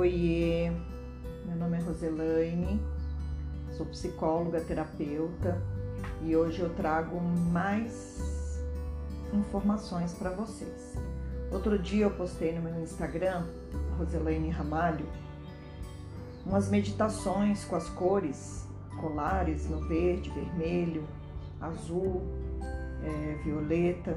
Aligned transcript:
Oiê, 0.00 0.72
meu 1.44 1.56
nome 1.56 1.76
é 1.76 1.80
Roselaine, 1.82 2.80
sou 3.76 3.84
psicóloga, 3.84 4.58
terapeuta 4.62 5.62
e 6.22 6.34
hoje 6.34 6.62
eu 6.62 6.70
trago 6.70 7.20
mais 7.20 8.58
informações 9.30 10.14
para 10.14 10.30
vocês. 10.30 10.96
Outro 11.52 11.78
dia 11.78 12.06
eu 12.06 12.10
postei 12.12 12.50
no 12.54 12.62
meu 12.62 12.82
Instagram, 12.82 13.44
Roselaine 13.98 14.48
Ramalho, 14.48 15.04
umas 16.46 16.70
meditações 16.70 17.66
com 17.66 17.76
as 17.76 17.90
cores 17.90 18.66
colares 18.98 19.68
no 19.68 19.86
verde, 19.86 20.30
vermelho, 20.30 21.06
azul, 21.60 22.22
é, 23.02 23.34
violeta. 23.44 24.16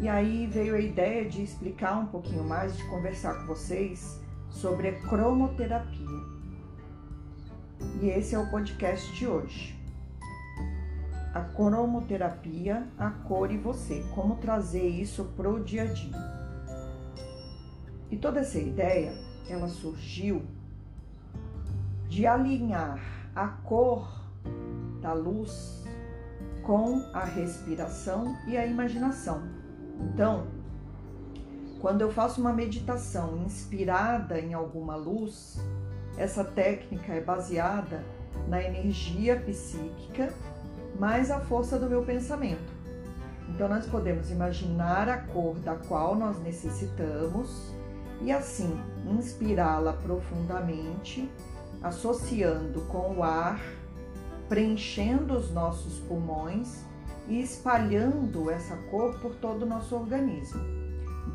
E 0.00 0.08
aí 0.08 0.48
veio 0.48 0.74
a 0.74 0.80
ideia 0.80 1.24
de 1.24 1.40
explicar 1.40 2.00
um 2.00 2.06
pouquinho 2.06 2.42
mais, 2.42 2.76
de 2.76 2.82
conversar 2.88 3.34
com 3.34 3.46
vocês 3.46 4.25
sobre 4.60 4.92
cromoterapia. 4.92 6.24
E 8.00 8.08
esse 8.08 8.34
é 8.34 8.38
o 8.38 8.50
podcast 8.50 9.12
de 9.14 9.26
hoje. 9.26 9.78
A 11.34 11.40
cromoterapia, 11.40 12.86
a 12.98 13.10
cor 13.10 13.50
e 13.50 13.58
você. 13.58 14.02
Como 14.14 14.36
trazer 14.36 14.88
isso 14.88 15.24
para 15.36 15.50
o 15.50 15.62
dia 15.62 15.82
a 15.82 15.86
dia. 15.86 16.36
E 18.10 18.16
toda 18.16 18.40
essa 18.40 18.58
ideia, 18.58 19.12
ela 19.48 19.68
surgiu 19.68 20.42
de 22.08 22.26
alinhar 22.26 22.98
a 23.34 23.48
cor 23.48 24.08
da 25.02 25.12
luz 25.12 25.84
com 26.62 27.04
a 27.12 27.24
respiração 27.24 28.34
e 28.46 28.56
a 28.56 28.64
imaginação. 28.64 29.42
Então, 30.00 30.46
quando 31.86 32.00
eu 32.00 32.10
faço 32.10 32.40
uma 32.40 32.52
meditação 32.52 33.36
inspirada 33.46 34.40
em 34.40 34.52
alguma 34.52 34.96
luz, 34.96 35.56
essa 36.18 36.42
técnica 36.42 37.12
é 37.12 37.20
baseada 37.20 38.04
na 38.48 38.60
energia 38.60 39.38
psíquica 39.38 40.34
mais 40.98 41.30
a 41.30 41.38
força 41.38 41.78
do 41.78 41.88
meu 41.88 42.02
pensamento. 42.02 42.74
Então, 43.48 43.68
nós 43.68 43.86
podemos 43.86 44.32
imaginar 44.32 45.08
a 45.08 45.18
cor 45.18 45.60
da 45.60 45.76
qual 45.76 46.16
nós 46.16 46.40
necessitamos 46.40 47.72
e 48.20 48.32
assim 48.32 48.76
inspirá-la 49.08 49.92
profundamente, 49.92 51.30
associando 51.80 52.80
com 52.86 53.18
o 53.18 53.22
ar, 53.22 53.60
preenchendo 54.48 55.34
os 55.34 55.52
nossos 55.52 56.00
pulmões 56.00 56.84
e 57.28 57.40
espalhando 57.40 58.50
essa 58.50 58.76
cor 58.90 59.20
por 59.20 59.36
todo 59.36 59.62
o 59.62 59.66
nosso 59.66 59.94
organismo. 59.94 60.75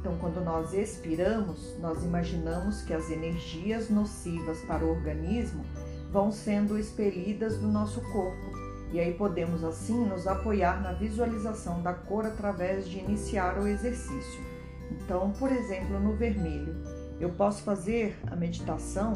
Então, 0.02 0.18
quando 0.18 0.44
nós 0.44 0.74
expiramos, 0.74 1.78
nós 1.80 2.04
imaginamos 2.04 2.82
que 2.82 2.92
as 2.92 3.12
energias 3.12 3.88
nocivas 3.88 4.60
para 4.62 4.84
o 4.84 4.90
organismo 4.90 5.64
vão 6.12 6.32
sendo 6.32 6.76
expelidas 6.76 7.60
do 7.60 7.68
nosso 7.68 8.02
corpo. 8.12 8.52
E 8.92 9.00
aí 9.00 9.14
podemos 9.14 9.64
assim 9.64 10.04
nos 10.06 10.26
apoiar 10.26 10.82
na 10.82 10.92
visualização 10.92 11.84
da 11.84 11.94
cor 11.94 12.26
através 12.26 12.90
de 12.90 12.98
iniciar 12.98 13.60
o 13.60 13.68
exercício. 13.68 14.42
Então, 14.90 15.32
por 15.38 15.52
exemplo, 15.52 16.00
no 16.00 16.16
vermelho, 16.16 16.76
eu 17.20 17.30
posso 17.30 17.62
fazer 17.62 18.18
a 18.26 18.36
meditação 18.36 19.14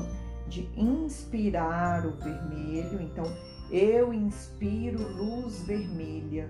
de 0.47 0.69
inspirar 0.78 2.06
o 2.06 2.11
vermelho. 2.11 3.02
Então, 3.02 3.25
eu 3.72 4.13
inspiro 4.13 5.02
luz 5.17 5.63
vermelha 5.63 6.47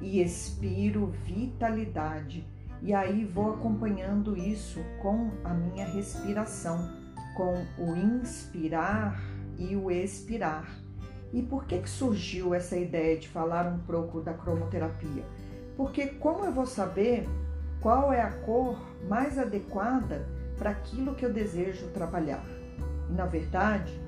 e 0.00 0.22
expiro 0.22 1.12
vitalidade 1.26 2.46
e 2.80 2.94
aí 2.94 3.24
vou 3.24 3.54
acompanhando 3.54 4.36
isso 4.36 4.80
com 5.02 5.30
a 5.42 5.52
minha 5.52 5.86
respiração, 5.86 6.90
com 7.36 7.64
o 7.76 7.96
inspirar 7.96 9.20
e 9.58 9.74
o 9.74 9.90
expirar. 9.90 10.68
E 11.32 11.42
por 11.42 11.64
que, 11.64 11.78
que 11.78 11.90
surgiu 11.90 12.54
essa 12.54 12.76
ideia 12.76 13.18
de 13.18 13.28
falar 13.28 13.66
um 13.66 13.78
pouco 13.78 14.20
da 14.20 14.32
cromoterapia? 14.32 15.24
Porque 15.76 16.06
como 16.06 16.44
eu 16.44 16.52
vou 16.52 16.66
saber 16.66 17.28
qual 17.80 18.12
é 18.12 18.20
a 18.20 18.30
cor 18.30 18.78
mais 19.08 19.38
adequada 19.38 20.26
para 20.56 20.70
aquilo 20.70 21.14
que 21.14 21.24
eu 21.24 21.32
desejo 21.32 21.88
trabalhar? 21.88 22.44
Na 23.10 23.26
verdade, 23.26 24.00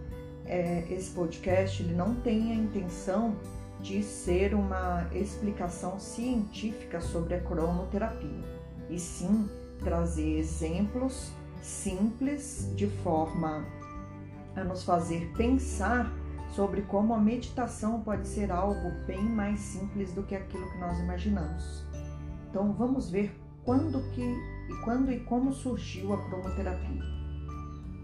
é, 0.47 0.85
esse 0.91 1.11
podcast 1.11 1.83
ele 1.83 1.95
não 1.95 2.15
tem 2.15 2.53
a 2.53 2.55
intenção 2.55 3.37
de 3.81 4.03
ser 4.03 4.55
uma 4.55 5.07
explicação 5.13 5.99
científica 5.99 7.01
sobre 7.01 7.35
a 7.35 7.41
cromoterapia 7.41 8.60
e 8.91 8.99
sim 8.99 9.49
trazer 9.79 10.39
exemplos 10.39 11.33
simples 11.63 12.71
de 12.77 12.87
forma 13.03 13.65
a 14.57 14.65
nos 14.65 14.83
fazer 14.83 15.33
pensar 15.37 16.11
sobre 16.55 16.83
como 16.83 17.15
a 17.15 17.19
meditação 17.19 18.01
pode 18.03 18.27
ser 18.27 18.51
algo 18.51 18.91
bem 19.07 19.23
mais 19.23 19.61
simples 19.61 20.13
do 20.13 20.23
que 20.25 20.35
aquilo 20.35 20.69
que 20.71 20.79
nós 20.79 20.99
imaginamos. 20.99 21.85
Então 22.49 22.73
vamos 22.73 23.09
ver 23.09 23.33
quando 23.65 24.03
que 24.11 24.23
e 24.23 24.85
quando 24.85 25.13
e 25.13 25.21
como 25.21 25.53
surgiu 25.53 26.13
a 26.13 26.19
cromoterapia. 26.25 27.03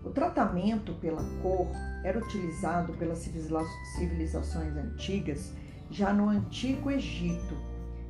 O 0.05 0.11
tratamento 0.11 0.95
pela 0.95 1.23
cor 1.43 1.67
era 2.05 2.19
utilizado 2.19 2.93
pelas 2.93 3.19
civilizações 3.19 4.77
antigas 4.77 5.53
já 5.91 6.13
no 6.13 6.29
antigo 6.29 6.91
Egito 6.91 7.57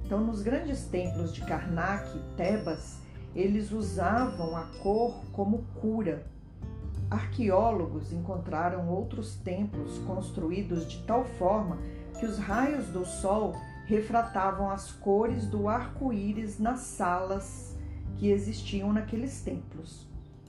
então, 0.07 0.21
nos 0.21 0.41
grandes 0.41 0.85
templos 0.85 1.35
de 1.35 1.41
Karnak 1.41 2.17
e 2.17 2.37
Tebas, 2.37 3.01
eles 3.35 3.73
usavam 3.73 4.57
a 4.57 4.63
cor 4.81 5.21
como 5.33 5.65
cura. 5.81 6.25
Arqueólogos 7.11 8.13
encontraram 8.13 8.89
outros 8.89 9.35
templos 9.35 9.99
construídos 10.07 10.87
de 10.87 11.03
tal 11.03 11.25
forma 11.25 11.79
que 12.21 12.25
os 12.25 12.39
raios 12.39 12.87
do 12.87 13.05
sol 13.05 13.57
refratavam 13.87 14.71
as 14.71 14.93
cores 14.93 15.45
do 15.49 15.69
arco-íris 15.69 16.61
nas 16.61 16.81
salas 16.81 17.77
que 18.17 18.31
existiam 18.31 18.93
naqueles 18.93 19.43
templos. 19.43 20.07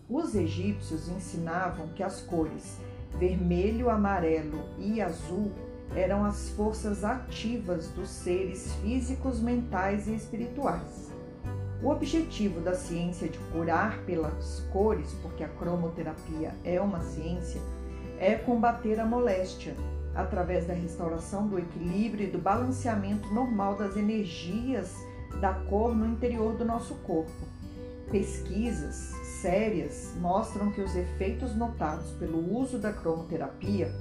Os 0.08 0.36
egípcios 0.36 1.10
ensinavam 1.10 1.88
que 1.90 2.04
as 2.04 2.22
cores 2.22 2.80
vermelho, 3.18 3.90
amarelo 3.90 4.64
e 4.78 5.02
azul 5.02 5.52
eram 5.96 6.24
as 6.26 6.50
forças 6.50 7.04
ativas 7.04 7.90
dos 7.90 8.10
seres 8.10 8.74
físicos, 8.82 9.40
mentais 9.40 10.08
e 10.08 10.16
espirituais. 10.16 11.12
O 11.82 11.90
objetivo 11.90 12.60
da 12.60 12.74
ciência 12.74 13.30
de 13.30 13.38
curar 13.52 14.00
pelas 14.00 14.62
cores, 14.72 15.14
porque 15.22 15.44
a 15.44 15.48
cromoterapia 15.48 16.54
é 16.64 16.82
uma 16.82 17.02
ciência, 17.02 17.62
é 18.20 18.36
combater 18.36 19.00
a 19.00 19.06
moléstia 19.06 19.76
através 20.16 20.66
da 20.66 20.74
restauração 20.74 21.48
do 21.48 21.60
equilíbrio 21.60 22.28
e 22.28 22.32
do 22.32 22.40
balanceamento 22.40 23.32
normal 23.32 23.76
das 23.76 23.96
energias 23.96 24.96
da 25.40 25.54
cor 25.54 25.96
no 25.96 26.08
interior 26.08 26.56
do 26.56 26.66
nosso 26.66 26.96
corpo. 26.96 27.32
Pesquisas 28.10 28.96
sérias 29.42 30.16
mostram 30.20 30.72
que 30.72 30.82
os 30.82 30.96
efeitos 30.96 31.56
notados 31.56 32.10
pelo 32.14 32.58
uso 32.58 32.80
da 32.80 32.92
cromoterapia 32.92 33.94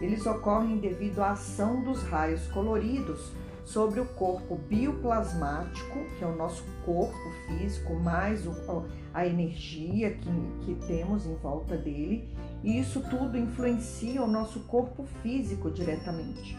eles 0.00 0.24
ocorrem 0.26 0.78
devido 0.78 1.20
à 1.20 1.32
ação 1.32 1.82
dos 1.82 2.02
raios 2.02 2.46
coloridos 2.48 3.32
sobre 3.64 4.00
o 4.00 4.06
corpo 4.06 4.56
bioplasmático, 4.56 6.00
que 6.18 6.24
é 6.24 6.26
o 6.26 6.34
nosso 6.34 6.64
corpo 6.84 7.30
físico, 7.46 7.94
mais 7.94 8.44
a 9.14 9.26
energia 9.26 10.12
que, 10.12 10.30
que 10.64 10.74
temos 10.86 11.26
em 11.26 11.36
volta 11.36 11.76
dele, 11.76 12.28
e 12.64 12.80
isso 12.80 13.00
tudo 13.08 13.38
influencia 13.38 14.22
o 14.22 14.26
nosso 14.26 14.60
corpo 14.60 15.04
físico 15.22 15.70
diretamente. 15.70 16.58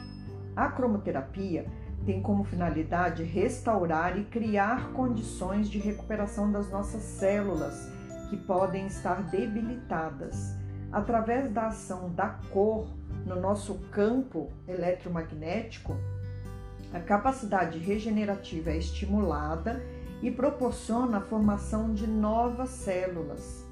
A 0.56 0.70
cromoterapia 0.70 1.66
tem 2.06 2.22
como 2.22 2.44
finalidade 2.44 3.24
restaurar 3.24 4.18
e 4.18 4.24
criar 4.26 4.92
condições 4.94 5.70
de 5.70 5.80
recuperação 5.80 6.52
das 6.52 6.70
nossas 6.70 7.02
células 7.02 7.92
que 8.30 8.38
podem 8.38 8.88
estar 8.88 9.24
debilitadas 9.30 10.56
através 10.92 11.52
da 11.52 11.68
ação 11.68 12.10
da 12.14 12.30
cor 12.52 12.88
no 13.26 13.40
nosso 13.40 13.76
campo 13.92 14.52
eletromagnético, 14.68 15.96
a 16.94 17.00
capacidade 17.00 17.78
regenerativa 17.78 18.72
é 18.72 18.78
estimulada 18.78 19.82
e 20.22 20.30
proporciona 20.30 21.18
a 21.18 21.22
formação 21.22 21.94
de 21.94 22.06
novas 22.06 22.70
células. 22.70 23.66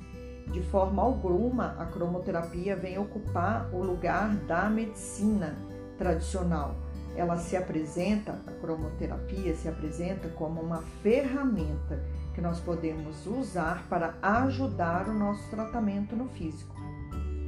De 0.52 0.62
forma 0.64 1.04
alguma, 1.04 1.76
a 1.78 1.86
cromoterapia 1.86 2.76
vem 2.76 2.98
ocupar 2.98 3.70
o 3.74 3.84
lugar 3.84 4.36
da 4.48 4.70
medicina 4.70 5.56
tradicional. 5.98 6.76
Ela 7.16 7.38
se 7.38 7.56
apresenta, 7.58 8.40
a 8.48 8.52
cromoterapia 8.54 9.54
se 9.54 9.68
apresenta 9.68 10.30
como 10.30 10.62
uma 10.62 10.82
ferramenta 11.04 12.02
que 12.34 12.42
nós 12.42 12.60
podemos 12.60 13.28
usar 13.28 13.86
para 13.90 14.16
ajudar 14.22 15.10
o 15.10 15.14
nosso 15.14 15.48
tratamento 15.50 16.16
no 16.16 16.30
físico. 16.30 16.79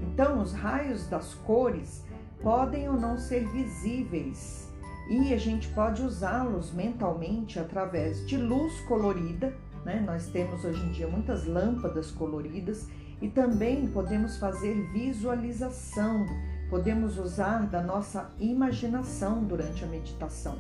Então, 0.01 0.41
os 0.41 0.53
raios 0.53 1.07
das 1.07 1.33
cores 1.33 2.03
podem 2.41 2.89
ou 2.89 2.99
não 2.99 3.17
ser 3.17 3.47
visíveis 3.49 4.71
e 5.09 5.33
a 5.33 5.37
gente 5.37 5.67
pode 5.69 6.01
usá-los 6.01 6.71
mentalmente 6.71 7.59
através 7.59 8.25
de 8.25 8.37
luz 8.37 8.79
colorida. 8.81 9.53
Né? 9.83 10.01
Nós 10.05 10.27
temos 10.27 10.63
hoje 10.63 10.81
em 10.85 10.91
dia 10.91 11.07
muitas 11.07 11.45
lâmpadas 11.45 12.11
coloridas 12.11 12.87
E 13.21 13.27
também 13.27 13.87
podemos 13.87 14.37
fazer 14.37 14.73
visualização, 14.91 16.25
podemos 16.71 17.19
usar 17.19 17.67
da 17.67 17.81
nossa 17.81 18.31
imaginação 18.39 19.43
durante 19.43 19.83
a 19.83 19.87
meditação. 19.87 20.57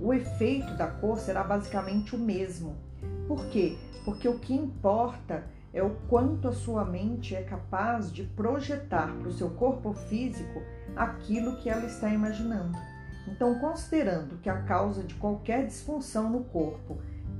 O 0.00 0.14
efeito 0.14 0.76
da 0.76 0.86
cor 0.86 1.18
será 1.18 1.42
basicamente 1.42 2.14
o 2.14 2.18
mesmo. 2.18 2.76
Por 3.26 3.46
quê? 3.46 3.76
Porque 4.04 4.28
o 4.28 4.38
que 4.38 4.54
importa 4.54 5.44
é 5.78 5.82
o 5.82 5.96
quanto 6.08 6.48
a 6.48 6.52
sua 6.52 6.84
mente 6.84 7.36
é 7.36 7.42
capaz 7.42 8.12
de 8.12 8.24
projetar 8.24 9.14
para 9.18 9.28
o 9.28 9.32
seu 9.32 9.50
corpo 9.50 9.92
físico 9.92 10.60
aquilo 10.96 11.56
que 11.56 11.70
ela 11.70 11.86
está 11.86 12.08
imaginando. 12.08 12.76
Então, 13.28 13.58
considerando 13.58 14.38
que 14.38 14.48
a 14.48 14.62
causa 14.62 15.02
de 15.02 15.14
qualquer 15.14 15.66
disfunção 15.66 16.30
no 16.30 16.44
corpo 16.44 16.98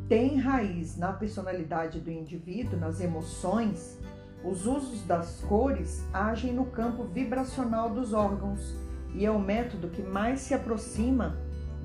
tem 0.08 0.37
raiz 0.38 0.96
na 0.96 1.12
personalidade 1.12 2.00
do 2.00 2.11
indivíduo, 2.11 2.79
nas 2.79 3.00
emoções, 3.00 3.99
os 4.44 4.67
usos 4.67 5.02
das 5.05 5.41
cores 5.49 6.05
agem 6.12 6.52
no 6.52 6.67
campo 6.67 7.05
vibracional 7.05 7.91
dos 7.91 8.12
órgãos 8.12 8.76
e 9.14 9.26
é 9.26 9.31
o 9.31 9.38
método 9.41 9.88
que 9.88 10.02
mais 10.02 10.41
se 10.41 10.55
aproxima 10.55 11.37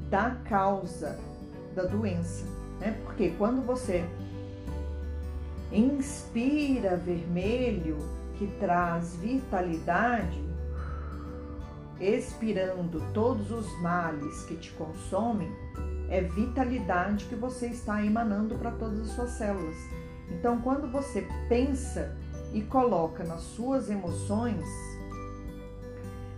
da 0.10 0.32
causa 0.46 1.20
da 1.76 1.84
doença. 1.84 2.46
Né? 2.80 2.92
Porque 3.04 3.32
quando 3.32 3.66
você 3.66 4.06
inspira 5.74 6.96
vermelho, 6.96 7.98
que 8.38 8.48
traz 8.60 9.16
vitalidade, 9.16 10.44
expirando 12.00 13.02
todos 13.14 13.52
os 13.52 13.82
males 13.82 14.44
que 14.46 14.56
te 14.56 14.72
consomem, 14.72 15.52
é 16.10 16.22
vitalidade 16.22 17.26
que 17.26 17.36
você 17.36 17.68
está 17.68 18.04
emanando 18.04 18.56
para 18.56 18.72
todas 18.72 19.02
as 19.02 19.10
suas 19.16 19.32
células. 19.32 19.76
Então, 20.30 20.62
quando 20.62 20.92
você 20.92 21.28
pensa 21.50 22.16
e 22.54 22.62
coloca 22.62 23.24
nas 23.24 23.42
suas 23.42 23.90
emoções 23.90 24.66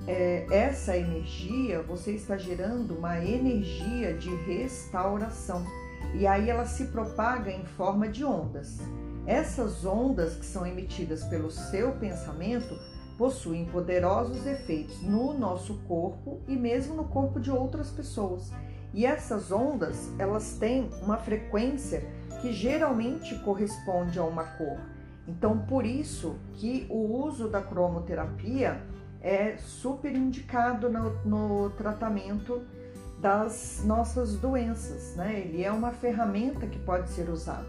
é, 0.08 0.46
essa 0.50 0.96
energia, 0.96 1.82
você 1.82 2.12
está 2.12 2.38
gerando 2.38 2.96
uma 2.96 3.20
energia 3.20 4.14
de 4.14 4.34
restauração. 4.36 5.66
E 6.14 6.26
aí 6.26 6.50
ela 6.50 6.66
se 6.66 6.86
propaga 6.86 7.52
em 7.52 7.66
forma 7.66 8.08
de 8.08 8.24
ondas. 8.24 8.80
Essas 9.28 9.84
ondas 9.86 10.36
que 10.36 10.46
são 10.46 10.66
emitidas 10.66 11.24
pelo 11.24 11.50
seu 11.50 11.94
pensamento 11.94 12.78
possuem 13.18 13.66
poderosos 13.66 14.46
efeitos 14.46 15.02
no 15.02 15.34
nosso 15.34 15.76
corpo 15.88 16.42
e 16.48 16.56
mesmo 16.56 16.96
no 16.96 17.06
corpo 17.06 17.40
de 17.40 17.50
outras 17.50 17.90
pessoas. 17.90 18.52
E 18.94 19.06
essas 19.06 19.52
ondas, 19.52 20.12
elas 20.20 20.58
têm 20.58 20.90
uma 21.02 21.18
frequência 21.18 22.06
que 22.42 22.54
geralmente 22.54 23.36
corresponde 23.40 24.20
a 24.20 24.24
uma 24.24 24.44
cor. 24.44 24.80
Então, 25.28 25.58
por 25.58 25.86
isso 25.86 26.36
que 26.54 26.86
o 26.90 27.26
uso 27.26 27.48
da 27.48 27.62
cromoterapia 27.62 28.82
é 29.22 29.58
super 29.58 30.16
indicado 30.16 30.88
no, 30.88 31.10
no 31.26 31.70
tratamento 31.72 32.62
das 33.20 33.82
nossas 33.84 34.36
doenças, 34.36 35.16
né? 35.16 35.40
Ele 35.40 35.64
é 35.64 35.72
uma 35.72 35.92
ferramenta 35.92 36.68
que 36.68 36.78
pode 36.78 37.10
ser 37.10 37.30
usado. 37.30 37.66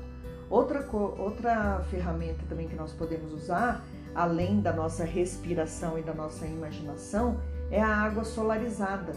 Outra, 0.49 0.87
outra 0.93 1.85
ferramenta 1.91 2.41
também 2.49 2.69
que 2.69 2.77
nós 2.77 2.93
podemos 2.93 3.33
usar 3.33 3.85
além 4.17 4.63
da 4.63 4.73
nossa 4.73 5.05
respiração 5.05 5.99
e 5.99 6.03
da 6.03 6.15
nossa 6.15 6.47
imaginação, 6.47 7.37
é 7.71 7.83
a 7.83 7.97
água 7.97 8.25
solarizada. 8.25 9.13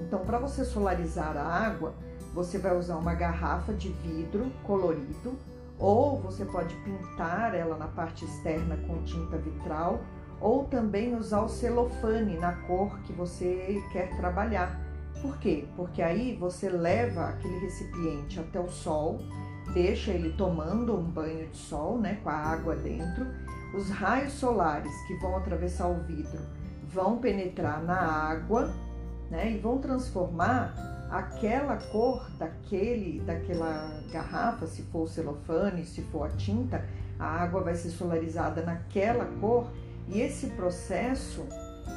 Então, 0.00 0.20
para 0.20 0.38
você 0.38 0.64
solarizar 0.64 1.36
a 1.36 1.42
água, 1.42 1.92
você 2.32 2.56
vai 2.56 2.76
usar 2.76 2.96
uma 2.96 3.12
garrafa 3.12 3.72
de 3.72 3.88
vidro 3.88 4.52
colorido, 4.62 5.34
ou 5.78 6.20
você 6.20 6.44
pode 6.44 6.74
pintar 6.76 7.54
ela 7.54 7.76
na 7.76 7.88
parte 7.88 8.24
externa 8.24 8.76
com 8.86 9.02
tinta 9.02 9.36
vitral, 9.36 10.00
ou 10.40 10.64
também 10.64 11.16
usar 11.16 11.40
o 11.40 11.48
celofane 11.48 12.38
na 12.38 12.52
cor 12.52 12.96
que 13.00 13.12
você 13.12 13.82
quer 13.92 14.16
trabalhar. 14.16 14.80
Por 15.20 15.38
quê? 15.38 15.66
Porque 15.74 16.02
aí 16.02 16.36
você 16.36 16.68
leva 16.68 17.30
aquele 17.30 17.58
recipiente 17.58 18.38
até 18.38 18.60
o 18.60 18.68
sol, 18.68 19.18
deixa 19.72 20.10
ele 20.10 20.32
tomando 20.32 20.96
um 20.96 21.02
banho 21.02 21.46
de 21.48 21.56
sol, 21.56 21.98
né, 21.98 22.18
com 22.22 22.30
a 22.30 22.34
água 22.34 22.76
dentro, 22.76 23.26
os 23.74 23.90
raios 23.90 24.32
solares 24.32 24.92
que 25.06 25.14
vão 25.16 25.36
atravessar 25.36 25.88
o 25.88 26.02
vidro 26.04 26.40
vão 26.88 27.18
penetrar 27.18 27.82
na 27.82 27.98
água 27.98 28.72
né, 29.30 29.52
e 29.52 29.58
vão 29.58 29.78
transformar 29.78 30.74
aquela 31.10 31.76
cor 31.76 32.30
daquele, 32.38 33.20
daquela 33.20 34.00
garrafa, 34.10 34.66
se 34.66 34.82
for 34.84 35.02
o 35.02 35.06
celofane, 35.06 35.84
se 35.84 36.02
for 36.02 36.26
a 36.26 36.30
tinta, 36.30 36.84
a 37.18 37.26
água 37.26 37.62
vai 37.62 37.74
ser 37.74 37.90
solarizada 37.90 38.62
naquela 38.62 39.26
cor 39.40 39.70
e 40.08 40.20
esse 40.20 40.48
processo 40.48 41.46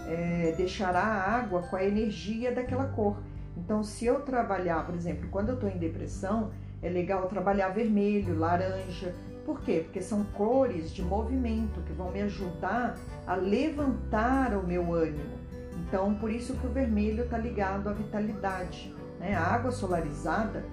é, 0.07 0.54
deixará 0.57 1.01
a 1.01 1.36
água 1.38 1.62
com 1.63 1.75
a 1.75 1.83
energia 1.83 2.54
daquela 2.54 2.86
cor. 2.86 3.18
Então, 3.57 3.83
se 3.83 4.06
eu 4.06 4.21
trabalhar, 4.21 4.86
por 4.86 4.95
exemplo, 4.95 5.27
quando 5.30 5.50
eu 5.50 5.56
estou 5.56 5.69
em 5.69 5.77
depressão, 5.77 6.51
é 6.81 6.89
legal 6.89 7.27
trabalhar 7.27 7.69
vermelho, 7.69 8.37
laranja, 8.37 9.13
por 9.45 9.61
quê? 9.61 9.81
Porque 9.83 10.01
são 10.01 10.23
cores 10.25 10.91
de 10.91 11.01
movimento 11.01 11.81
que 11.81 11.93
vão 11.93 12.11
me 12.11 12.21
ajudar 12.21 12.95
a 13.25 13.33
levantar 13.33 14.55
o 14.55 14.65
meu 14.65 14.93
ânimo. 14.93 15.39
Então, 15.87 16.13
por 16.13 16.29
isso 16.31 16.53
que 16.53 16.67
o 16.67 16.69
vermelho 16.69 17.23
está 17.23 17.37
ligado 17.37 17.89
à 17.89 17.93
vitalidade. 17.93 18.93
Né? 19.19 19.33
A 19.33 19.41
água 19.41 19.71
solarizada, 19.71 20.63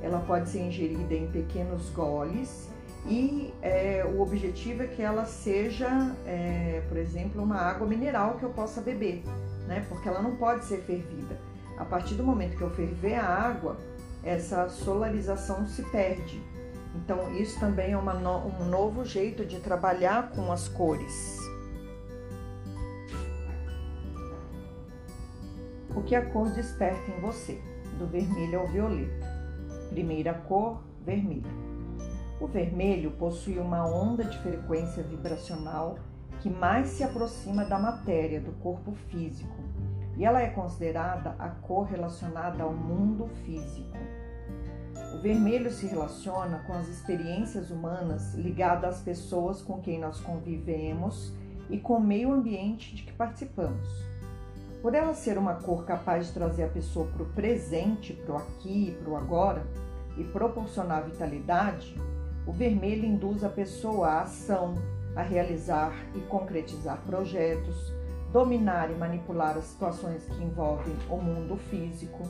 ela 0.00 0.18
pode 0.20 0.48
ser 0.48 0.60
ingerida 0.60 1.12
em 1.12 1.30
pequenos 1.30 1.90
goles 1.90 2.70
e 3.06 3.52
é, 3.60 4.02
o 4.02 4.20
objetivo 4.20 4.82
é 4.82 4.86
que 4.86 5.02
ela 5.02 5.26
seja, 5.26 6.16
é, 6.24 6.82
por 6.88 6.96
exemplo, 6.96 7.42
uma 7.42 7.56
água 7.56 7.86
mineral 7.86 8.38
que 8.38 8.44
eu 8.44 8.50
possa 8.50 8.80
beber, 8.80 9.22
né? 9.66 9.84
Porque 9.88 10.08
ela 10.08 10.22
não 10.22 10.36
pode 10.36 10.64
ser 10.64 10.78
fervida. 10.78 11.38
A 11.76 11.84
partir 11.84 12.14
do 12.14 12.22
momento 12.22 12.56
que 12.56 12.62
eu 12.62 12.70
ferver 12.70 13.16
a 13.16 13.26
água, 13.26 13.76
essa 14.22 14.68
solarização 14.68 15.66
se 15.66 15.82
perde. 15.90 16.42
Então, 16.94 17.34
isso 17.34 17.58
também 17.58 17.92
é 17.92 17.96
no, 17.96 18.46
um 18.46 18.64
novo 18.66 19.04
jeito 19.04 19.44
de 19.44 19.60
trabalhar 19.60 20.30
com 20.32 20.52
as 20.52 20.68
cores. 20.68 21.38
O 25.94 26.02
que 26.02 26.14
a 26.14 26.24
cor 26.30 26.50
desperta 26.50 27.10
em 27.10 27.20
você, 27.20 27.60
do 27.98 28.06
vermelho 28.06 28.60
ao 28.60 28.68
violeta. 28.68 29.26
Primeira 29.90 30.34
cor, 30.34 30.82
vermelho. 31.04 31.50
O 32.40 32.46
vermelho 32.46 33.12
possui 33.12 33.58
uma 33.58 33.86
onda 33.86 34.24
de 34.24 34.38
frequência 34.38 35.02
vibracional 35.02 35.98
que 36.40 36.50
mais 36.50 36.88
se 36.88 37.04
aproxima 37.04 37.64
da 37.64 37.78
matéria, 37.78 38.40
do 38.40 38.50
corpo 38.60 38.92
físico, 39.08 39.54
e 40.16 40.24
ela 40.24 40.42
é 40.42 40.48
considerada 40.48 41.36
a 41.38 41.48
cor 41.48 41.84
relacionada 41.84 42.64
ao 42.64 42.72
mundo 42.72 43.28
físico. 43.44 43.96
O 45.14 45.18
vermelho 45.18 45.70
se 45.70 45.86
relaciona 45.86 46.60
com 46.66 46.72
as 46.72 46.88
experiências 46.88 47.70
humanas 47.70 48.34
ligadas 48.34 48.96
às 48.96 49.00
pessoas 49.02 49.60
com 49.60 49.80
quem 49.80 50.00
nós 50.00 50.18
convivemos 50.20 51.32
e 51.68 51.78
com 51.78 51.94
o 51.94 52.00
meio 52.00 52.32
ambiente 52.32 52.94
de 52.94 53.02
que 53.02 53.12
participamos. 53.12 53.88
Por 54.80 54.94
ela 54.94 55.14
ser 55.14 55.36
uma 55.38 55.54
cor 55.54 55.84
capaz 55.84 56.26
de 56.26 56.32
trazer 56.32 56.64
a 56.64 56.68
pessoa 56.68 57.06
para 57.06 57.22
o 57.22 57.26
presente, 57.26 58.14
para 58.14 58.34
o 58.34 58.38
aqui 58.38 58.88
e 58.88 59.02
para 59.02 59.10
o 59.12 59.16
agora, 59.16 59.62
e 60.16 60.24
proporcionar 60.24 61.04
vitalidade, 61.04 61.94
o 62.46 62.52
vermelho 62.52 63.04
induz 63.04 63.44
a 63.44 63.48
pessoa 63.48 64.08
à 64.08 64.22
ação, 64.22 64.74
a 65.14 65.22
realizar 65.22 65.92
e 66.14 66.20
concretizar 66.22 67.00
projetos, 67.06 67.92
dominar 68.32 68.90
e 68.90 68.94
manipular 68.94 69.56
as 69.56 69.64
situações 69.66 70.24
que 70.24 70.42
envolvem 70.42 70.94
o 71.08 71.16
mundo 71.16 71.56
físico, 71.56 72.26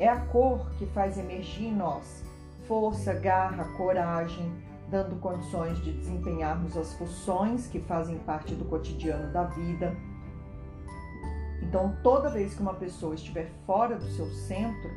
é 0.00 0.08
a 0.08 0.18
cor 0.18 0.70
que 0.78 0.86
faz 0.86 1.18
emergir 1.18 1.66
em 1.66 1.76
nós 1.76 2.24
força, 2.70 3.12
garra, 3.12 3.64
coragem, 3.76 4.50
dando 4.88 5.16
condições 5.16 5.76
de 5.82 5.92
desempenharmos 5.92 6.76
as 6.76 6.94
funções 6.94 7.66
que 7.66 7.80
fazem 7.80 8.16
parte 8.18 8.54
do 8.54 8.64
cotidiano 8.64 9.32
da 9.32 9.42
vida. 9.42 9.96
Então, 11.62 11.96
toda 12.00 12.30
vez 12.30 12.54
que 12.54 12.62
uma 12.62 12.74
pessoa 12.74 13.16
estiver 13.16 13.50
fora 13.66 13.96
do 13.96 14.06
seu 14.06 14.26
centro, 14.26 14.88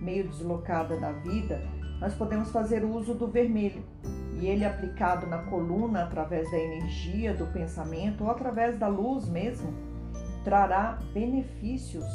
meio 0.00 0.28
deslocada 0.28 0.96
da 0.96 1.10
vida, 1.10 1.60
nós 2.00 2.14
podemos 2.14 2.52
fazer 2.52 2.84
uso 2.84 3.14
do 3.14 3.26
vermelho. 3.26 3.82
E 4.40 4.46
ele 4.46 4.64
aplicado 4.64 5.26
na 5.26 5.38
coluna 5.38 6.04
através 6.04 6.48
da 6.52 6.56
energia 6.56 7.34
do 7.34 7.46
pensamento 7.48 8.22
ou 8.22 8.30
através 8.30 8.78
da 8.78 8.86
luz 8.86 9.28
mesmo, 9.28 9.74
trará 10.44 11.00
benefícios 11.12 12.06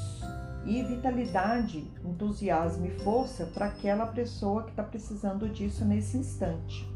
e 0.66 0.82
vitalidade, 0.84 1.92
entusiasmo 2.04 2.86
e 2.86 2.92
força 3.00 3.46
para 3.48 3.68
aquela 3.68 4.08
pessoa 4.08 4.64
que 4.64 4.70
está 4.70 4.84
precisando 4.84 5.50
disso 5.50 5.84
nesse 5.84 6.18
instante. 6.18 6.90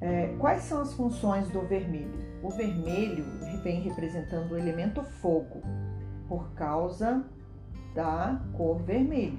É, 0.00 0.28
quais 0.38 0.62
são 0.62 0.80
as 0.80 0.92
funções 0.94 1.48
do 1.50 1.60
vermelho? 1.62 2.28
O 2.42 2.50
vermelho 2.50 3.24
vem 3.62 3.80
representando 3.80 4.52
o 4.52 4.56
elemento 4.56 5.02
fogo, 5.02 5.60
por 6.28 6.52
causa 6.52 7.24
da 7.94 8.40
cor 8.52 8.80
vermelho, 8.82 9.38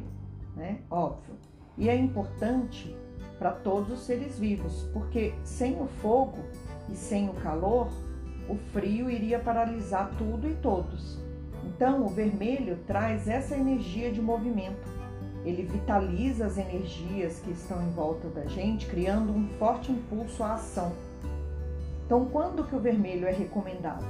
né? 0.55 0.81
Óbvio. 0.89 1.35
E 1.77 1.87
é 1.87 1.95
importante 1.95 2.95
para 3.37 3.51
todos 3.51 3.91
os 3.91 3.99
seres 4.01 4.37
vivos, 4.37 4.83
porque 4.91 5.33
sem 5.43 5.81
o 5.81 5.87
fogo 5.87 6.39
e 6.89 6.95
sem 6.95 7.29
o 7.29 7.33
calor, 7.35 7.87
o 8.49 8.55
frio 8.73 9.09
iria 9.09 9.39
paralisar 9.39 10.11
tudo 10.17 10.49
e 10.49 10.55
todos. 10.55 11.28
Então, 11.79 12.05
o 12.05 12.09
vermelho 12.09 12.77
traz 12.85 13.25
essa 13.29 13.55
energia 13.55 14.11
de 14.11 14.21
movimento. 14.21 14.85
Ele 15.45 15.63
vitaliza 15.63 16.45
as 16.45 16.57
energias 16.57 17.39
que 17.39 17.51
estão 17.51 17.81
em 17.81 17.89
volta 17.91 18.27
da 18.27 18.43
gente, 18.47 18.85
criando 18.85 19.31
um 19.31 19.47
forte 19.57 19.89
impulso 19.89 20.43
à 20.43 20.55
ação. 20.55 20.91
Então, 22.05 22.25
quando 22.25 22.65
que 22.65 22.75
o 22.75 22.81
vermelho 22.81 23.25
é 23.25 23.31
recomendado? 23.31 24.05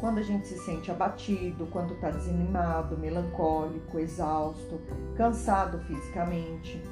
Quando 0.00 0.18
a 0.18 0.22
gente 0.24 0.48
se 0.48 0.58
sente 0.58 0.90
abatido, 0.90 1.68
quando 1.70 1.94
está 1.94 2.10
desanimado, 2.10 2.98
melancólico, 2.98 4.00
exausto, 4.00 4.80
cansado 5.16 5.78
fisicamente. 5.86 6.82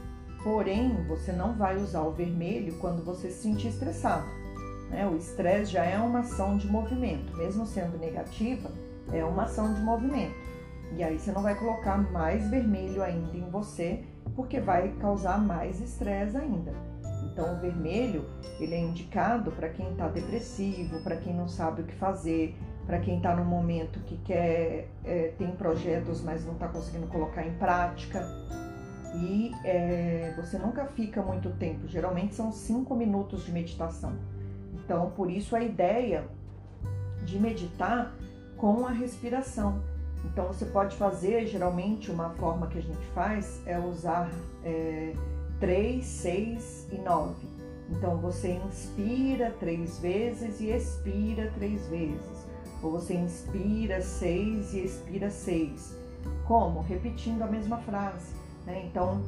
Porém, 0.44 1.04
você 1.08 1.32
não 1.32 1.52
vai 1.54 1.76
usar 1.78 2.02
o 2.02 2.12
vermelho 2.12 2.78
quando 2.78 3.04
você 3.04 3.28
se 3.28 3.42
sentir 3.42 3.70
estressado. 3.70 4.28
Né? 4.88 5.04
O 5.04 5.16
estresse 5.16 5.72
já 5.72 5.84
é 5.84 5.98
uma 5.98 6.20
ação 6.20 6.56
de 6.56 6.68
movimento, 6.68 7.36
mesmo 7.36 7.66
sendo 7.66 7.98
negativa, 7.98 8.70
é 9.11 9.25
uma 9.25 9.44
ação 9.44 9.73
de 9.75 9.80
movimento. 9.80 10.35
E 10.97 11.02
aí 11.02 11.18
você 11.18 11.32
não 11.32 11.42
vai 11.42 11.54
colocar 11.54 11.97
mais 12.12 12.49
vermelho 12.49 13.02
ainda 13.02 13.37
em 13.37 13.49
você, 13.50 14.04
porque 14.37 14.61
vai 14.61 14.92
causar 15.00 15.38
mais 15.38 15.80
estresse 15.80 16.37
ainda. 16.37 16.73
Então 17.32 17.54
o 17.54 17.61
vermelho 17.61 18.26
ele 18.61 18.75
é 18.75 18.80
indicado 18.80 19.50
para 19.52 19.71
quem 19.71 19.90
está 19.92 20.09
depressivo, 20.09 21.02
para 21.02 21.16
quem 21.16 21.35
não 21.35 21.49
sabe 21.49 21.82
o 21.82 21.85
que 21.85 21.94
fazer, 21.94 22.54
para 22.87 22.99
quem 22.99 23.16
está 23.16 23.35
no 23.35 23.44
momento 23.44 24.00
que 24.00 24.16
quer 24.18 24.88
é, 25.04 25.32
tem 25.38 25.50
projetos, 25.52 26.23
mas 26.23 26.44
não 26.44 26.52
está 26.54 26.68
conseguindo 26.68 27.06
colocar 27.06 27.47
em 27.47 27.54
prática. 27.54 28.26
E 29.14 29.52
é, 29.64 30.35
você 30.37 30.59
nunca 30.59 30.87
fica 30.87 31.23
muito 31.23 31.50
tempo. 31.52 31.87
Geralmente 31.87 32.35
são 32.35 32.52
cinco 32.52 32.94
minutos 32.94 33.44
de 33.44 33.52
meditação. 33.52 34.12
Então 34.75 35.11
por 35.11 35.30
isso 35.30 35.56
a 35.56 35.62
ideia 35.62 36.26
de 37.25 37.38
meditar 37.38 38.12
com 38.62 38.87
a 38.87 38.92
respiração. 38.92 39.83
Então 40.25 40.47
você 40.47 40.64
pode 40.64 40.95
fazer, 40.95 41.49
geralmente 41.49 42.12
uma 42.12 42.31
forma 42.31 42.69
que 42.69 42.78
a 42.78 42.81
gente 42.81 43.04
faz 43.12 43.61
é 43.66 43.76
usar 43.76 44.31
é, 44.64 45.14
3, 45.59 46.04
6 46.04 46.87
e 46.92 46.99
9. 46.99 47.35
Então 47.90 48.19
você 48.19 48.52
inspira 48.52 49.50
três 49.59 49.99
vezes 49.99 50.61
e 50.61 50.71
expira 50.71 51.50
três 51.57 51.88
vezes. 51.88 52.47
Ou 52.81 52.92
você 52.92 53.14
inspira 53.14 54.00
seis 54.00 54.73
e 54.75 54.85
expira 54.85 55.28
seis. 55.28 55.97
Como? 56.47 56.83
Repetindo 56.83 57.42
a 57.42 57.47
mesma 57.49 57.78
frase. 57.78 58.33
Né? 58.64 58.87
Então 58.87 59.21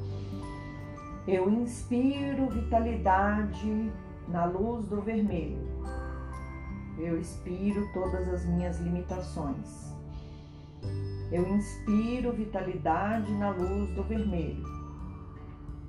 eu 1.27 1.51
inspiro 1.51 2.49
vitalidade 2.51 3.91
na 4.29 4.45
luz 4.45 4.87
do 4.87 5.03
vermelho. 5.03 5.75
Eu 6.99 7.19
expiro 7.19 7.89
todas 7.93 8.29
as 8.29 8.45
minhas 8.47 8.79
limitações. 8.79 9.93
Eu 11.33 11.49
inspiro 11.49 12.33
vitalidade 12.33 13.33
na 13.33 13.51
luz 13.51 13.91
do 13.91 14.05
vermelho. 14.05 14.65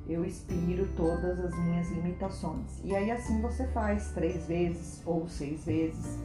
Eu 0.08 0.24
expiro 0.24 0.88
todas 0.96 1.40
as 1.40 1.58
minhas 1.60 1.90
limitações. 1.92 2.80
E 2.84 2.96
aí 2.96 3.12
assim 3.12 3.42
você 3.42 3.68
faz 3.68 4.12
três 4.12 4.48
vezes 4.48 5.02
ou 5.06 5.28
seis 5.28 5.66
vezes. 5.66 6.20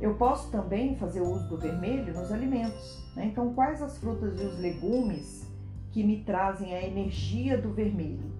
Eu 0.00 0.14
posso 0.14 0.50
também 0.50 0.96
fazer 0.96 1.20
uso 1.20 1.48
do 1.48 1.56
vermelho 1.56 2.12
nos 2.12 2.30
alimentos. 2.30 3.02
Né? 3.14 3.26
Então, 3.26 3.54
quais 3.54 3.80
as 3.80 3.96
frutas 3.98 4.38
e 4.40 4.44
os 4.44 4.58
legumes 4.58 5.50
que 5.90 6.02
me 6.02 6.22
trazem 6.24 6.74
a 6.74 6.82
energia 6.82 7.56
do 7.56 7.72
vermelho? 7.72 8.32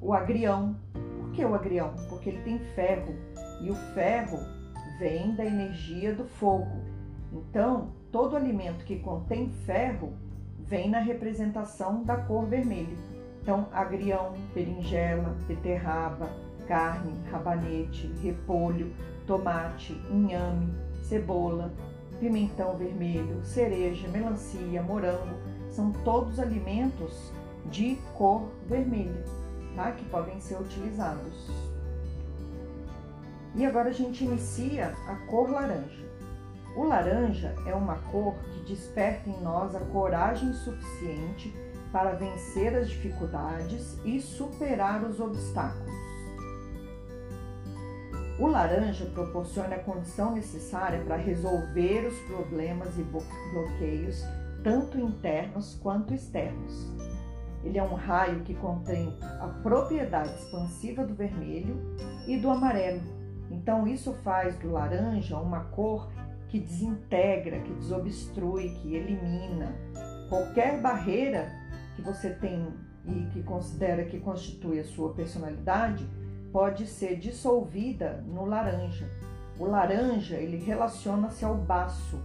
O 0.00 0.12
agrião. 0.12 0.76
Por 0.92 1.30
que 1.32 1.44
o 1.44 1.54
agrião? 1.54 1.94
Porque 2.08 2.30
ele 2.30 2.42
tem 2.42 2.58
ferro. 2.74 3.14
E 3.60 3.70
o 3.70 3.74
ferro 3.94 4.38
vem 4.98 5.34
da 5.34 5.44
energia 5.44 6.14
do 6.14 6.24
fogo. 6.24 6.82
Então, 7.32 7.92
todo 8.10 8.36
alimento 8.36 8.84
que 8.84 8.98
contém 8.98 9.50
ferro 9.64 10.12
vem 10.58 10.90
na 10.90 10.98
representação 10.98 12.02
da 12.02 12.16
cor 12.16 12.46
vermelha. 12.46 12.96
Então, 13.42 13.68
agrião, 13.72 14.34
berinjela, 14.54 15.36
beterraba, 15.46 16.28
carne, 16.66 17.12
rabanete, 17.30 18.12
repolho, 18.22 18.92
tomate, 19.26 19.92
inhame, 20.10 20.74
cebola, 21.02 21.72
pimentão 22.18 22.76
vermelho, 22.76 23.44
cereja, 23.44 24.08
melancia, 24.08 24.82
morango, 24.82 25.36
são 25.70 25.92
todos 25.92 26.40
alimentos 26.40 27.32
de 27.66 27.96
cor 28.14 28.48
vermelha, 28.66 29.24
tá? 29.74 29.92
Que 29.92 30.04
podem 30.06 30.40
ser 30.40 30.56
utilizados. 30.60 31.65
E 33.56 33.64
agora 33.64 33.88
a 33.88 33.92
gente 33.92 34.22
inicia 34.22 34.92
a 35.08 35.14
cor 35.26 35.50
laranja. 35.50 36.04
O 36.76 36.84
laranja 36.84 37.54
é 37.66 37.74
uma 37.74 37.96
cor 38.12 38.34
que 38.52 38.60
desperta 38.66 39.30
em 39.30 39.40
nós 39.42 39.74
a 39.74 39.80
coragem 39.80 40.52
suficiente 40.52 41.56
para 41.90 42.12
vencer 42.12 42.76
as 42.76 42.90
dificuldades 42.90 43.98
e 44.04 44.20
superar 44.20 45.02
os 45.02 45.18
obstáculos. 45.18 45.94
O 48.38 48.46
laranja 48.46 49.06
proporciona 49.06 49.76
a 49.76 49.82
condição 49.82 50.34
necessária 50.34 51.02
para 51.04 51.16
resolver 51.16 52.06
os 52.06 52.18
problemas 52.26 52.90
e 52.98 53.02
bloqueios, 53.02 54.22
tanto 54.62 55.00
internos 55.00 55.78
quanto 55.82 56.12
externos. 56.12 56.92
Ele 57.64 57.78
é 57.78 57.82
um 57.82 57.94
raio 57.94 58.42
que 58.42 58.54
contém 58.54 59.16
a 59.40 59.48
propriedade 59.62 60.34
expansiva 60.34 61.06
do 61.06 61.14
vermelho 61.14 61.96
e 62.28 62.36
do 62.36 62.50
amarelo, 62.50 63.15
então 63.50 63.86
isso 63.86 64.12
faz 64.24 64.56
do 64.56 64.70
laranja 64.70 65.38
uma 65.38 65.64
cor 65.64 66.08
que 66.48 66.60
desintegra, 66.60 67.60
que 67.60 67.72
desobstrui, 67.74 68.70
que 68.80 68.94
elimina 68.94 69.74
qualquer 70.28 70.80
barreira 70.80 71.50
que 71.94 72.02
você 72.02 72.30
tem 72.30 72.66
e 73.06 73.26
que 73.32 73.42
considera 73.42 74.04
que 74.04 74.18
constitui 74.18 74.80
a 74.80 74.84
sua 74.84 75.12
personalidade 75.12 76.06
pode 76.52 76.86
ser 76.86 77.16
dissolvida 77.16 78.24
no 78.26 78.44
laranja. 78.44 79.08
O 79.58 79.64
laranja 79.64 80.36
ele 80.36 80.58
relaciona-se 80.58 81.44
ao 81.44 81.54
baço, 81.54 82.20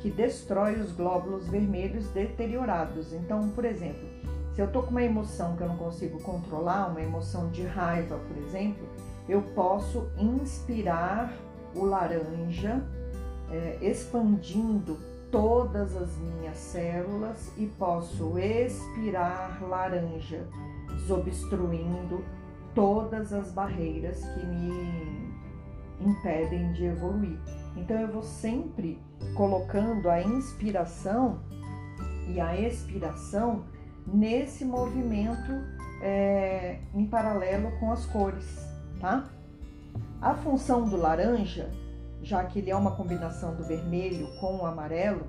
que 0.00 0.10
destrói 0.10 0.80
os 0.80 0.92
glóbulos 0.92 1.48
vermelhos 1.48 2.08
deteriorados. 2.10 3.12
Então, 3.12 3.48
por 3.50 3.64
exemplo, 3.64 4.06
se 4.54 4.60
eu 4.60 4.66
estou 4.66 4.82
com 4.82 4.90
uma 4.90 5.02
emoção 5.02 5.56
que 5.56 5.62
eu 5.62 5.68
não 5.68 5.76
consigo 5.76 6.20
controlar, 6.22 6.88
uma 6.90 7.00
emoção 7.00 7.50
de 7.50 7.62
raiva, 7.62 8.18
por 8.18 8.36
exemplo, 8.36 8.86
eu 9.28 9.42
posso 9.54 10.10
inspirar 10.18 11.32
o 11.74 11.84
laranja, 11.84 12.82
é, 13.50 13.78
expandindo 13.80 14.98
todas 15.30 15.96
as 15.96 16.16
minhas 16.18 16.56
células 16.56 17.50
e 17.56 17.66
posso 17.66 18.38
expirar 18.38 19.62
laranja, 19.62 20.46
desobstruindo 20.88 22.24
todas 22.74 23.32
as 23.32 23.50
barreiras 23.50 24.24
que 24.24 24.46
me 24.46 25.34
impedem 26.00 26.72
de 26.72 26.84
evoluir. 26.84 27.38
Então 27.76 27.98
eu 27.98 28.08
vou 28.08 28.22
sempre 28.22 29.00
colocando 29.36 30.08
a 30.08 30.22
inspiração 30.22 31.40
e 32.28 32.40
a 32.40 32.60
expiração 32.60 33.64
nesse 34.06 34.64
movimento 34.64 35.52
é, 36.02 36.78
em 36.94 37.06
paralelo 37.06 37.72
com 37.80 37.90
as 37.90 38.04
cores 38.06 38.73
tá? 39.00 39.28
A 40.20 40.34
função 40.34 40.88
do 40.88 40.96
laranja, 40.96 41.70
já 42.22 42.44
que 42.44 42.58
ele 42.58 42.70
é 42.70 42.76
uma 42.76 42.92
combinação 42.96 43.54
do 43.54 43.62
vermelho 43.62 44.28
com 44.40 44.56
o 44.56 44.66
amarelo, 44.66 45.28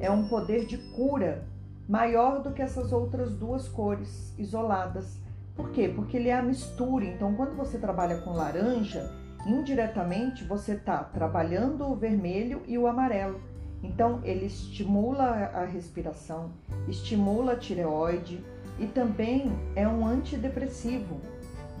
é 0.00 0.10
um 0.10 0.26
poder 0.26 0.66
de 0.66 0.76
cura 0.76 1.44
maior 1.88 2.42
do 2.42 2.50
que 2.50 2.62
essas 2.62 2.92
outras 2.92 3.34
duas 3.34 3.68
cores 3.68 4.34
isoladas. 4.38 5.18
Por 5.54 5.70
quê? 5.70 5.92
Porque 5.94 6.16
ele 6.16 6.28
é 6.28 6.34
a 6.34 6.42
mistura. 6.42 7.04
Então, 7.04 7.34
quando 7.34 7.56
você 7.56 7.78
trabalha 7.78 8.18
com 8.22 8.32
laranja, 8.32 9.10
indiretamente 9.46 10.44
você 10.44 10.72
está 10.72 11.04
trabalhando 11.04 11.86
o 11.86 11.94
vermelho 11.94 12.62
e 12.66 12.76
o 12.78 12.86
amarelo. 12.86 13.40
Então, 13.82 14.20
ele 14.24 14.46
estimula 14.46 15.24
a 15.54 15.64
respiração, 15.64 16.50
estimula 16.88 17.52
a 17.52 17.56
tireoide 17.56 18.44
e 18.78 18.86
também 18.86 19.52
é 19.76 19.86
um 19.86 20.06
antidepressivo 20.06 21.20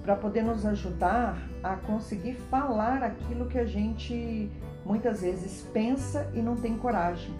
para 0.02 0.16
poder 0.16 0.42
nos 0.42 0.66
ajudar 0.66 1.36
a 1.62 1.76
conseguir 1.76 2.34
falar 2.50 3.02
aquilo 3.02 3.46
que 3.46 3.58
a 3.58 3.64
gente 3.64 4.50
muitas 4.84 5.20
vezes 5.20 5.66
pensa 5.72 6.28
e 6.34 6.42
não 6.42 6.56
tem 6.56 6.76
coragem. 6.76 7.34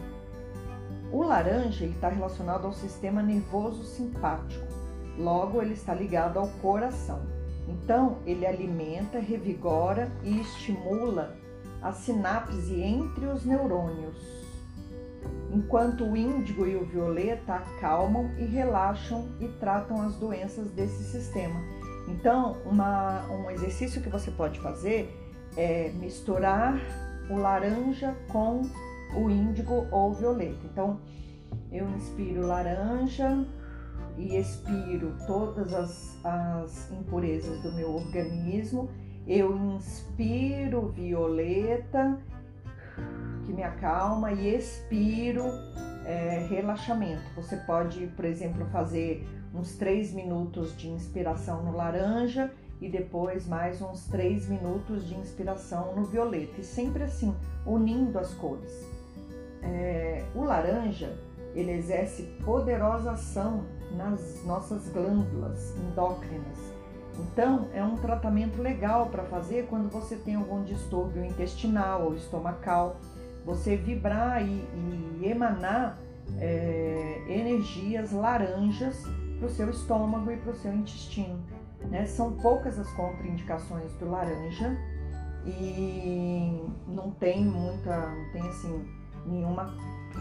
O 1.10 1.22
laranja 1.22 1.84
está 1.84 2.08
relacionado 2.08 2.66
ao 2.66 2.72
sistema 2.72 3.22
nervoso 3.22 3.84
simpático, 3.84 4.64
logo 5.18 5.60
ele 5.60 5.74
está 5.74 5.92
ligado 5.92 6.38
ao 6.38 6.48
coração. 6.62 7.20
Então 7.68 8.18
ele 8.24 8.46
alimenta, 8.46 9.18
revigora 9.18 10.10
e 10.22 10.40
estimula 10.40 11.36
a 11.82 11.92
sinapse 11.92 12.80
entre 12.80 13.26
os 13.26 13.44
neurônios, 13.44 14.16
enquanto 15.52 16.04
o 16.04 16.16
índigo 16.16 16.64
e 16.66 16.76
o 16.76 16.86
violeta 16.86 17.54
acalmam 17.54 18.30
e 18.38 18.44
relaxam 18.44 19.28
e 19.40 19.48
tratam 19.48 20.00
as 20.00 20.14
doenças 20.16 20.70
desse 20.70 21.04
sistema. 21.04 21.60
Então, 22.12 22.58
uma, 22.66 23.26
um 23.30 23.50
exercício 23.50 24.02
que 24.02 24.08
você 24.08 24.30
pode 24.30 24.60
fazer 24.60 25.10
é 25.56 25.90
misturar 25.92 26.78
o 27.30 27.36
laranja 27.36 28.14
com 28.30 28.62
o 29.16 29.30
índigo 29.30 29.86
ou 29.90 30.12
violeta. 30.12 30.60
Então, 30.70 31.00
eu 31.70 31.88
inspiro 31.88 32.46
laranja 32.46 33.46
e 34.18 34.36
expiro 34.36 35.16
todas 35.26 35.72
as, 35.72 36.24
as 36.24 36.92
impurezas 36.92 37.62
do 37.62 37.72
meu 37.72 37.94
organismo. 37.94 38.90
Eu 39.26 39.56
inspiro 39.56 40.88
violeta, 40.88 42.18
que 43.46 43.52
me 43.52 43.62
acalma, 43.62 44.32
e 44.32 44.54
expiro 44.54 45.44
é, 46.04 46.46
relaxamento. 46.50 47.22
Você 47.36 47.56
pode, 47.56 48.06
por 48.08 48.24
exemplo, 48.26 48.66
fazer 48.66 49.26
uns 49.54 49.76
3 49.76 50.12
minutos 50.12 50.76
de 50.76 50.88
inspiração 50.88 51.62
no 51.62 51.76
laranja 51.76 52.52
e 52.80 52.88
depois 52.88 53.46
mais 53.46 53.80
uns 53.80 54.06
3 54.06 54.48
minutos 54.48 55.06
de 55.06 55.14
inspiração 55.14 55.94
no 55.94 56.04
violeta, 56.04 56.60
e 56.60 56.64
sempre 56.64 57.04
assim, 57.04 57.34
unindo 57.64 58.18
as 58.18 58.34
cores. 58.34 58.86
É, 59.62 60.24
o 60.34 60.42
laranja 60.42 61.16
ele 61.54 61.72
exerce 61.72 62.22
poderosa 62.44 63.12
ação 63.12 63.64
nas 63.96 64.42
nossas 64.44 64.88
glândulas 64.88 65.76
endócrinas. 65.76 66.58
Então, 67.18 67.68
é 67.74 67.84
um 67.84 67.96
tratamento 67.96 68.60
legal 68.60 69.10
para 69.10 69.22
fazer 69.24 69.66
quando 69.68 69.90
você 69.90 70.16
tem 70.16 70.34
algum 70.34 70.64
distúrbio 70.64 71.22
intestinal 71.22 72.06
ou 72.06 72.14
estomacal. 72.14 72.96
Você 73.44 73.76
vibrar 73.76 74.42
e, 74.42 74.64
e 75.20 75.26
emanar 75.26 75.98
é, 76.38 77.22
energias 77.28 78.12
laranjas 78.12 79.04
para 79.42 79.48
o 79.48 79.50
seu 79.50 79.70
estômago 79.70 80.30
e 80.30 80.36
para 80.36 80.52
o 80.52 80.54
seu 80.54 80.72
intestino. 80.72 81.40
Né? 81.90 82.06
São 82.06 82.32
poucas 82.34 82.78
as 82.78 82.88
contraindicações 82.92 83.92
do 83.94 84.08
laranja 84.08 84.78
e 85.44 86.64
não 86.86 87.10
tem 87.10 87.44
muita, 87.44 88.08
não 88.08 88.30
tem 88.30 88.42
assim 88.42 88.88
nenhuma, 89.26 89.74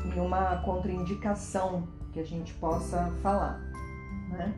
nenhuma 0.06 0.63
contraindicação 0.63 1.88
que 2.12 2.20
a 2.20 2.24
gente 2.24 2.51
possa 2.56 3.12
falar. 3.22 3.60
Né? 4.30 4.56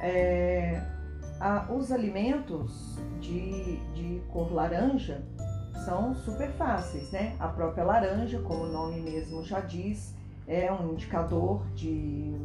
É, 0.00 0.82
a, 1.38 1.70
os 1.70 1.92
alimentos 1.92 2.98
de, 3.20 3.76
de 3.92 4.22
cor 4.32 4.50
laranja 4.54 5.22
são 5.84 6.14
super 6.14 6.50
fáceis, 6.52 7.10
né? 7.10 7.36
A 7.38 7.48
própria 7.48 7.84
laranja, 7.84 8.40
como 8.40 8.64
o 8.64 8.72
nome 8.72 9.00
mesmo 9.00 9.44
já 9.44 9.60
diz, 9.60 10.14
é 10.46 10.72
um 10.72 10.92
indicador 10.92 11.66
de 11.74 12.38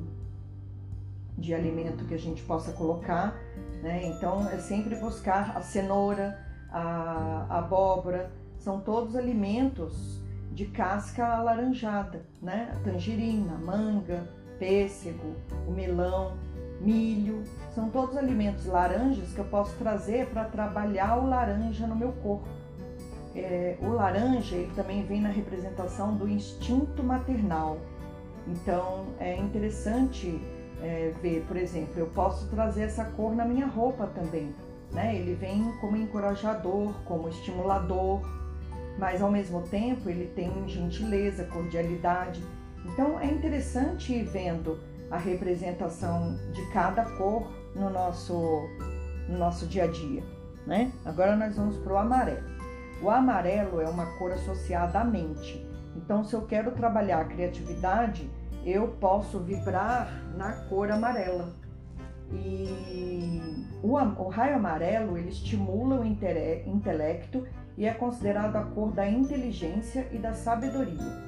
de 1.38 1.54
alimento 1.54 2.06
que 2.06 2.14
a 2.14 2.20
gente 2.20 2.42
possa 2.44 2.72
colocar, 2.72 3.36
né? 3.82 4.08
Então 4.08 4.50
é 4.50 4.58
sempre 4.58 4.96
buscar 4.96 5.56
a 5.56 5.62
cenoura, 5.62 6.40
a, 6.72 7.46
a 7.50 7.60
abóbora, 7.60 8.32
são 8.58 8.80
todos 8.82 9.16
alimentos 9.16 10.22
de 10.52 10.66
casca 10.66 11.26
alaranjada, 11.26 12.26
né? 12.42 12.74
Tangerina, 12.84 13.58
manga, 13.58 14.28
pêssego, 14.58 15.36
o 15.68 15.72
melão, 15.72 16.36
milho, 16.82 17.44
são 17.74 17.90
todos 17.90 18.18
alimentos 18.18 18.66
laranjas 18.66 19.32
que 19.34 19.40
eu 19.40 19.46
posso 19.46 19.76
trazer 19.78 20.28
para 20.28 20.46
trabalhar 20.46 21.18
o 21.18 21.28
laranja 21.28 21.86
no 21.86 21.96
meu 21.96 22.12
corpo. 22.14 22.48
É, 23.36 23.78
o 23.82 23.90
laranja 23.90 24.56
ele 24.56 24.72
também 24.76 25.06
vem 25.06 25.22
na 25.22 25.30
representação 25.30 26.16
do 26.16 26.28
instinto 26.28 27.04
maternal. 27.04 27.78
Então 28.48 29.08
é 29.20 29.36
interessante 29.36 30.42
é, 30.82 31.14
ver, 31.22 31.44
por 31.48 31.58
exemplo, 31.58 31.94
eu 31.98 32.08
posso 32.08 32.48
trazer 32.48 32.84
essa 32.84 33.06
cor 33.06 33.36
na 33.36 33.46
minha 33.46 33.66
roupa 33.66 34.08
também. 34.08 34.54
Né? 34.92 35.16
Ele 35.16 35.34
vem 35.36 35.72
como 35.80 35.98
encorajador, 35.98 36.94
como 37.06 37.30
estimulador, 37.30 38.22
mas 38.98 39.22
ao 39.22 39.32
mesmo 39.32 39.62
tempo 39.64 40.10
ele 40.10 40.28
tem 40.28 40.52
gentileza, 40.68 41.46
cordialidade. 41.46 42.44
Então 42.86 43.20
é 43.20 43.26
interessante 43.26 44.14
ir 44.14 44.24
vendo 44.24 44.80
a 45.10 45.18
representação 45.18 46.38
de 46.54 46.66
cada 46.72 47.04
cor 47.18 47.48
no 47.76 47.90
nosso, 47.90 48.68
no 49.28 49.38
nosso 49.38 49.66
dia 49.66 49.84
a 49.84 49.88
dia. 49.88 50.24
Né? 50.66 50.92
Agora 51.06 51.36
nós 51.36 51.56
vamos 51.56 51.78
para 51.78 51.94
o 51.94 51.98
amarelo. 51.98 52.58
O 53.02 53.10
amarelo 53.10 53.80
é 53.80 53.88
uma 53.88 54.06
cor 54.18 54.32
associada 54.32 55.00
à 55.00 55.04
mente. 55.04 55.66
Então, 55.96 56.24
se 56.24 56.34
eu 56.34 56.44
quero 56.44 56.72
trabalhar 56.72 57.22
a 57.22 57.26
criatividade, 57.26 58.30
eu 58.70 58.90
posso 59.00 59.40
vibrar 59.40 60.22
na 60.36 60.52
cor 60.52 60.92
amarela. 60.92 61.54
E 62.34 63.66
o, 63.82 63.94
o 63.94 64.28
raio 64.28 64.58
amarelo 64.58 65.18
ele 65.18 65.30
estimula 65.30 66.02
o 66.02 66.06
intelecto 66.06 67.48
e 67.78 67.86
é 67.86 67.94
considerado 67.94 68.58
a 68.58 68.64
cor 68.64 68.92
da 68.92 69.10
inteligência 69.10 70.10
e 70.12 70.18
da 70.18 70.34
sabedoria. 70.34 71.28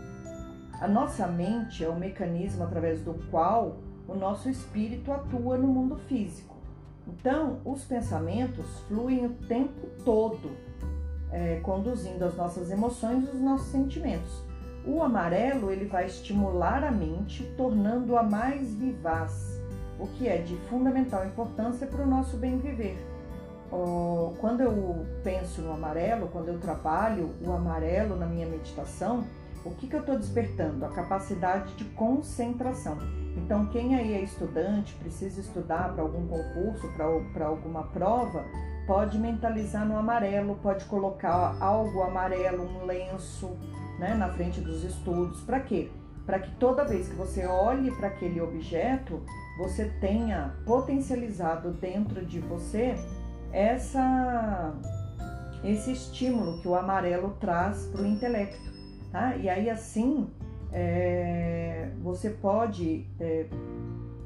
A 0.81 0.87
nossa 0.87 1.27
mente 1.27 1.83
é 1.83 1.87
o 1.87 1.97
mecanismo 1.97 2.65
através 2.65 3.01
do 3.01 3.13
qual 3.31 3.77
o 4.05 4.15
nosso 4.15 4.49
espírito 4.49 5.09
atua 5.11 5.57
no 5.57 5.67
mundo 5.67 5.95
físico. 5.95 6.57
Então, 7.07 7.61
os 7.63 7.85
pensamentos 7.85 8.79
fluem 8.87 9.25
o 9.25 9.29
tempo 9.47 9.87
todo, 10.03 10.51
é, 11.31 11.59
conduzindo 11.61 12.23
as 12.25 12.35
nossas 12.35 12.69
emoções 12.69 13.25
e 13.25 13.31
os 13.31 13.41
nossos 13.41 13.67
sentimentos. 13.67 14.48
O 14.91 15.03
amarelo 15.03 15.69
ele 15.69 15.85
vai 15.85 16.07
estimular 16.07 16.83
a 16.83 16.89
mente, 16.89 17.43
tornando-a 17.55 18.23
mais 18.23 18.73
vivaz, 18.73 19.61
o 19.99 20.07
que 20.07 20.27
é 20.27 20.37
de 20.39 20.57
fundamental 20.67 21.23
importância 21.27 21.85
para 21.85 22.01
o 22.01 22.07
nosso 22.07 22.37
bem 22.37 22.57
viver. 22.57 22.97
Quando 24.39 24.61
eu 24.61 25.05
penso 25.23 25.61
no 25.61 25.71
amarelo, 25.71 26.27
quando 26.29 26.47
eu 26.47 26.59
trabalho 26.59 27.29
o 27.39 27.51
amarelo 27.51 28.15
na 28.15 28.25
minha 28.25 28.47
meditação, 28.47 29.25
o 29.63 29.69
que, 29.75 29.85
que 29.85 29.95
eu 29.95 29.99
estou 29.99 30.17
despertando? 30.17 30.83
A 30.83 30.89
capacidade 30.89 31.71
de 31.75 31.85
concentração. 31.85 32.97
Então, 33.37 33.67
quem 33.67 33.95
aí 33.95 34.15
é 34.15 34.21
estudante, 34.23 34.95
precisa 34.95 35.39
estudar 35.39 35.93
para 35.93 36.01
algum 36.01 36.25
concurso, 36.27 36.89
para 37.31 37.45
alguma 37.45 37.83
prova, 37.83 38.43
pode 38.87 39.19
mentalizar 39.19 39.85
no 39.85 39.99
amarelo, 39.99 40.57
pode 40.63 40.83
colocar 40.85 41.55
algo 41.59 42.01
amarelo, 42.01 42.63
um 42.63 42.85
lenço, 42.85 43.55
né, 43.99 44.15
na 44.15 44.29
frente 44.29 44.61
dos 44.61 44.83
estudos. 44.83 45.41
Para 45.41 45.59
quê? 45.59 45.91
Para 46.25 46.39
que 46.39 46.51
toda 46.55 46.85
vez 46.85 47.09
que 47.09 47.15
você 47.15 47.45
olhe 47.45 47.91
para 47.91 48.07
aquele 48.07 48.39
objeto, 48.39 49.21
você 49.57 49.85
tenha 49.99 50.55
potencializado 50.65 51.71
dentro 51.71 52.25
de 52.25 52.39
você 52.39 52.95
essa 53.51 54.73
esse 55.63 55.91
estímulo 55.91 56.61
que 56.61 56.67
o 56.69 56.75
amarelo 56.75 57.35
traz 57.41 57.85
para 57.87 58.01
o 58.01 58.05
intelecto, 58.05 58.71
tá? 59.11 59.35
E 59.35 59.49
aí 59.49 59.69
assim 59.69 60.29
é, 60.71 61.89
você 62.01 62.29
pode 62.29 63.05
é, 63.19 63.47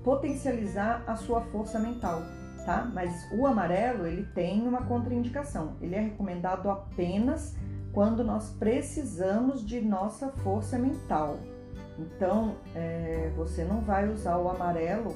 potencializar 0.04 1.04
a 1.08 1.16
sua 1.16 1.42
força 1.42 1.80
mental, 1.80 2.22
tá? 2.66 2.88
Mas 2.94 3.28
o 3.32 3.48
amarelo 3.48 4.06
ele 4.06 4.24
tem 4.36 4.62
uma 4.62 4.84
contraindicação. 4.84 5.76
Ele 5.82 5.96
é 5.96 6.02
recomendado 6.02 6.70
apenas 6.70 7.56
quando 7.94 8.24
nós 8.24 8.50
precisamos 8.50 9.66
de 9.66 9.80
nossa 9.80 10.30
força 10.30 10.78
mental. 10.78 11.38
Então, 11.98 12.56
é, 12.76 13.32
você 13.38 13.64
não 13.64 13.82
vai 13.82 14.10
usar 14.10 14.38
o 14.38 14.50
amarelo 14.50 15.16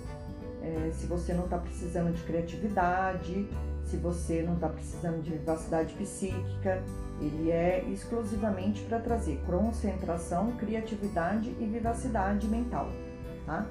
é, 0.61 0.91
se 0.91 1.07
você 1.07 1.33
não 1.33 1.45
está 1.45 1.57
precisando 1.57 2.13
de 2.13 2.21
criatividade, 2.23 3.49
se 3.83 3.97
você 3.97 4.43
não 4.43 4.53
está 4.53 4.69
precisando 4.69 5.23
de 5.23 5.31
vivacidade 5.31 5.93
psíquica. 5.95 6.83
Ele 7.19 7.49
é 7.49 7.83
exclusivamente 7.87 8.83
para 8.83 8.99
trazer 8.99 9.41
concentração, 9.47 10.51
criatividade 10.51 11.49
e 11.59 11.65
vivacidade 11.65 12.47
mental. 12.47 12.91
Tá? 13.45 13.65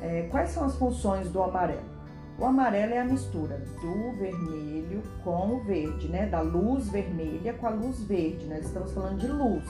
É, 0.00 0.28
quais 0.30 0.50
são 0.50 0.64
as 0.64 0.76
funções 0.76 1.28
do 1.28 1.42
amarelo? 1.42 1.95
O 2.38 2.44
amarelo 2.44 2.92
é 2.92 2.98
a 2.98 3.04
mistura 3.04 3.56
do 3.80 4.12
vermelho 4.18 5.02
com 5.24 5.54
o 5.54 5.64
verde, 5.64 6.06
né? 6.08 6.26
Da 6.26 6.42
luz 6.42 6.90
vermelha 6.90 7.54
com 7.54 7.66
a 7.66 7.70
luz 7.70 8.02
verde. 8.02 8.46
Nós 8.46 8.66
estamos 8.66 8.92
falando 8.92 9.18
de 9.18 9.26
luz, 9.26 9.64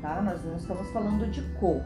tá? 0.00 0.22
Nós 0.22 0.44
não 0.44 0.56
estamos 0.56 0.88
falando 0.90 1.28
de 1.28 1.42
cor. 1.58 1.82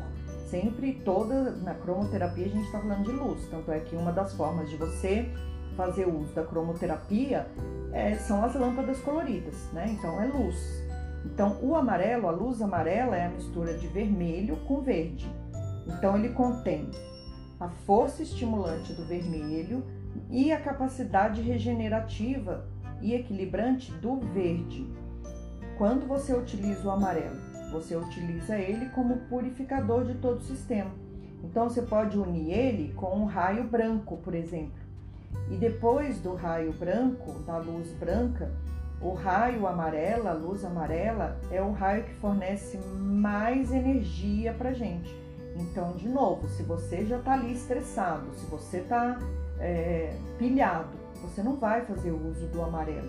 Sempre 0.51 1.01
toda 1.05 1.53
na 1.53 1.73
cromoterapia 1.73 2.45
a 2.45 2.49
gente 2.51 2.67
está 2.67 2.81
falando 2.81 3.05
de 3.05 3.13
luz. 3.13 3.49
Tanto 3.49 3.73
é 3.73 3.81
que 3.81 3.97
uma 3.97 4.13
das 4.13 4.35
formas 4.35 4.69
de 4.69 4.77
você 4.77 5.27
fazer 5.75 6.07
uso 6.07 6.35
da 6.35 6.45
cromoterapia 6.45 7.47
é, 7.91 8.15
são 8.17 8.45
as 8.45 8.55
lâmpadas 8.55 9.01
coloridas, 9.01 9.55
né? 9.73 9.97
Então 9.99 10.21
é 10.21 10.27
luz. 10.27 10.85
Então 11.25 11.57
o 11.63 11.75
amarelo, 11.75 12.29
a 12.29 12.31
luz 12.31 12.61
amarela 12.61 13.17
é 13.17 13.25
a 13.25 13.31
mistura 13.31 13.73
de 13.73 13.87
vermelho 13.87 14.59
com 14.69 14.83
verde. 14.83 15.27
Então 15.87 16.15
ele 16.15 16.29
contém 16.35 16.91
a 17.59 17.69
força 17.69 18.23
estimulante 18.23 18.93
do 18.93 19.07
vermelho 19.07 19.83
e 20.31 20.53
a 20.53 20.61
capacidade 20.61 21.41
regenerativa 21.41 22.67
e 23.01 23.15
equilibrante 23.15 23.93
do 23.93 24.17
verde. 24.17 24.87
Quando 25.77 26.07
você 26.07 26.35
utiliza 26.35 26.87
o 26.87 26.91
amarelo, 26.91 27.37
você 27.71 27.97
utiliza 27.97 28.57
ele 28.57 28.87
como 28.91 29.17
purificador 29.29 30.05
de 30.05 30.15
todo 30.15 30.39
o 30.39 30.45
sistema. 30.45 30.91
Então 31.43 31.69
você 31.69 31.83
pode 31.83 32.19
unir 32.19 32.53
ele 32.53 32.93
com 32.95 33.17
um 33.17 33.25
raio 33.25 33.65
branco, 33.65 34.19
por 34.19 34.35
exemplo. 34.35 34.79
E 35.51 35.57
depois 35.57 36.21
do 36.21 36.35
raio 36.35 36.73
branco, 36.73 37.33
da 37.45 37.57
luz 37.57 37.93
branca, 37.93 38.51
o 39.01 39.15
raio 39.15 39.67
amarelo, 39.67 40.29
a 40.29 40.33
luz 40.33 40.65
amarela, 40.65 41.41
é 41.51 41.63
o 41.63 41.73
raio 41.73 42.05
que 42.05 42.15
fornece 42.15 42.77
mais 42.99 43.73
energia 43.73 44.53
para 44.53 44.73
gente. 44.73 45.15
Então, 45.57 45.97
de 45.97 46.09
novo, 46.09 46.47
se 46.49 46.63
você 46.63 47.07
já 47.07 47.19
está 47.19 47.33
ali 47.33 47.53
estressado, 47.53 48.31
se 48.35 48.47
você 48.47 48.79
está 48.79 49.19
é, 49.61 50.17
pilhado, 50.39 50.99
você 51.23 51.43
não 51.43 51.57
vai 51.57 51.85
fazer 51.85 52.11
uso 52.11 52.47
do 52.49 52.63
amarelo, 52.63 53.09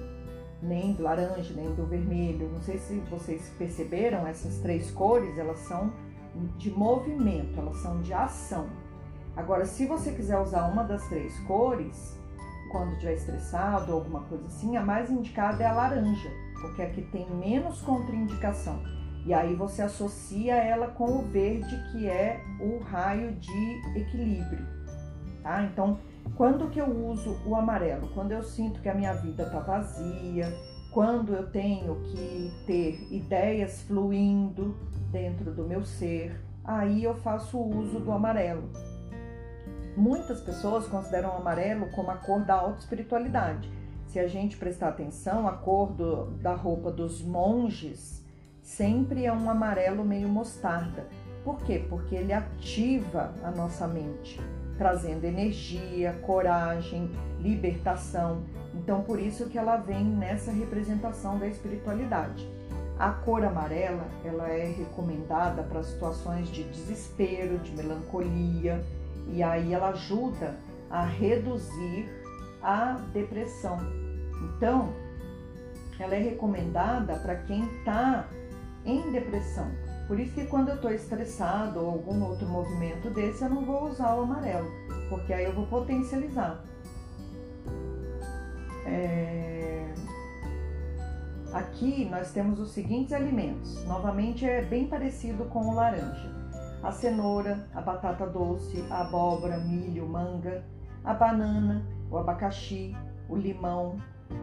nem 0.62 0.94
do 0.94 1.04
laranja, 1.04 1.54
nem 1.56 1.74
do 1.74 1.86
vermelho. 1.86 2.50
Não 2.50 2.62
sei 2.62 2.78
se 2.78 3.00
vocês 3.10 3.50
perceberam, 3.58 4.28
essas 4.28 4.60
três 4.60 4.92
cores, 4.92 5.38
elas 5.38 5.60
são 5.60 5.92
de 6.58 6.70
movimento, 6.70 7.60
elas 7.60 7.78
são 7.78 8.02
de 8.02 8.14
ação. 8.14 8.68
Agora, 9.36 9.66
se 9.66 9.86
você 9.86 10.12
quiser 10.12 10.38
usar 10.40 10.68
uma 10.68 10.84
das 10.84 11.08
três 11.08 11.38
cores, 11.42 12.18
quando 12.72 12.94
estiver 12.94 13.14
estressado 13.14 13.92
ou 13.92 14.00
alguma 14.00 14.22
coisa 14.22 14.46
assim, 14.46 14.78
a 14.78 14.82
mais 14.82 15.10
indicada 15.10 15.64
é 15.64 15.68
a 15.68 15.74
laranja, 15.74 16.30
porque 16.62 16.82
aqui 16.82 17.02
tem 17.02 17.30
menos 17.30 17.82
contraindicação. 17.82 18.82
E 19.26 19.34
aí 19.34 19.56
você 19.56 19.82
associa 19.82 20.56
ela 20.56 20.88
com 20.88 21.20
o 21.20 21.22
verde, 21.22 21.76
que 21.92 22.08
é 22.08 22.42
o 22.60 22.80
raio 22.80 23.34
de 23.34 24.00
equilíbrio, 24.00 24.66
tá? 25.44 25.64
Então, 25.64 26.00
quando 26.36 26.69
que 26.69 26.79
eu 26.79 26.88
uso 26.88 27.38
o 27.45 27.55
amarelo? 27.55 28.07
Quando 28.13 28.31
eu 28.31 28.41
sinto 28.43 28.81
que 28.81 28.89
a 28.89 28.93
minha 28.93 29.13
vida 29.13 29.45
tá 29.45 29.60
vazia, 29.60 30.51
quando 30.91 31.34
eu 31.34 31.49
tenho 31.49 31.95
que 32.03 32.51
ter 32.65 33.07
ideias 33.12 33.81
fluindo 33.84 34.75
dentro 35.12 35.51
do 35.51 35.63
meu 35.63 35.86
ser, 35.86 36.39
aí 36.63 37.03
eu 37.03 37.15
faço 37.15 37.60
uso 37.60 37.99
do 37.99 38.12
amarelo. 38.12 38.69
Muitas 39.95 40.41
pessoas 40.41 40.88
consideram 40.88 41.29
o 41.29 41.38
amarelo 41.38 41.89
como 41.91 42.12
a 42.12 42.15
cor 42.15 42.41
da 42.41 42.55
autoespiritualidade. 42.55 43.69
Se 44.07 44.19
a 44.19 44.27
gente 44.27 44.57
prestar 44.57 44.89
atenção, 44.89 45.47
a 45.47 45.53
cor 45.53 45.91
do, 45.91 46.31
da 46.38 46.53
roupa 46.53 46.91
dos 46.91 47.21
monges 47.21 48.25
sempre 48.62 49.25
é 49.25 49.34
um 49.34 49.49
amarelo 49.49 50.03
meio 50.03 50.27
mostarda. 50.27 51.07
Por 51.43 51.57
quê? 51.63 51.86
Porque 51.89 52.15
ele 52.15 52.34
ativa 52.34 53.34
a 53.43 53.51
nossa 53.51 53.88
mente, 53.88 54.39
trazendo 54.82 55.26
energia, 55.26 56.12
coragem, 56.24 57.12
libertação. 57.39 58.41
Então, 58.74 59.04
por 59.04 59.20
isso 59.20 59.48
que 59.48 59.56
ela 59.56 59.78
vem 59.78 60.04
nessa 60.04 60.52
representação 60.52 61.38
da 61.38 61.46
espiritualidade. 61.46 62.50
A 62.98 63.12
cor 63.12 63.46
amarela, 63.46 64.08
ela 64.26 64.48
é 64.48 64.65
recomendada 64.65 65.62
para 65.62 65.84
situações 65.84 66.50
de 66.50 66.63
desespero, 66.63 67.60
de 67.60 67.72
melancolia, 67.76 68.84
e 69.28 69.44
aí 69.44 69.72
ela 69.72 69.89
ajuda 69.89 70.56
a 70.89 71.06
reduzir 71.06 72.10
a 72.63 72.94
depressão. 73.13 73.78
Então, 74.58 74.96
ela 76.00 76.15
é 76.15 76.20
recomendada 76.24 77.17
para 77.17 77.36
quem 77.36 77.65
está 77.65 78.28
em 78.84 79.12
depressão. 79.12 79.70
Por 80.12 80.19
isso 80.19 80.34
que 80.34 80.45
quando 80.45 80.67
eu 80.67 80.76
estou 80.76 80.91
estressado 80.91 81.80
ou 81.80 81.89
algum 81.89 82.21
outro 82.26 82.45
movimento 82.45 83.10
desse, 83.12 83.45
eu 83.45 83.50
não 83.50 83.63
vou 83.63 83.88
usar 83.88 84.13
o 84.13 84.24
amarelo, 84.24 84.69
porque 85.08 85.32
aí 85.32 85.45
eu 85.45 85.54
vou 85.54 85.65
potencializar. 85.67 86.62
É... 88.86 89.89
Aqui 91.54 92.10
nós 92.10 92.30
temos 92.34 92.60
os 92.60 92.71
seguintes 92.71 93.13
alimentos. 93.13 93.86
Novamente 93.86 94.45
é 94.45 94.62
bem 94.62 94.86
parecido 94.86 95.45
com 95.45 95.69
o 95.69 95.76
laranja 95.76 96.30
a 96.84 96.91
cenoura, 96.91 97.65
a 97.74 97.80
batata 97.80 98.28
doce, 98.28 98.84
a 98.89 99.04
abóbora, 99.04 99.60
milho, 99.60 100.06
manga, 100.10 100.62
a 101.06 101.13
banana, 101.13 101.86
o 102.10 102.17
abacaxi, 102.17 102.93
o 103.30 103.38
limão, 103.38 103.95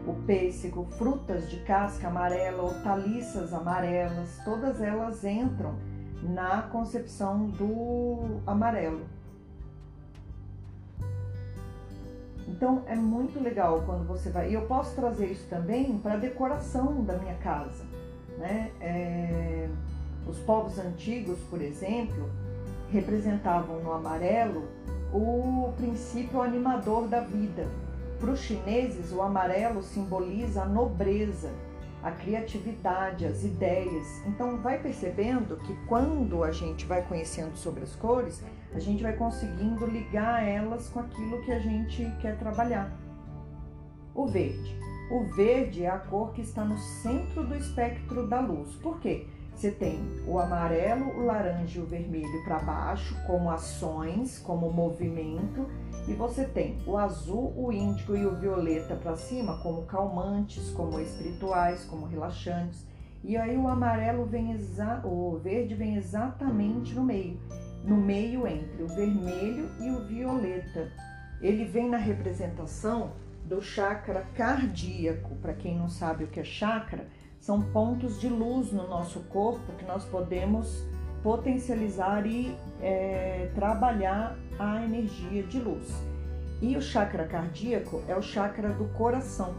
o 0.07 0.13
pêssego, 0.25 0.85
frutas 0.97 1.49
de 1.49 1.57
casca 1.61 2.07
amarela, 2.07 2.63
hortaliças 2.63 3.53
amarelas, 3.53 4.39
todas 4.43 4.81
elas 4.81 5.23
entram 5.23 5.75
na 6.23 6.63
concepção 6.63 7.47
do 7.47 8.41
amarelo. 8.45 9.05
Então 12.47 12.83
é 12.87 12.95
muito 12.95 13.41
legal 13.41 13.83
quando 13.85 14.05
você 14.07 14.29
vai. 14.29 14.49
E 14.49 14.53
eu 14.53 14.63
posso 14.63 14.95
trazer 14.95 15.27
isso 15.27 15.47
também 15.49 15.97
para 15.99 16.13
a 16.13 16.17
decoração 16.17 17.03
da 17.03 17.17
minha 17.17 17.35
casa. 17.35 17.83
Né? 18.37 18.71
É 18.81 19.69
os 20.29 20.37
povos 20.39 20.77
antigos, 20.77 21.39
por 21.49 21.61
exemplo, 21.61 22.29
representavam 22.91 23.79
no 23.79 23.91
amarelo 23.91 24.67
o 25.11 25.73
princípio 25.75 26.41
animador 26.41 27.07
da 27.07 27.21
vida. 27.21 27.67
Para 28.19 28.31
os 28.31 28.39
chineses, 28.41 29.13
o 29.13 29.21
amarelo 29.21 29.81
simboliza 29.81 30.63
a 30.63 30.65
nobreza, 30.65 31.53
a 32.03 32.11
criatividade, 32.11 33.25
as 33.25 33.45
ideias. 33.45 34.21
Então, 34.25 34.61
vai 34.61 34.77
percebendo 34.77 35.55
que 35.57 35.73
quando 35.87 36.43
a 36.43 36.51
gente 36.51 36.85
vai 36.85 37.01
conhecendo 37.01 37.55
sobre 37.55 37.83
as 37.83 37.95
cores, 37.95 38.43
a 38.73 38.79
gente 38.79 39.01
vai 39.01 39.13
conseguindo 39.13 39.85
ligar 39.85 40.45
elas 40.45 40.89
com 40.89 40.99
aquilo 40.99 41.41
que 41.43 41.51
a 41.51 41.59
gente 41.59 42.05
quer 42.21 42.37
trabalhar. 42.37 42.91
O 44.13 44.27
verde. 44.27 44.77
O 45.09 45.23
verde 45.33 45.85
é 45.85 45.89
a 45.89 45.97
cor 45.97 46.33
que 46.33 46.41
está 46.41 46.63
no 46.63 46.77
centro 46.77 47.47
do 47.47 47.55
espectro 47.55 48.27
da 48.27 48.41
luz. 48.41 48.75
Por 48.75 48.99
quê? 48.99 49.27
Você 49.59 49.71
tem 49.71 49.99
o 50.25 50.39
amarelo, 50.39 51.19
o 51.19 51.25
laranja 51.25 51.79
e 51.79 51.81
o 51.81 51.85
vermelho 51.85 52.45
para 52.45 52.59
baixo, 52.59 53.13
como 53.27 53.51
ações, 53.51 54.39
como 54.39 54.71
movimento, 54.71 55.67
e 56.07 56.13
você 56.13 56.45
tem 56.45 56.77
o 56.87 56.95
azul, 56.97 57.53
o 57.57 57.69
índigo 57.69 58.15
e 58.15 58.25
o 58.25 58.37
violeta 58.37 58.95
para 58.95 59.17
cima, 59.17 59.57
como 59.57 59.81
calmantes, 59.81 60.69
como 60.69 60.97
espirituais, 61.01 61.83
como 61.83 62.05
relaxantes. 62.05 62.87
E 63.21 63.35
aí 63.35 63.57
o 63.57 63.67
amarelo 63.67 64.25
vem 64.25 64.53
exa 64.53 65.01
o 65.03 65.37
verde 65.43 65.75
vem 65.75 65.97
exatamente 65.97 66.95
no 66.95 67.03
meio, 67.03 67.37
no 67.83 67.97
meio 67.97 68.47
entre 68.47 68.81
o 68.81 68.87
vermelho 68.87 69.69
e 69.81 69.89
o 69.89 70.05
violeta. 70.05 70.89
Ele 71.41 71.65
vem 71.65 71.89
na 71.89 71.97
representação 71.97 73.11
do 73.43 73.61
chakra 73.61 74.25
cardíaco. 74.35 75.35
Para 75.41 75.53
quem 75.53 75.77
não 75.77 75.89
sabe 75.89 76.23
o 76.23 76.27
que 76.27 76.39
é 76.39 76.45
chakra, 76.45 77.09
são 77.39 77.61
pontos 77.61 78.19
de 78.19 78.27
luz 78.27 78.71
no 78.71 78.87
nosso 78.87 79.21
corpo 79.21 79.73
que 79.77 79.85
nós 79.85 80.05
podemos 80.05 80.83
potencializar 81.23 82.25
e 82.25 82.55
é, 82.81 83.51
trabalhar 83.55 84.37
a 84.57 84.83
energia 84.83 85.43
de 85.43 85.59
luz. 85.59 85.91
E 86.61 86.75
o 86.75 86.81
chakra 86.81 87.25
cardíaco 87.25 88.03
é 88.07 88.15
o 88.15 88.21
chakra 88.21 88.69
do 88.69 88.85
coração. 88.89 89.55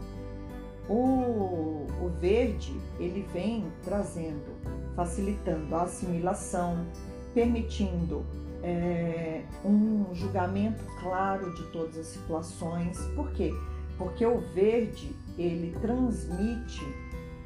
O, 0.87 1.87
o 2.01 2.11
verde 2.19 2.79
ele 2.99 3.27
vem 3.33 3.65
trazendo, 3.83 4.55
facilitando 4.95 5.73
a 5.75 5.83
assimilação, 5.83 6.85
permitindo 7.33 8.25
é, 8.63 9.43
um 9.65 10.13
julgamento 10.13 10.83
claro 11.01 11.53
de 11.55 11.63
todas 11.71 11.97
as 11.97 12.07
situações. 12.07 12.99
Por 13.15 13.31
quê? 13.31 13.51
Porque 13.97 14.25
o 14.25 14.39
verde 14.53 15.15
ele 15.37 15.75
transmite 15.79 16.85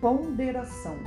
ponderação. 0.01 0.97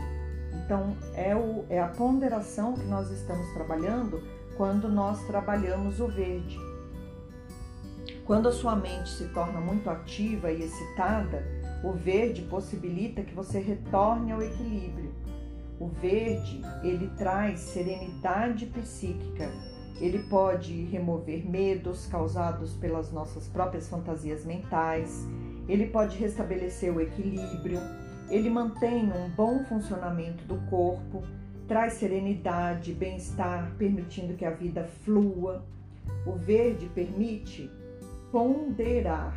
Então, 0.64 0.96
é, 1.14 1.35
o, 1.35 1.64
é 1.68 1.81
a 1.81 1.88
ponderação 1.88 2.74
que 2.74 2.85
nós 2.85 3.11
estamos 3.11 3.48
trabalhando 3.55 4.22
quando 4.57 4.88
nós 4.88 5.24
trabalhamos 5.27 6.01
o 6.01 6.09
verde. 6.09 6.59
Quando 8.27 8.48
a 8.48 8.53
sua 8.53 8.77
mente 8.77 9.09
se 9.09 9.29
torna 9.29 9.61
muito 9.61 9.88
ativa 9.88 10.53
e 10.53 10.62
excitada, 10.62 11.42
o 11.83 11.92
verde 11.92 12.42
possibilita 12.42 13.22
que 13.22 13.35
você 13.35 13.59
retorne 13.61 14.33
ao 14.33 14.42
equilíbrio. 14.42 15.14
O 15.81 15.87
verde, 15.87 16.61
ele 16.83 17.09
traz 17.16 17.61
serenidade 17.61 18.66
psíquica. 18.66 19.48
Ele 20.01 20.18
pode 20.29 20.85
remover 20.85 21.48
medos 21.48 22.07
causados 22.07 22.74
pelas 22.74 23.12
nossas 23.12 23.48
próprias 23.48 23.88
fantasias 23.88 24.44
mentais. 24.44 25.27
Ele 25.68 25.87
pode 25.87 26.18
restabelecer 26.18 26.94
o 26.94 27.01
equilíbrio 27.01 27.81
ele 28.31 28.51
mantém 28.51 29.11
um 29.11 29.29
bom 29.31 29.64
funcionamento 29.64 30.45
do 30.45 30.57
corpo, 30.69 31.23
traz 31.67 31.95
serenidade, 31.95 32.93
bem-estar, 32.93 33.73
permitindo 33.79 34.35
que 34.35 34.45
a 34.45 34.51
vida 34.51 34.85
flua. 35.05 35.64
O 36.27 36.33
verde 36.33 36.87
permite 36.95 37.71
ponderar, 38.31 39.37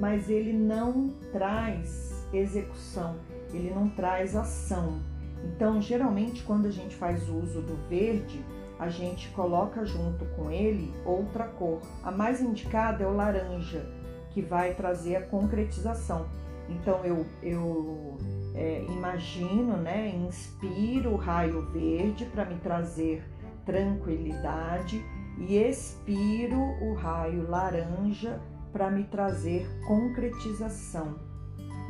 mas 0.00 0.28
ele 0.28 0.52
não 0.52 1.10
traz 1.32 2.26
execução, 2.32 3.16
ele 3.52 3.70
não 3.70 3.88
traz 3.88 4.36
ação. 4.36 5.00
Então, 5.44 5.80
geralmente, 5.80 6.42
quando 6.42 6.66
a 6.66 6.70
gente 6.70 6.94
faz 6.94 7.28
uso 7.28 7.60
do 7.62 7.76
verde, 7.88 8.44
a 8.78 8.88
gente 8.88 9.28
coloca 9.30 9.84
junto 9.84 10.24
com 10.36 10.50
ele 10.50 10.92
outra 11.04 11.44
cor. 11.44 11.80
A 12.02 12.10
mais 12.10 12.40
indicada 12.40 13.04
é 13.04 13.06
o 13.06 13.14
laranja, 13.14 13.84
que 14.30 14.42
vai 14.42 14.74
trazer 14.74 15.16
a 15.16 15.22
concretização. 15.22 16.26
Então 16.72 17.04
eu, 17.04 17.26
eu 17.42 18.16
é, 18.54 18.84
imagino, 18.88 19.76
né, 19.76 20.08
inspiro 20.08 21.12
o 21.12 21.16
raio 21.16 21.62
verde 21.70 22.24
para 22.26 22.44
me 22.44 22.56
trazer 22.56 23.24
tranquilidade 23.64 25.04
e 25.38 25.56
expiro 25.56 26.58
o 26.58 26.94
raio 26.94 27.48
laranja 27.48 28.40
para 28.72 28.90
me 28.90 29.04
trazer 29.04 29.68
concretização. 29.86 31.18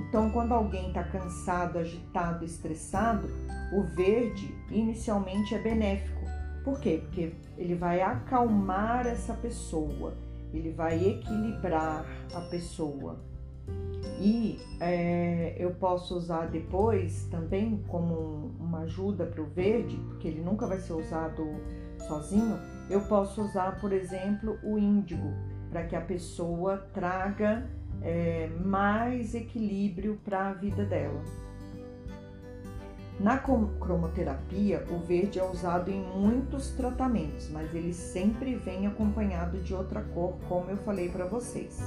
Então, 0.08 0.30
quando 0.30 0.52
alguém 0.52 0.88
está 0.88 1.04
cansado, 1.04 1.78
agitado, 1.78 2.44
estressado, 2.44 3.28
o 3.72 3.82
verde 3.94 4.54
inicialmente 4.70 5.54
é 5.54 5.58
benéfico. 5.58 6.20
Por 6.64 6.80
quê? 6.80 7.00
Porque 7.02 7.32
ele 7.56 7.74
vai 7.74 8.00
acalmar 8.00 9.06
essa 9.06 9.34
pessoa, 9.34 10.14
ele 10.52 10.70
vai 10.70 11.02
equilibrar 11.04 12.04
a 12.34 12.40
pessoa. 12.42 13.20
E 14.20 14.60
é, 14.78 15.56
eu 15.58 15.72
posso 15.72 16.16
usar 16.16 16.46
depois 16.46 17.26
também 17.30 17.82
como 17.88 18.52
uma 18.60 18.80
ajuda 18.80 19.26
para 19.26 19.42
o 19.42 19.46
verde, 19.46 19.96
porque 20.08 20.28
ele 20.28 20.40
nunca 20.40 20.66
vai 20.66 20.78
ser 20.78 20.92
usado 20.92 21.44
sozinho. 22.06 22.56
Eu 22.88 23.00
posso 23.02 23.42
usar, 23.42 23.80
por 23.80 23.92
exemplo, 23.92 24.58
o 24.62 24.78
índigo, 24.78 25.32
para 25.70 25.84
que 25.84 25.96
a 25.96 26.00
pessoa 26.00 26.78
traga 26.92 27.68
é, 28.00 28.48
mais 28.64 29.34
equilíbrio 29.34 30.20
para 30.24 30.50
a 30.50 30.52
vida 30.52 30.84
dela. 30.84 31.20
Na 33.18 33.38
cromoterapia, 33.38 34.84
o 34.90 34.98
verde 34.98 35.38
é 35.38 35.44
usado 35.44 35.90
em 35.90 36.00
muitos 36.00 36.70
tratamentos, 36.70 37.48
mas 37.50 37.74
ele 37.74 37.92
sempre 37.92 38.56
vem 38.56 38.86
acompanhado 38.86 39.58
de 39.58 39.74
outra 39.74 40.02
cor, 40.02 40.34
como 40.48 40.70
eu 40.70 40.76
falei 40.78 41.08
para 41.08 41.24
vocês. 41.26 41.80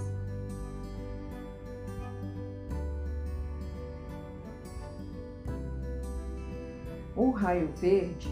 O 7.16 7.32
raio 7.32 7.70
verde, 7.78 8.30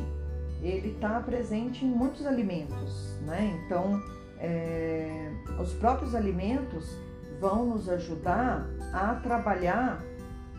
ele 0.62 0.90
está 0.90 1.20
presente 1.20 1.86
em 1.86 1.90
muitos 1.90 2.26
alimentos, 2.26 3.18
né? 3.26 3.60
Então, 3.66 4.02
é, 4.40 5.32
os 5.62 5.74
próprios 5.74 6.14
alimentos 6.16 6.98
vão 7.40 7.66
nos 7.66 7.90
ajudar 7.90 8.68
a 8.94 9.16
trabalhar 9.16 10.04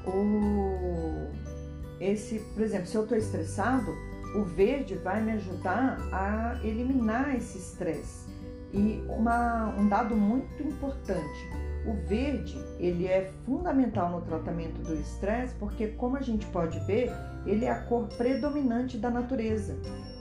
o 0.07 1.31
esse, 2.01 2.41
por 2.53 2.63
exemplo, 2.63 2.87
se 2.87 2.97
eu 2.97 3.03
estou 3.05 3.17
estressado, 3.17 3.91
o 4.35 4.43
verde 4.43 4.95
vai 4.97 5.23
me 5.23 5.33
ajudar 5.33 5.97
a 6.13 6.59
eliminar 6.63 7.35
esse 7.37 7.59
estresse. 7.59 8.29
E 8.73 9.03
uma, 9.09 9.69
um 9.79 9.89
dado 9.89 10.17
muito 10.17 10.63
importante, 10.63 11.51
o 11.87 11.92
verde 12.07 12.59
ele 12.79 13.07
é 13.07 13.31
fundamental 13.44 14.11
no 14.11 14.20
tratamento 14.23 14.81
do 14.83 14.94
estresse 14.94 15.55
porque, 15.57 15.88
como 15.88 16.16
a 16.16 16.23
gente 16.23 16.47
pode 16.47 16.79
ver, 16.81 17.12
ele 17.47 17.64
é 17.64 17.70
a 17.70 17.83
cor 17.83 18.09
predominante 18.16 18.97
da 18.97 19.11
natureza. 19.11 19.77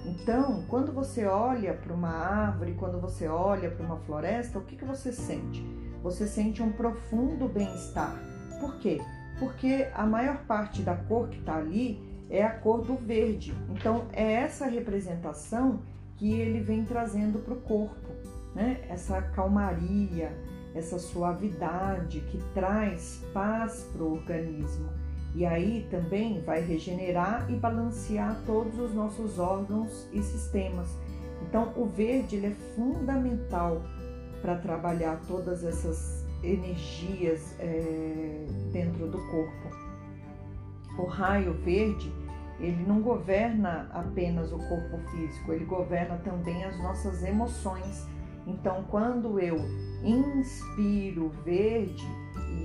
Então, 0.06 0.66
quando 0.68 0.92
você 0.92 1.26
olha 1.26 1.74
para 1.74 1.94
uma 1.94 2.10
árvore, 2.10 2.74
quando 2.74 3.00
você 3.00 3.28
olha 3.28 3.72
para 3.72 3.86
uma 3.86 3.98
floresta, 3.98 4.60
o 4.60 4.64
que, 4.64 4.76
que 4.76 4.86
você 4.86 5.12
sente? 5.12 5.66
Você 6.02 6.28
sente 6.28 6.62
um 6.62 6.72
profundo 6.72 7.48
bem-estar. 7.48 8.14
Por 8.60 8.78
quê? 8.80 9.00
porque 9.40 9.88
a 9.94 10.06
maior 10.06 10.46
parte 10.46 10.82
da 10.82 10.96
cor 10.96 11.28
que 11.30 11.40
está 11.40 11.58
ali 11.58 12.02
é 12.30 12.44
a 12.44 12.50
cor 12.50 12.82
do 12.82 12.96
verde. 12.96 13.54
Então 13.70 14.06
é 14.14 14.34
essa 14.34 14.66
representação 14.66 15.82
que 16.16 16.32
ele 16.32 16.62
vem 16.62 16.86
trazendo 16.86 17.40
para 17.40 17.54
o 17.54 17.62
corpo, 17.62 18.10
né? 18.56 18.82
Essa 18.88 19.22
calmaria, 19.22 20.32
essa 20.76 20.98
suavidade 20.98 22.20
que 22.22 22.38
traz 22.54 23.24
paz 23.34 23.90
para 23.94 24.04
o 24.04 24.14
organismo. 24.14 24.90
E 25.36 25.46
aí 25.46 25.88
também 25.90 26.42
vai 26.42 26.62
regenerar 26.62 27.50
e 27.52 27.56
balancear 27.56 28.40
todos 28.46 28.78
os 28.80 28.94
nossos 28.94 29.40
órgãos 29.40 30.08
e 30.12 30.22
sistemas. 30.22 30.90
Então 31.42 31.74
o 31.76 31.86
verde 31.86 32.36
ele 32.36 32.48
é 32.48 32.56
fundamental 32.76 33.82
para 34.42 34.58
trabalhar 34.58 35.20
todas 35.28 35.64
essas 35.64 36.24
energias 36.44 37.56
é, 37.60 38.46
dentro 38.72 39.08
do 39.08 39.18
corpo. 39.30 39.84
O 41.00 41.06
raio 41.06 41.54
verde, 41.54 42.14
ele 42.60 42.84
não 42.86 43.02
governa 43.02 43.90
apenas 43.92 44.52
o 44.52 44.58
corpo 44.58 44.98
físico, 45.10 45.54
ele 45.54 45.66
governa 45.66 46.18
também 46.18 46.64
as 46.64 46.78
nossas 46.78 47.24
emoções. 47.24 48.06
Então, 48.46 48.84
quando 48.90 49.40
eu 49.40 49.58
inspiro 50.04 51.30
verde 51.46 52.06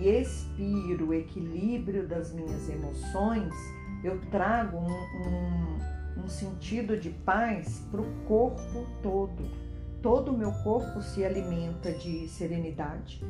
e 0.00 0.08
expiro 0.08 1.08
o 1.08 1.14
equilíbrio 1.14 2.06
das 2.06 2.32
minhas 2.32 2.68
emoções, 2.68 3.54
eu 4.02 4.20
trago 4.30 4.76
um, 4.76 6.18
um, 6.18 6.24
um 6.24 6.28
sentido 6.28 6.96
de 6.96 7.10
paz 7.10 7.86
para 7.90 8.00
o 8.00 8.06
corpo 8.26 8.86
todo 9.02 9.68
todo 10.02 10.32
o 10.32 10.38
meu 10.38 10.52
corpo 10.52 11.02
se 11.02 11.24
alimenta 11.24 11.92
de 11.92 12.28
serenidade. 12.28 13.22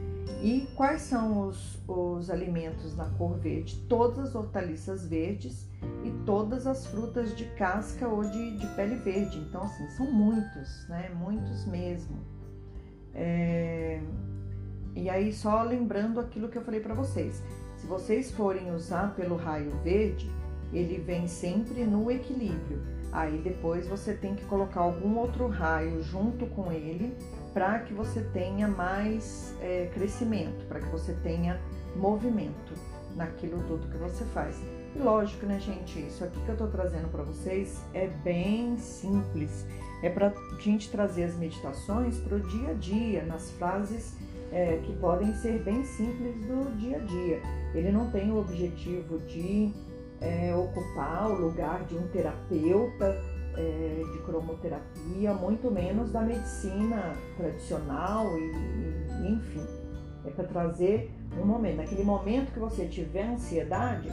E 0.42 0.68
quais 0.76 1.02
são 1.02 1.48
os, 1.48 1.78
os 1.88 2.30
alimentos 2.30 2.96
na 2.96 3.06
cor 3.10 3.38
verde? 3.38 3.76
Todas 3.88 4.28
as 4.28 4.34
hortaliças 4.34 5.06
verdes 5.06 5.68
e 6.04 6.10
todas 6.24 6.66
as 6.66 6.86
frutas 6.86 7.36
de 7.36 7.46
casca 7.56 8.06
ou 8.06 8.22
de, 8.22 8.58
de 8.58 8.66
pele 8.74 8.96
verde. 8.96 9.38
Então, 9.38 9.62
assim, 9.62 9.88
são 9.90 10.10
muitos, 10.12 10.86
né? 10.88 11.10
Muitos 11.18 11.66
mesmo. 11.66 12.18
É... 13.18 14.00
E 14.94 15.10
aí, 15.10 15.32
só 15.32 15.62
lembrando 15.62 16.20
aquilo 16.20 16.48
que 16.48 16.56
eu 16.56 16.62
falei 16.62 16.80
para 16.80 16.94
vocês: 16.94 17.42
se 17.76 17.86
vocês 17.86 18.30
forem 18.30 18.72
usar 18.72 19.14
pelo 19.14 19.36
raio 19.36 19.70
verde, 19.82 20.30
ele 20.72 20.98
vem 20.98 21.26
sempre 21.26 21.84
no 21.84 22.10
equilíbrio 22.10 22.98
Aí 23.12 23.38
depois 23.38 23.86
você 23.86 24.14
tem 24.14 24.34
que 24.34 24.44
colocar 24.44 24.80
algum 24.80 25.16
outro 25.16 25.48
raio 25.48 26.02
junto 26.02 26.46
com 26.46 26.70
ele 26.70 27.16
para 27.54 27.80
que 27.80 27.94
você 27.94 28.20
tenha 28.20 28.68
mais 28.68 29.54
é, 29.60 29.90
crescimento, 29.94 30.66
para 30.66 30.80
que 30.80 30.86
você 30.88 31.14
tenha 31.14 31.58
movimento 31.96 32.74
naquilo 33.16 33.62
tudo 33.62 33.88
que 33.88 33.96
você 33.96 34.24
faz. 34.26 34.60
E 34.94 34.98
lógico, 34.98 35.46
né, 35.46 35.58
gente? 35.58 35.98
Isso 36.00 36.22
aqui 36.22 36.38
que 36.40 36.48
eu 36.48 36.52
estou 36.52 36.68
trazendo 36.68 37.08
para 37.08 37.22
vocês 37.22 37.82
é 37.94 38.06
bem 38.06 38.76
simples. 38.76 39.66
É 40.02 40.08
para 40.08 40.28
a 40.28 40.60
gente 40.60 40.90
trazer 40.90 41.24
as 41.24 41.36
meditações 41.36 42.18
para 42.18 42.36
o 42.36 42.40
dia 42.40 42.70
a 42.70 42.74
dia, 42.74 43.24
nas 43.24 43.50
frases 43.52 44.16
é, 44.52 44.78
que 44.84 44.92
podem 44.96 45.34
ser 45.34 45.62
bem 45.62 45.84
simples 45.84 46.34
do 46.46 46.76
dia 46.76 46.96
a 46.96 47.00
dia. 47.00 47.42
Ele 47.74 47.90
não 47.90 48.10
tem 48.10 48.30
o 48.30 48.38
objetivo 48.38 49.18
de 49.20 49.72
é, 50.20 50.54
ocupar 50.54 51.30
o 51.30 51.34
lugar 51.34 51.84
de 51.84 51.96
um 51.96 52.06
terapeuta 52.08 53.16
é, 53.56 54.02
de 54.12 54.18
cromoterapia, 54.20 55.34
muito 55.34 55.70
menos 55.70 56.10
da 56.12 56.22
medicina 56.22 57.14
tradicional 57.36 58.26
e, 58.38 58.52
e 59.22 59.32
enfim. 59.32 59.66
É 60.24 60.30
para 60.30 60.44
trazer 60.44 61.10
um 61.40 61.44
momento. 61.44 61.76
Naquele 61.76 62.04
momento 62.04 62.52
que 62.52 62.58
você 62.58 62.86
tiver 62.86 63.28
ansiedade, 63.28 64.08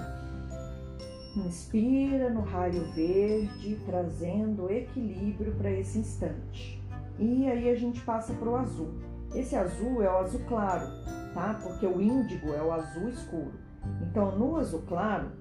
inspira 1.39 2.30
no 2.30 2.41
raio 2.41 2.84
verde, 2.93 3.78
trazendo 3.86 4.71
equilíbrio 4.71 5.54
para 5.56 5.71
esse 5.71 6.00
instante. 6.00 6.82
E 7.17 7.48
aí 7.48 7.69
a 7.69 7.76
gente 7.76 8.02
passa 8.02 8.34
para 8.34 8.50
o 8.50 8.56
azul. 8.56 8.93
Esse 9.34 9.56
azul 9.56 10.02
é 10.02 10.10
o 10.10 10.17
azul 10.17 10.41
claro, 10.48 10.88
tá? 11.34 11.60
Porque 11.62 11.86
o 11.86 12.02
índigo 12.02 12.54
é 12.54 12.62
o 12.62 12.71
azul 12.71 13.10
escuro. 13.10 13.54
Então, 14.02 14.38
no 14.38 14.58
azul 14.58 14.84
claro, 14.88 15.32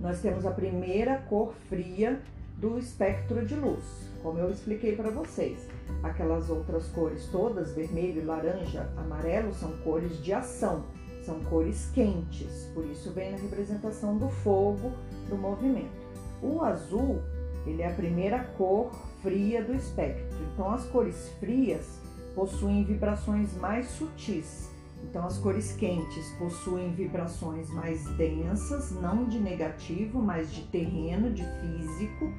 nós 0.00 0.20
temos 0.20 0.44
a 0.44 0.50
primeira 0.50 1.18
cor 1.28 1.54
fria 1.68 2.20
do 2.58 2.78
espectro 2.78 3.44
de 3.44 3.54
luz, 3.54 3.84
como 4.22 4.38
eu 4.38 4.50
expliquei 4.50 4.96
para 4.96 5.10
vocês. 5.10 5.68
Aquelas 6.02 6.50
outras 6.50 6.88
cores 6.88 7.26
todas, 7.26 7.72
vermelho, 7.72 8.24
laranja, 8.24 8.88
amarelo, 8.96 9.52
são 9.54 9.70
cores 9.78 10.22
de 10.22 10.32
ação, 10.32 10.84
são 11.26 11.40
cores 11.40 11.90
quentes, 11.92 12.70
por 12.72 12.84
isso 12.86 13.10
vem 13.12 13.32
na 13.32 13.38
representação 13.38 14.16
do 14.16 14.28
fogo, 14.28 14.92
do 15.28 15.36
movimento. 15.36 16.06
O 16.42 16.62
azul, 16.62 17.20
ele 17.66 17.82
é 17.82 17.90
a 17.90 17.94
primeira 17.94 18.44
cor 18.56 18.90
fria 19.22 19.62
do 19.62 19.74
espectro. 19.74 20.38
Então 20.54 20.70
as 20.70 20.84
cores 20.86 21.30
frias 21.40 22.00
possuem 22.34 22.84
vibrações 22.84 23.54
mais 23.56 23.86
sutis, 23.88 24.70
então, 25.04 25.24
as 25.24 25.38
cores 25.38 25.72
quentes 25.72 26.32
possuem 26.38 26.92
vibrações 26.92 27.70
mais 27.70 28.04
densas, 28.16 28.90
não 28.92 29.24
de 29.24 29.38
negativo, 29.38 30.20
mas 30.20 30.52
de 30.52 30.62
terreno, 30.62 31.32
de 31.32 31.44
físico, 31.60 32.32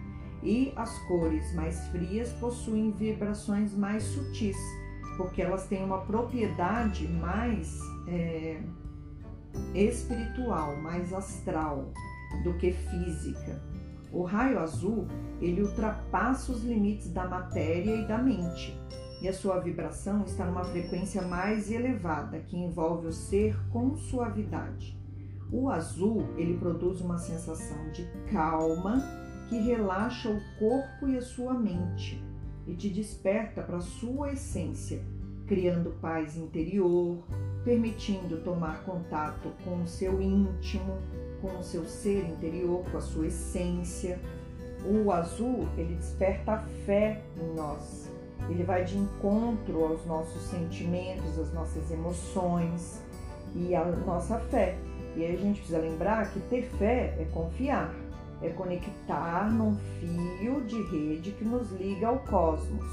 e 0.44 0.74
as 0.76 0.98
cores 1.08 1.54
mais 1.54 1.80
frias 1.88 2.32
possuem 2.34 2.92
vibrações 2.92 3.76
mais 3.76 4.04
sutis, 4.04 4.58
porque 5.18 5.42
elas 5.42 5.66
têm 5.68 5.84
uma 5.84 6.02
propriedade 6.02 7.08
mais 7.08 7.80
é, 8.08 8.62
espiritual, 9.74 10.76
mais 10.78 11.14
astral 11.14 11.92
do 12.44 12.54
que 12.58 12.72
física. 12.72 13.62
O 14.12 14.24
raio 14.24 14.60
azul 14.60 15.08
ele 15.42 15.62
ultrapassa 15.62 16.52
os 16.52 16.64
limites 16.64 17.10
da 17.12 17.28
matéria 17.28 17.96
e 17.96 18.08
da 18.08 18.18
mente 18.18 18.78
e 19.22 19.28
a 19.28 19.34
sua 19.34 19.60
vibração 19.60 20.24
está 20.24 20.46
numa 20.46 20.64
frequência 20.64 21.22
mais 21.24 21.72
elevada, 21.72 22.40
que 22.40 22.58
envolve 22.58 23.08
o 23.08 23.12
ser 23.12 23.58
com 23.70 23.96
suavidade. 23.96 24.98
O 25.52 25.70
azul, 25.70 26.24
ele 26.38 26.58
produz 26.58 27.02
uma 27.02 27.18
sensação 27.18 27.90
de 27.92 28.06
calma 28.32 29.02
que 29.50 29.58
relaxa 29.60 30.30
o 30.30 30.42
corpo 30.60 31.08
e 31.08 31.18
a 31.18 31.22
sua 31.22 31.54
mente 31.54 32.22
e 32.68 32.76
te 32.76 32.90
desperta 32.90 33.64
para 33.64 33.78
a 33.78 33.82
sua 33.82 34.34
essência, 34.34 35.02
criando 35.48 35.98
paz 36.02 36.36
interior, 36.36 37.24
permitindo 37.68 38.38
tomar 38.38 38.82
contato 38.86 39.52
com 39.66 39.84
o 39.84 39.88
seu 39.88 40.22
íntimo, 40.22 41.00
com 41.42 41.60
o 41.60 41.62
seu 41.62 41.84
ser 41.84 42.24
interior, 42.24 42.82
com 42.90 42.98
a 42.98 43.02
sua 43.02 43.28
essência. 43.28 44.18
O 44.86 45.12
azul, 45.12 45.68
ele 45.78 45.96
desperta 45.96 46.54
a 46.54 46.60
fé 46.86 47.22
em 47.36 47.56
nós. 47.58 48.10
Ele 48.50 48.64
vai 48.64 48.86
de 48.86 48.98
encontro 48.98 49.84
aos 49.84 50.06
nossos 50.06 50.44
sentimentos, 50.44 51.38
às 51.38 51.52
nossas 51.52 51.92
emoções 51.92 53.02
e 53.54 53.76
à 53.76 53.84
nossa 53.84 54.40
fé. 54.40 54.78
E 55.18 55.26
aí 55.26 55.36
a 55.36 55.38
gente 55.38 55.58
precisa 55.58 55.80
lembrar 55.80 56.32
que 56.32 56.40
ter 56.40 56.70
fé 56.78 57.18
é 57.20 57.26
confiar, 57.34 57.94
é 58.42 58.48
conectar 58.48 59.52
num 59.52 59.76
fio 60.00 60.62
de 60.62 60.82
rede 60.84 61.32
que 61.32 61.44
nos 61.44 61.70
liga 61.74 62.08
ao 62.08 62.20
cosmos, 62.20 62.86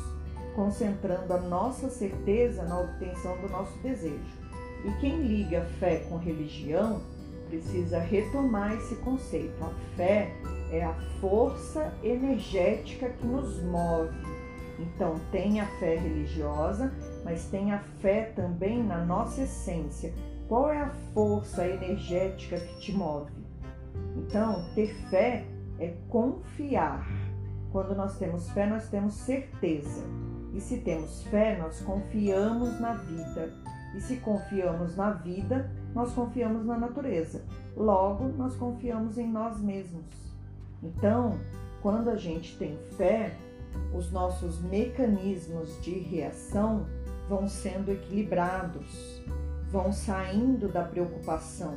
concentrando 0.57 1.33
a 1.33 1.39
nossa 1.39 1.89
certeza 1.89 2.65
na 2.65 2.81
obtenção 2.81 3.37
do 3.41 3.49
nosso 3.49 3.79
desejo. 3.79 4.44
E 4.85 4.93
quem 5.01 5.23
liga 5.23 5.63
fé 5.81 6.05
com 6.09 6.17
religião 6.17 7.01
precisa 7.49 7.99
retomar 7.99 8.73
esse 8.75 8.97
conceito. 8.97 9.63
A 9.65 9.71
fé 9.97 10.31
é 10.71 10.85
a 10.85 10.95
força 11.21 11.93
energética 12.03 13.09
que 13.11 13.27
nos 13.27 13.63
move. 13.63 14.15
Então, 14.79 15.21
tem 15.31 15.61
a 15.61 15.67
fé 15.79 15.97
religiosa, 15.97 16.93
mas 17.25 17.47
tem 17.47 17.73
a 17.73 17.79
fé 17.79 18.33
também 18.35 18.83
na 18.83 19.05
nossa 19.05 19.43
essência. 19.43 20.13
Qual 20.49 20.69
é 20.69 20.79
a 20.79 20.91
força 21.15 21.67
energética 21.67 22.59
que 22.59 22.81
te 22.81 22.93
move? 22.93 23.33
Então, 24.17 24.65
ter 24.75 24.95
fé 25.09 25.45
é 25.79 25.95
confiar. 26.09 27.07
Quando 27.73 27.95
nós 27.95 28.19
temos 28.19 28.51
fé, 28.51 28.67
nós 28.67 28.89
temos 28.89 29.15
certeza. 29.15 30.05
E 30.53 30.61
se 30.61 30.79
temos 30.79 31.23
fé, 31.25 31.57
nós 31.57 31.81
confiamos 31.81 32.81
na 32.81 32.95
vida. 32.95 33.53
E 33.95 34.01
se 34.01 34.17
confiamos 34.17 34.97
na 34.97 35.11
vida, 35.11 35.71
nós 35.95 36.13
confiamos 36.13 36.67
na 36.67 36.77
natureza. 36.77 37.45
Logo, 37.77 38.29
nós 38.37 38.57
confiamos 38.57 39.17
em 39.19 39.31
nós 39.31 39.61
mesmos. 39.61 40.05
Então, 40.83 41.39
quando 41.81 42.11
a 42.11 42.17
gente 42.17 42.59
tem 42.59 42.77
fé, 42.97 43.37
os 43.95 44.11
nossos 44.11 44.61
mecanismos 44.61 45.81
de 45.83 45.99
reação 45.99 46.87
vão 47.29 47.49
sendo 47.49 47.93
equilibrados, 47.93 49.23
vão 49.71 49.93
saindo 49.93 50.69
da 50.69 50.83
preocupação. 50.83 51.77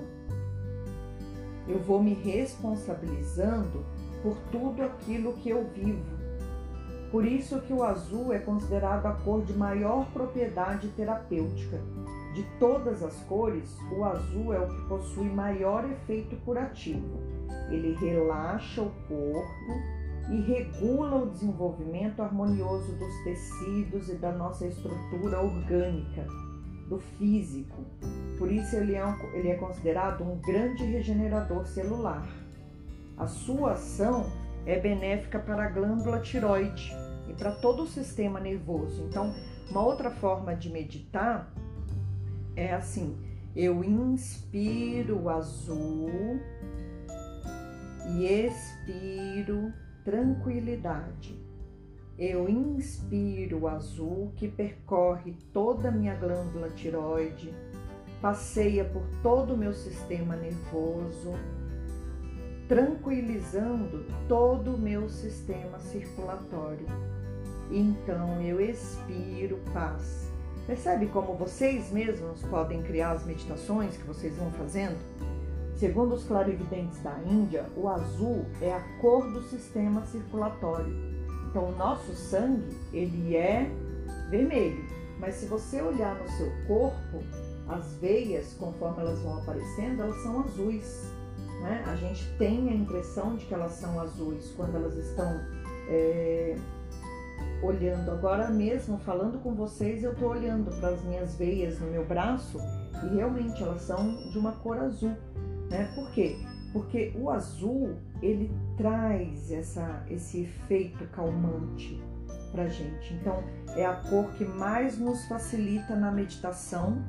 Eu 1.67 1.80
vou 1.80 2.01
me 2.01 2.13
responsabilizando 2.13 3.86
por 4.23 4.38
tudo 4.51 4.82
aquilo 4.82 5.34
que 5.34 5.49
eu 5.49 5.67
vivo. 5.67 6.17
Por 7.12 7.25
isso 7.25 7.62
que 7.62 7.71
o 7.71 7.84
azul 7.84 8.34
é 8.34 8.39
considerado 8.39 9.06
a 9.06 9.13
cor 9.13 9.43
de 9.43 9.53
maior 9.53 10.06
propriedade 10.12 10.89
terapêutica 10.89 11.80
de 12.38 12.43
todas 12.60 13.02
as 13.02 13.19
cores, 13.23 13.76
o 13.91 14.04
azul 14.06 14.54
é 14.54 14.60
o 14.60 14.67
que 14.67 14.88
possui 14.88 15.28
maior 15.28 15.84
efeito 15.89 16.36
curativo. 16.45 17.17
Ele 17.71 17.95
relaxa 17.95 18.84
o 18.84 18.91
corpo 19.08 19.73
e 20.30 20.41
regula 20.41 21.23
o 21.23 21.32
desenvolvimento 21.32 22.21
harmonioso 22.21 22.95
dos 22.95 23.23
tecidos 23.23 24.10
e 24.10 24.15
da 24.17 24.32
nossa 24.32 24.67
estrutura 24.67 25.41
orgânica, 25.41 26.28
do 26.88 27.00
físico. 27.00 27.84
Por 28.38 28.52
isso, 28.52 28.76
ele 28.76 28.93
é, 28.93 29.04
um, 29.04 29.15
ele 29.34 29.50
é 29.50 29.56
considerado 29.56 30.23
um 30.23 30.39
grande 30.39 30.84
regenerador 30.84 31.65
celular. 31.65 32.28
A 33.17 33.26
sua 33.26 33.71
ação 33.71 34.28
é 34.63 34.80
benéfica 34.80 35.39
para 35.39 35.63
a 35.63 35.69
glândula 35.69 36.19
tiroide 36.19 36.95
e 37.28 37.34
para 37.34 37.52
todo 37.54 37.82
o 37.82 37.88
sistema 37.88 38.39
nervoso. 38.39 39.02
Então, 39.10 39.34
uma 39.71 39.84
outra 39.84 40.12
forma 40.12 40.56
de 40.56 40.69
meditar 40.69 41.52
é 42.58 42.74
assim: 42.74 43.15
eu 43.56 43.84
inspiro 43.84 45.30
azul 45.30 46.39
e 48.10 48.26
expiro 48.26 49.72
tranquilidade. 50.04 51.39
Eu 52.17 52.50
inspiro 52.50 53.67
azul 53.67 54.32
que 54.36 54.48
percorre 54.48 55.36
toda 55.54 55.89
a 55.89 55.91
minha 55.91 56.15
glândula 56.15 56.70
tiroide, 56.72 57.54
passeia 58.20 58.84
por 58.84 59.04
todo 59.22 59.54
o 59.54 59.58
meu 59.58 59.72
sistema 59.72 60.36
nervoso, 60.36 61.34
tranquilizando 62.67 64.04
todo 64.28 64.74
o 64.74 64.80
meu 64.80 65.08
sistema 65.08 65.78
circulatório. 65.78 66.88
Então 67.70 68.41
eu 68.41 68.60
expiro 68.60 69.60
paz 69.72 70.26
Percebe 70.67 71.08
como 71.08 71.34
vocês 71.34 71.89
mesmos 71.93 72.43
podem 72.43 72.84
criar 72.84 73.12
as 73.12 73.25
meditações 73.25 73.95
que 73.95 74.03
vocês 74.03 74.36
vão 74.36 74.51
fazendo? 74.51 74.97
Segundo 75.77 76.13
os 76.13 76.25
clarividentes 76.25 77.01
da 77.01 77.17
Índia, 77.19 77.65
o 77.77 77.88
azul 77.88 78.45
é 78.62 78.73
a 78.73 78.82
cor 78.99 79.32
do 79.32 79.41
sistema 79.43 80.06
circulatório. 80.08 80.93
Então, 81.49 81.69
o 81.69 81.75
nosso 81.77 82.13
sangue, 82.13 82.75
ele 82.91 83.38
é 83.38 83.71
vermelho. 84.30 84.84
Mas 85.17 85.36
se 85.36 85.45
você 85.45 85.82
olhar 85.82 86.15
no 86.15 86.27
seu 86.32 86.51
corpo, 86.67 87.23
as 87.69 87.93
veias, 88.01 88.53
conforme 88.60 89.03
elas 89.03 89.19
vão 89.19 89.38
aparecendo, 89.38 90.01
elas 90.01 90.21
são 90.21 90.41
azuis. 90.41 91.13
Né? 91.62 91.82
A 91.88 91.95
gente 91.95 92.30
tem 92.38 92.67
a 92.69 92.73
impressão 92.73 93.38
de 93.38 93.45
que 93.45 93.53
elas 93.53 93.71
são 93.71 93.97
azuis 94.01 94.51
quando 94.58 94.75
elas 94.75 94.97
estão 94.97 95.39
é, 95.88 96.58
olhando 97.62 98.12
agora 98.12 98.50
mesmo, 98.50 98.97
falando 99.00 99.39
com 99.39 99.54
vocês, 99.54 100.04
eu 100.04 100.13
estou 100.13 100.30
olhando 100.30 100.71
para 100.80 100.89
as 100.89 101.04
minhas 101.04 101.36
veias 101.36 101.80
no 101.80 101.88
meu 101.88 102.06
braço 102.06 102.60
e 103.04 103.15
realmente 103.15 103.62
elas 103.62 103.82
são 103.82 104.15
de 104.32 104.38
uma 104.38 104.54
cor 104.54 104.78
azul, 104.78 105.15
né? 105.69 105.91
Por 105.95 106.12
quê? 106.12 106.38
Porque 106.73 107.13
o 107.15 107.30
azul 107.30 107.95
ele 108.21 108.52
traz 108.78 109.52
essa, 109.52 110.04
esse 110.10 110.41
efeito 110.41 111.06
calmante 111.08 112.02
para 112.52 112.67
gente. 112.67 113.13
Então 113.13 113.43
é 113.76 113.86
a 113.86 113.95
cor 113.95 114.32
que 114.34 114.45
mais 114.45 114.97
nos 114.97 115.26
facilita 115.26 115.95
na 115.95 116.12
meditação, 116.12 117.04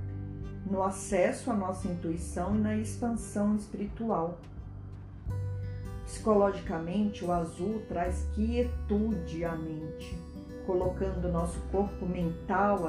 no 0.66 0.82
acesso 0.82 1.50
à 1.50 1.54
nossa 1.54 1.88
intuição 1.88 2.56
e 2.56 2.58
na 2.58 2.76
expansão 2.76 3.56
espiritual. 3.56 4.38
Psicologicamente, 6.08 7.22
o 7.22 7.30
azul 7.30 7.82
traz 7.86 8.26
quietude 8.34 9.44
à 9.44 9.54
mente 9.54 10.18
colocando 10.66 11.28
o 11.28 11.32
nosso 11.32 11.60
corpo 11.70 12.06
mental, 12.06 12.80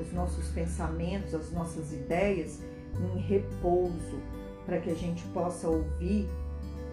os 0.00 0.12
nossos 0.14 0.48
pensamentos, 0.48 1.34
as 1.34 1.52
nossas 1.52 1.92
ideias 1.92 2.62
em 2.98 3.18
repouso, 3.18 4.18
para 4.64 4.80
que 4.80 4.90
a 4.90 4.94
gente 4.94 5.22
possa 5.28 5.68
ouvir 5.68 6.26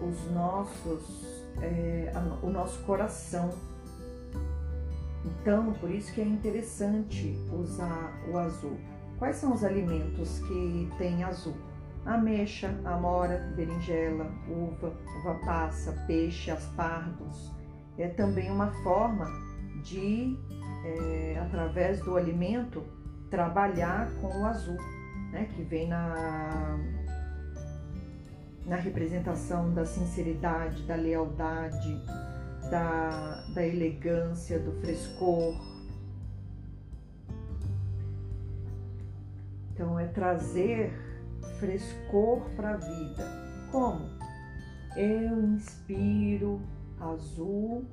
os 0.02 0.30
nossos, 0.30 1.42
é, 1.62 2.12
o 2.42 2.50
nosso 2.50 2.78
coração. 2.84 3.50
Então, 5.24 5.72
por 5.74 5.90
isso 5.90 6.12
que 6.12 6.20
é 6.20 6.24
interessante 6.24 7.34
usar 7.50 8.12
o 8.30 8.36
azul. 8.36 8.76
Quais 9.18 9.36
são 9.36 9.54
os 9.54 9.64
alimentos 9.64 10.38
que 10.40 10.90
têm 10.98 11.24
azul? 11.24 11.71
Ameixa, 12.04 12.74
amora, 12.84 13.38
berinjela, 13.54 14.26
uva, 14.48 14.92
uva 15.20 15.34
passa, 15.44 15.92
peixe, 16.06 16.50
aspargos. 16.50 17.52
É 17.96 18.08
também 18.08 18.50
uma 18.50 18.72
forma 18.82 19.26
de, 19.84 20.36
é, 20.84 21.38
através 21.40 22.00
do 22.00 22.16
alimento, 22.16 22.82
trabalhar 23.30 24.10
com 24.20 24.26
o 24.26 24.46
azul, 24.46 24.76
né, 25.30 25.48
que 25.54 25.62
vem 25.62 25.88
na, 25.88 26.76
na 28.66 28.76
representação 28.76 29.72
da 29.72 29.86
sinceridade, 29.86 30.82
da 30.82 30.96
lealdade, 30.96 32.04
da, 32.68 33.44
da 33.54 33.64
elegância, 33.64 34.58
do 34.58 34.72
frescor. 34.80 35.54
Então, 39.72 39.98
é 39.98 40.06
trazer 40.08 41.11
frescor 41.62 42.40
para 42.56 42.70
a 42.70 42.76
vida. 42.76 43.24
Como? 43.70 44.00
Eu 44.96 45.44
inspiro 45.44 46.60
azul 47.00 47.84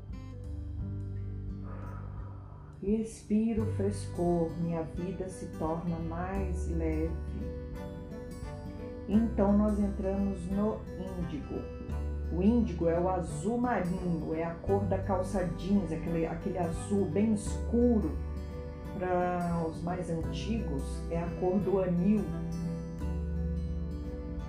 e 2.82 2.99
expiro 2.99 3.67
frescor, 3.76 4.49
minha 4.59 4.82
vida 4.82 5.30
se 5.30 5.45
torna 5.59 5.99
mais 5.99 6.67
leve. 6.70 7.11
Então 9.07 9.55
nós 9.55 9.78
entramos 9.78 10.43
no 10.47 10.80
índigo. 11.20 11.61
O 12.32 12.41
índigo 12.41 12.88
é 12.89 12.99
o 12.99 13.07
azul 13.07 13.59
marinho, 13.59 14.34
é 14.34 14.43
a 14.43 14.55
cor 14.55 14.84
da 14.86 14.97
calça 14.97 15.45
jeans, 15.57 15.91
aquele, 15.91 16.26
aquele 16.26 16.57
azul 16.57 17.05
bem 17.05 17.34
escuro. 17.34 18.17
Para 18.97 19.63
os 19.67 19.82
mais 19.84 20.09
antigos, 20.09 20.84
é 21.11 21.20
a 21.20 21.28
cor 21.39 21.59
do 21.59 21.80
anil. 21.80 22.26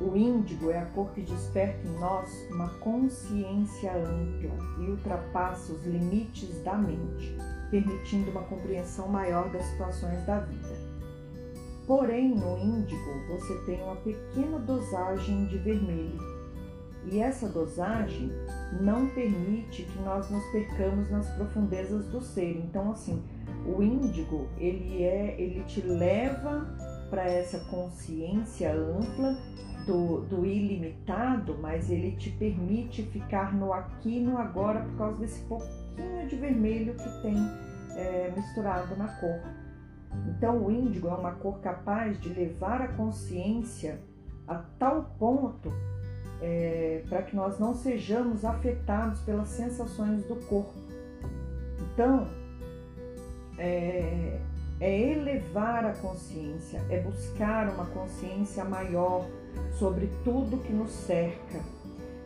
O 0.01 0.17
índigo 0.17 0.71
é 0.71 0.79
a 0.79 0.87
cor 0.87 1.11
que 1.11 1.21
desperta 1.21 1.87
em 1.87 1.99
nós 1.99 2.31
uma 2.51 2.69
consciência 2.81 3.93
ampla 3.93 4.57
e 4.81 4.91
ultrapassa 4.91 5.73
os 5.73 5.85
limites 5.85 6.63
da 6.63 6.75
mente 6.75 7.37
permitindo 7.71 8.31
uma 8.31 8.43
compreensão 8.43 9.09
maior 9.09 9.49
das 9.51 9.65
situações 9.65 10.25
da 10.27 10.41
vida. 10.41 10.91
Porém, 11.87 12.35
no 12.35 12.59
índigo 12.59 13.11
você 13.29 13.55
tem 13.65 13.83
uma 13.83 13.97
pequena 13.97 14.59
dosagem 14.59 15.47
de 15.47 15.59
vermelho. 15.59 16.19
E 17.11 17.19
essa 17.19 17.49
dosagem 17.49 18.31
não 18.81 19.09
permite 19.09 19.85
que 19.85 19.99
nós 20.01 20.29
nos 20.31 20.45
percamos 20.53 21.11
nas 21.11 21.27
profundezas 21.31 22.07
do 22.09 22.21
ser. 22.21 22.59
Então, 22.59 22.93
assim, 22.93 23.23
o 23.67 23.83
índigo, 23.83 24.47
ele 24.59 25.03
é, 25.03 25.35
ele 25.41 25.65
te 25.65 25.81
leva 25.81 26.67
para 27.09 27.25
essa 27.25 27.59
consciência 27.71 28.73
ampla 28.75 29.37
do, 29.87 30.23
do 30.23 30.45
ilimitado, 30.45 31.57
mas 31.61 31.91
ele 31.91 32.13
te 32.13 32.31
permite 32.31 33.03
ficar 33.03 33.55
no 33.55 33.73
aqui 33.73 34.19
e 34.19 34.21
no 34.21 34.39
agora 34.39 34.81
por 34.81 34.97
causa 34.97 35.19
desse 35.19 35.41
pouquinho 35.43 36.27
de 36.29 36.37
vermelho 36.37 36.95
que 36.95 37.23
tem 37.23 37.37
é, 37.97 38.33
misturado 38.35 38.97
na 38.97 39.09
cor. 39.09 39.41
Então, 40.29 40.65
o 40.65 40.71
índigo 40.71 41.09
é 41.09 41.15
uma 41.15 41.33
cor 41.33 41.61
capaz 41.61 42.21
de 42.21 42.29
levar 42.29 42.83
a 42.83 42.89
consciência 42.89 44.01
a 44.47 44.57
tal 44.79 45.15
ponto 45.19 45.73
é, 46.41 47.05
para 47.09 47.23
que 47.23 47.37
nós 47.37 47.59
não 47.59 47.75
sejamos 47.75 48.45
afetados 48.45 49.21
pelas 49.21 49.49
sensações 49.49 50.25
do 50.25 50.37
corpo. 50.47 50.75
Então, 51.93 52.29
é, 53.59 54.41
é 54.81 55.13
elevar 55.13 55.85
a 55.85 55.93
consciência, 55.93 56.81
é 56.89 56.99
buscar 57.01 57.69
uma 57.69 57.87
consciência 57.87 58.65
maior 58.65 59.27
sobre 59.79 60.09
tudo 60.25 60.63
que 60.63 60.73
nos 60.73 60.91
cerca. 60.91 61.61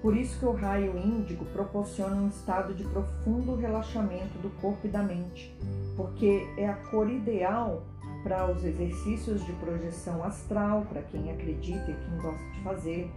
Por 0.03 0.17
isso 0.17 0.39
que 0.39 0.45
o 0.45 0.53
raio 0.53 0.99
índigo 0.99 1.47
proporciona 1.47 2.17
um 2.17 2.29
estado 2.29 2.75
de 2.75 2.85
profundo 2.85 3.55
relaxamento 3.55 4.37
do 4.39 4.51
corpo 4.61 4.87
e 4.87 4.91
da 4.91 5.03
mente, 5.03 5.57
porque 5.97 6.47
é 6.59 6.69
a 6.69 6.75
cor 6.75 7.09
ideal 7.09 7.83
para 8.23 8.51
os 8.51 8.65
exercícios 8.65 9.45
de 9.45 9.53
projeção 9.55 10.23
astral, 10.23 10.87
para 10.91 11.03
quem 11.03 11.31
acredita 11.31 11.91
e 11.91 11.95
quem 11.95 12.19
gosta 12.21 12.45
de 12.53 12.63
fazer. 12.63 13.11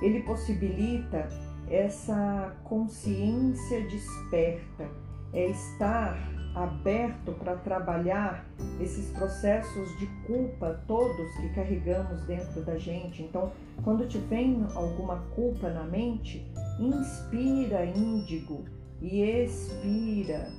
Ele 0.00 0.22
possibilita 0.22 1.28
essa 1.68 2.56
consciência 2.64 3.82
desperta, 3.88 4.88
é 5.32 5.50
estar 5.50 6.37
aberto 6.58 7.32
para 7.32 7.56
trabalhar 7.56 8.44
esses 8.80 9.10
processos 9.10 9.96
de 9.98 10.06
culpa 10.26 10.82
todos 10.86 11.36
que 11.36 11.48
carregamos 11.54 12.22
dentro 12.22 12.62
da 12.62 12.76
gente. 12.76 13.22
Então, 13.22 13.52
quando 13.84 14.06
te 14.06 14.18
vem 14.18 14.66
alguma 14.74 15.18
culpa 15.34 15.70
na 15.70 15.84
mente, 15.84 16.50
inspira 16.80 17.84
índigo 17.84 18.64
e 19.00 19.22
expira, 19.22 20.50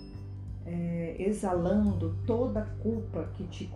é, 0.65 1.15
exalando 1.19 2.15
toda 2.25 2.61
a 2.61 2.65
culpa 2.81 3.29
que 3.33 3.43
te, 3.47 3.69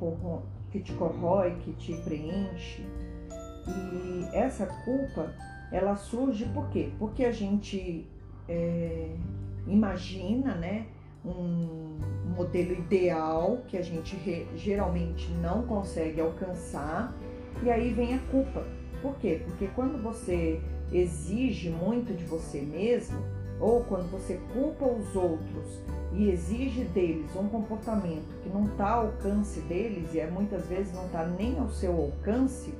que 0.72 0.80
te 0.80 0.94
corrói, 0.94 1.56
que 1.58 1.74
te 1.74 1.94
preenche. 2.04 2.86
E 3.68 4.36
essa 4.36 4.66
culpa, 4.66 5.34
ela 5.72 5.96
surge 5.96 6.46
por 6.46 6.70
quê? 6.70 6.92
Porque 7.00 7.26
a 7.26 7.32
gente 7.32 8.08
é, 8.48 9.16
imagina, 9.68 10.56
né? 10.56 10.88
Um 11.26 12.00
modelo 12.36 12.74
ideal 12.74 13.62
que 13.68 13.78
a 13.78 13.82
gente 13.82 14.18
geralmente 14.56 15.30
não 15.42 15.64
consegue 15.64 16.20
alcançar, 16.20 17.14
e 17.62 17.70
aí 17.70 17.94
vem 17.94 18.16
a 18.16 18.20
culpa. 18.32 18.66
Por 19.02 19.16
quê? 19.18 19.42
Porque 19.46 19.68
quando 19.76 20.02
você 20.02 20.62
exige 20.92 21.70
muito 21.70 22.14
de 22.14 22.24
você 22.26 22.62
mesmo, 22.62 23.20
ou 23.60 23.84
quando 23.84 24.10
você 24.12 24.40
culpa 24.54 24.86
os 24.86 25.16
outros 25.16 25.80
e 26.12 26.30
exige 26.30 26.84
deles 26.86 27.34
um 27.36 27.48
comportamento 27.48 28.36
que 28.44 28.50
não 28.50 28.66
está 28.66 28.92
ao 28.92 29.06
alcance 29.08 29.62
deles 29.62 30.14
e 30.14 30.20
é, 30.20 30.30
muitas 30.30 30.68
vezes 30.68 30.94
não 30.94 31.06
está 31.06 31.26
nem 31.26 31.58
ao 31.58 31.70
seu 31.70 31.92
alcance, 31.92 32.74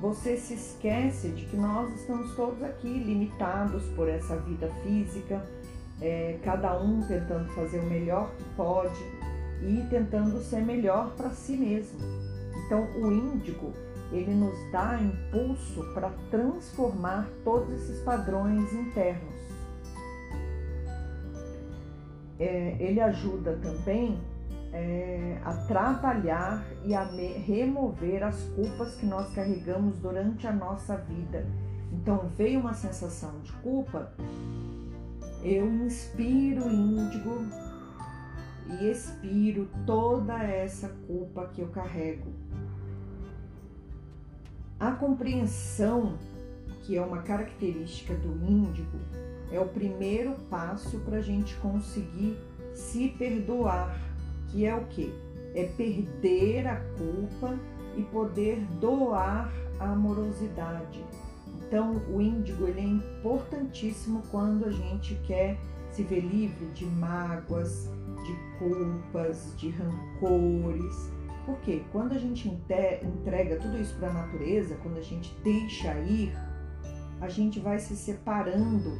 você 0.00 0.36
se 0.36 0.54
esquece 0.54 1.28
de 1.28 1.46
que 1.46 1.56
nós 1.56 1.90
estamos 1.94 2.34
todos 2.34 2.62
aqui 2.62 2.88
limitados 2.88 3.84
por 3.90 4.08
essa 4.08 4.36
vida 4.36 4.68
física, 4.82 5.46
é, 6.00 6.38
cada 6.42 6.78
um 6.80 7.00
tentando 7.02 7.48
fazer 7.52 7.78
o 7.78 7.84
melhor 7.84 8.30
que 8.36 8.44
pode 8.56 9.02
e 9.62 9.86
tentando 9.88 10.40
ser 10.42 10.60
melhor 10.60 11.14
para 11.16 11.30
si 11.30 11.56
mesmo. 11.56 11.98
Então, 12.66 12.86
o 13.00 13.12
índigo 13.12 13.72
ele 14.12 14.34
nos 14.34 14.56
dá 14.70 14.98
impulso 15.00 15.82
para 15.92 16.10
transformar 16.30 17.28
todos 17.42 17.72
esses 17.74 18.00
padrões 18.02 18.72
internos. 18.72 19.34
É, 22.38 22.76
ele 22.78 23.00
ajuda 23.00 23.58
também 23.62 24.20
é, 24.72 25.38
a 25.44 25.54
trabalhar 25.66 26.64
e 26.84 26.94
a 26.94 27.04
remover 27.04 28.22
as 28.22 28.42
culpas 28.54 28.94
que 28.96 29.06
nós 29.06 29.32
carregamos 29.34 29.98
durante 29.98 30.46
a 30.46 30.52
nossa 30.52 30.96
vida. 30.96 31.46
Então, 31.92 32.28
veio 32.36 32.60
uma 32.60 32.74
sensação 32.74 33.40
de 33.40 33.52
culpa, 33.54 34.12
eu 35.44 35.70
inspiro 35.70 36.70
índigo 36.70 37.44
e 38.66 38.90
expiro 38.90 39.68
toda 39.84 40.42
essa 40.42 40.88
culpa 41.06 41.46
que 41.48 41.60
eu 41.60 41.68
carrego. 41.68 42.32
A 44.80 44.92
compreensão, 44.92 46.18
que 46.82 46.96
é 46.96 47.02
uma 47.02 47.20
característica 47.22 48.14
do 48.14 48.32
índigo, 48.42 48.98
é 49.52 49.60
o 49.60 49.68
primeiro 49.68 50.34
passo 50.48 50.98
para 51.00 51.18
a 51.18 51.22
gente 51.22 51.54
conseguir 51.56 52.38
se 52.72 53.10
perdoar, 53.10 54.00
que 54.48 54.64
é 54.64 54.74
o 54.74 54.86
que? 54.86 55.12
É 55.54 55.66
perder 55.76 56.66
a 56.66 56.76
culpa 56.76 57.58
e 57.96 58.02
poder 58.02 58.64
doar 58.80 59.52
a 59.78 59.90
amorosidade 59.90 61.04
então, 61.66 62.02
o 62.10 62.20
índigo 62.20 62.66
ele 62.66 62.80
é 62.80 62.84
importantíssimo 62.84 64.22
quando 64.30 64.66
a 64.66 64.70
gente 64.70 65.14
quer 65.26 65.58
se 65.90 66.02
ver 66.02 66.20
livre 66.20 66.66
de 66.74 66.84
mágoas, 66.84 67.90
de 68.24 68.58
culpas, 68.58 69.54
de 69.56 69.70
rancores. 69.70 71.12
Porque 71.46 71.82
quando 71.92 72.12
a 72.12 72.18
gente 72.18 72.48
entrega 72.48 73.56
tudo 73.56 73.78
isso 73.78 73.94
para 73.96 74.10
a 74.10 74.12
natureza, 74.12 74.76
quando 74.82 74.98
a 74.98 75.02
gente 75.02 75.36
deixa 75.42 75.94
ir, 76.00 76.32
a 77.20 77.28
gente 77.28 77.60
vai 77.60 77.78
se 77.78 77.96
separando 77.96 78.98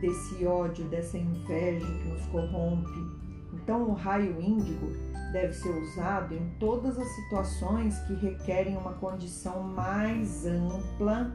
desse 0.00 0.46
ódio, 0.46 0.84
dessa 0.86 1.18
inveja 1.18 1.86
que 1.86 2.08
nos 2.08 2.26
corrompe. 2.26 3.20
Então, 3.52 3.90
o 3.90 3.92
raio 3.92 4.40
índigo 4.40 4.88
deve 5.32 5.52
ser 5.52 5.70
usado 5.70 6.34
em 6.34 6.48
todas 6.58 6.98
as 6.98 7.08
situações 7.08 7.98
que 8.00 8.14
requerem 8.14 8.76
uma 8.76 8.94
condição 8.94 9.62
mais 9.62 10.46
ampla 10.46 11.32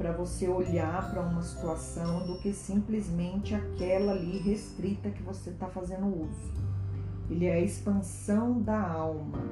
para 0.00 0.12
você 0.12 0.48
olhar 0.48 1.10
para 1.10 1.20
uma 1.20 1.42
situação 1.42 2.26
do 2.26 2.38
que 2.38 2.54
simplesmente 2.54 3.54
aquela 3.54 4.12
ali 4.12 4.38
restrita 4.38 5.10
que 5.10 5.22
você 5.22 5.50
está 5.50 5.66
fazendo 5.66 6.06
uso. 6.06 6.54
Ele 7.28 7.44
é 7.44 7.52
a 7.52 7.60
expansão 7.60 8.62
da 8.62 8.80
alma. 8.80 9.44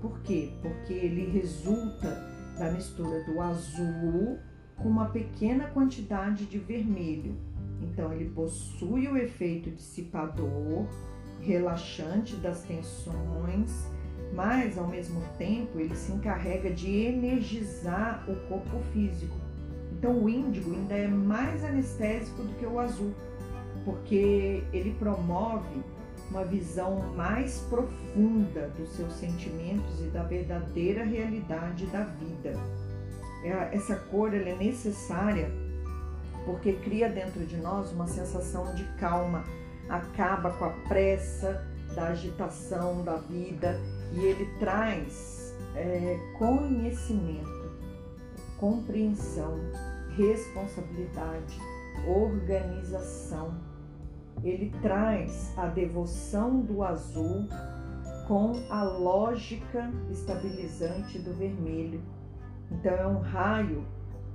Por 0.00 0.20
quê? 0.20 0.52
Porque 0.62 0.92
ele 0.92 1.28
resulta 1.32 2.06
da 2.56 2.70
mistura 2.70 3.24
do 3.24 3.40
azul 3.40 4.38
com 4.76 4.88
uma 4.88 5.06
pequena 5.06 5.66
quantidade 5.70 6.46
de 6.46 6.58
vermelho. 6.58 7.34
Então, 7.82 8.12
ele 8.12 8.30
possui 8.30 9.08
o 9.08 9.16
efeito 9.16 9.72
dissipador, 9.72 10.86
relaxante 11.40 12.36
das 12.36 12.62
tensões, 12.62 13.88
mas 14.36 14.78
ao 14.78 14.86
mesmo 14.86 15.20
tempo 15.36 15.80
ele 15.80 15.96
se 15.96 16.12
encarrega 16.12 16.70
de 16.70 16.88
energizar 16.88 18.24
o 18.30 18.36
corpo 18.48 18.78
físico 18.92 19.49
então 20.00 20.18
o 20.18 20.30
índigo 20.30 20.72
ainda 20.72 20.94
é 20.94 21.06
mais 21.06 21.62
anestésico 21.62 22.42
do 22.42 22.54
que 22.54 22.64
o 22.64 22.80
azul, 22.80 23.12
porque 23.84 24.64
ele 24.72 24.96
promove 24.98 25.82
uma 26.30 26.42
visão 26.42 27.00
mais 27.14 27.58
profunda 27.68 28.72
dos 28.78 28.88
seus 28.96 29.12
sentimentos 29.12 30.00
e 30.00 30.04
da 30.04 30.22
verdadeira 30.22 31.04
realidade 31.04 31.84
da 31.88 32.04
vida. 32.04 32.54
É, 33.44 33.76
essa 33.76 33.94
cor 33.94 34.32
é 34.32 34.54
necessária 34.54 35.50
porque 36.46 36.72
cria 36.72 37.10
dentro 37.10 37.44
de 37.44 37.58
nós 37.58 37.92
uma 37.92 38.06
sensação 38.06 38.74
de 38.74 38.84
calma, 38.98 39.44
acaba 39.86 40.50
com 40.52 40.64
a 40.64 40.70
pressa 40.88 41.62
da 41.94 42.08
agitação 42.08 43.04
da 43.04 43.16
vida 43.16 43.78
e 44.14 44.20
ele 44.20 44.46
traz 44.58 45.54
é, 45.76 46.18
conhecimento, 46.38 47.70
compreensão, 48.58 49.58
responsabilidade, 50.16 51.58
organização. 52.06 53.54
Ele 54.42 54.70
traz 54.80 55.52
a 55.56 55.66
devoção 55.66 56.60
do 56.60 56.82
azul 56.82 57.46
com 58.26 58.52
a 58.70 58.82
lógica 58.82 59.90
estabilizante 60.10 61.18
do 61.18 61.34
vermelho. 61.34 62.02
Então 62.70 62.92
é 62.92 63.06
um 63.06 63.20
raio 63.20 63.84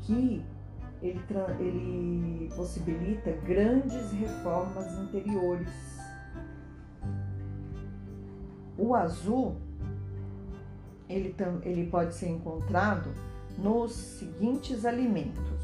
que 0.01 0.43
ele, 1.01 1.21
ele 1.59 2.49
possibilita 2.55 3.32
grandes 3.45 4.11
reformas 4.11 4.91
interiores. 4.99 5.69
O 8.78 8.93
azul 8.93 9.55
ele, 11.07 11.36
ele 11.63 11.88
pode 11.88 12.13
ser 12.13 12.30
encontrado 12.30 13.09
nos 13.57 13.93
seguintes 13.93 14.86
alimentos 14.86 15.54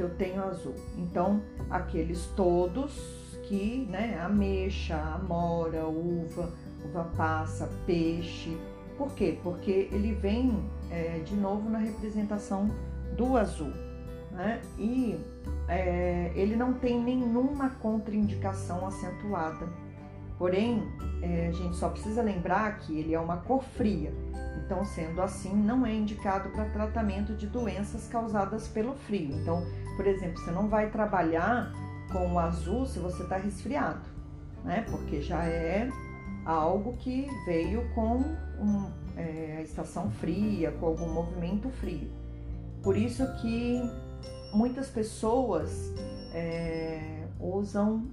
que 0.00 0.04
eu 0.04 0.10
tenho 0.14 0.42
azul. 0.42 0.74
Então, 0.96 1.42
aqueles 1.68 2.24
todos 2.34 3.38
que, 3.42 3.86
né, 3.90 4.18
ameixa, 4.24 4.96
amora, 4.96 5.86
uva, 5.86 6.50
uva 6.82 7.04
passa, 7.14 7.70
peixe. 7.84 8.56
Por 8.96 9.12
quê? 9.12 9.38
Porque 9.42 9.90
ele 9.92 10.14
vem 10.14 10.64
é, 10.90 11.18
de 11.18 11.34
novo 11.34 11.68
na 11.68 11.78
representação 11.78 12.68
do 13.14 13.36
azul. 13.36 13.72
Né? 14.30 14.62
E 14.78 15.20
é, 15.68 16.32
ele 16.34 16.56
não 16.56 16.72
tem 16.72 16.98
nenhuma 16.98 17.70
contraindicação 17.70 18.86
acentuada. 18.86 19.68
Porém, 20.38 20.82
é, 21.20 21.48
a 21.48 21.52
gente 21.52 21.76
só 21.76 21.90
precisa 21.90 22.22
lembrar 22.22 22.78
que 22.78 22.98
ele 22.98 23.12
é 23.12 23.20
uma 23.20 23.36
cor 23.36 23.62
fria. 23.62 24.14
Então, 24.64 24.84
sendo 24.84 25.20
assim, 25.20 25.54
não 25.54 25.84
é 25.84 25.92
indicado 25.92 26.48
para 26.50 26.64
tratamento 26.66 27.34
de 27.34 27.46
doenças 27.46 28.06
causadas 28.06 28.68
pelo 28.68 28.94
frio. 28.94 29.34
Então, 29.34 29.66
por 30.00 30.06
exemplo, 30.06 30.40
você 30.42 30.50
não 30.50 30.66
vai 30.66 30.90
trabalhar 30.90 31.70
com 32.10 32.32
o 32.32 32.38
azul 32.38 32.86
se 32.86 32.98
você 32.98 33.22
está 33.22 33.36
resfriado, 33.36 34.00
né? 34.64 34.86
Porque 34.88 35.20
já 35.20 35.44
é 35.44 35.90
algo 36.42 36.96
que 36.96 37.28
veio 37.44 37.86
com 37.94 38.16
um, 38.16 38.90
é, 39.14 39.56
a 39.58 39.60
estação 39.62 40.10
fria, 40.10 40.72
com 40.72 40.86
algum 40.86 41.12
movimento 41.12 41.68
frio. 41.68 42.10
Por 42.82 42.96
isso 42.96 43.26
que 43.42 43.78
muitas 44.54 44.88
pessoas 44.88 45.92
é, 46.32 47.26
usam 47.38 48.08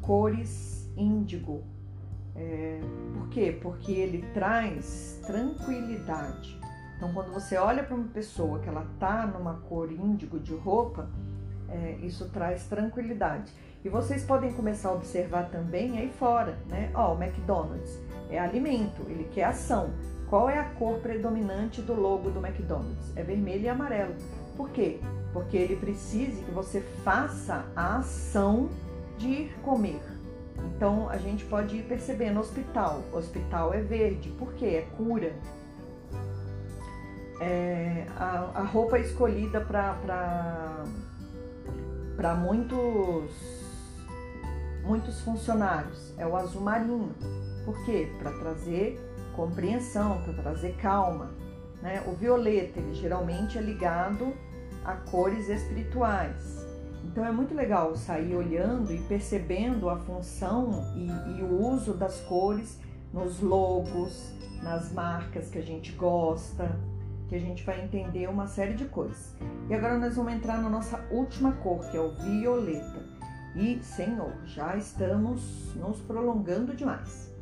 cores 0.00 0.90
índigo. 0.96 1.62
É, 2.34 2.80
por 3.14 3.28
quê? 3.28 3.56
Porque 3.62 3.92
ele 3.92 4.24
traz 4.34 5.20
tranquilidade. 5.24 6.59
Então, 7.00 7.14
quando 7.14 7.32
você 7.32 7.56
olha 7.56 7.82
para 7.82 7.96
uma 7.96 8.08
pessoa 8.08 8.58
que 8.58 8.68
ela 8.68 8.86
tá 8.98 9.26
numa 9.26 9.54
cor 9.54 9.90
índigo 9.90 10.38
de 10.38 10.54
roupa, 10.54 11.08
é, 11.66 11.92
isso 12.02 12.28
traz 12.28 12.66
tranquilidade. 12.66 13.50
E 13.82 13.88
vocês 13.88 14.22
podem 14.22 14.52
começar 14.52 14.90
a 14.90 14.92
observar 14.92 15.48
também 15.48 15.96
aí 15.96 16.10
fora, 16.10 16.58
né? 16.68 16.90
Ó, 16.92 17.14
o 17.14 17.22
McDonald's 17.22 17.98
é 18.28 18.38
alimento, 18.38 19.00
ele 19.08 19.24
quer 19.32 19.44
ação. 19.44 19.88
Qual 20.28 20.50
é 20.50 20.58
a 20.58 20.64
cor 20.64 20.98
predominante 20.98 21.80
do 21.80 21.94
logo 21.94 22.28
do 22.28 22.44
McDonald's? 22.44 23.16
É 23.16 23.22
vermelho 23.22 23.64
e 23.64 23.68
amarelo. 23.70 24.14
Por 24.54 24.68
quê? 24.68 25.00
Porque 25.32 25.56
ele 25.56 25.76
precisa 25.76 26.44
que 26.44 26.50
você 26.50 26.82
faça 27.02 27.64
a 27.74 27.96
ação 27.96 28.68
de 29.16 29.26
ir 29.26 29.54
comer. 29.62 30.02
Então 30.76 31.08
a 31.08 31.16
gente 31.16 31.46
pode 31.46 31.78
ir 31.78 31.84
percebendo 31.84 32.40
hospital. 32.40 33.02
Hospital 33.10 33.72
é 33.72 33.80
verde, 33.80 34.28
por 34.38 34.52
quê? 34.52 34.66
É 34.66 34.96
cura. 34.98 35.32
É, 37.40 38.06
a, 38.16 38.50
a 38.54 38.62
roupa 38.64 38.98
escolhida 38.98 39.60
para 39.60 40.84
muitos 42.34 43.60
muitos 44.84 45.20
funcionários 45.20 46.12
é 46.18 46.26
o 46.26 46.36
azul 46.36 46.60
marinho. 46.62 47.14
Por 47.64 47.84
quê? 47.84 48.10
Para 48.18 48.32
trazer 48.32 49.00
compreensão, 49.34 50.20
para 50.22 50.34
trazer 50.34 50.74
calma. 50.76 51.30
Né? 51.82 52.02
O 52.06 52.12
violeta, 52.12 52.78
ele 52.78 52.94
geralmente 52.94 53.56
é 53.56 53.60
ligado 53.60 54.34
a 54.84 54.94
cores 54.94 55.48
espirituais. 55.48 56.66
Então 57.04 57.24
é 57.24 57.32
muito 57.32 57.54
legal 57.54 57.96
sair 57.96 58.34
olhando 58.34 58.92
e 58.92 58.98
percebendo 59.02 59.88
a 59.88 59.96
função 59.96 60.92
e, 60.94 61.06
e, 61.38 61.42
o 61.42 61.66
uso 61.66 61.94
das 61.94 62.20
cores 62.20 62.78
nos 63.12 63.40
logos, 63.40 64.32
nas 64.62 64.92
marcas 64.92 65.48
que 65.48 65.58
a 65.58 65.62
gente 65.62 65.92
gosta, 65.92 66.78
que 67.30 67.36
a 67.36 67.40
gente 67.40 67.62
vai 67.62 67.80
entender 67.80 68.28
uma 68.28 68.48
série 68.48 68.74
de 68.74 68.86
coisas. 68.86 69.36
E 69.68 69.74
agora 69.74 69.96
nós 69.96 70.16
vamos 70.16 70.32
entrar 70.32 70.60
na 70.60 70.68
nossa 70.68 71.00
última 71.12 71.52
cor, 71.52 71.88
que 71.88 71.96
é 71.96 72.00
o 72.00 72.10
violeta. 72.10 73.08
E, 73.54 73.78
Senhor, 73.84 74.32
já 74.44 74.76
estamos 74.76 75.72
nos 75.76 76.00
prolongando 76.00 76.74
demais. 76.74 77.32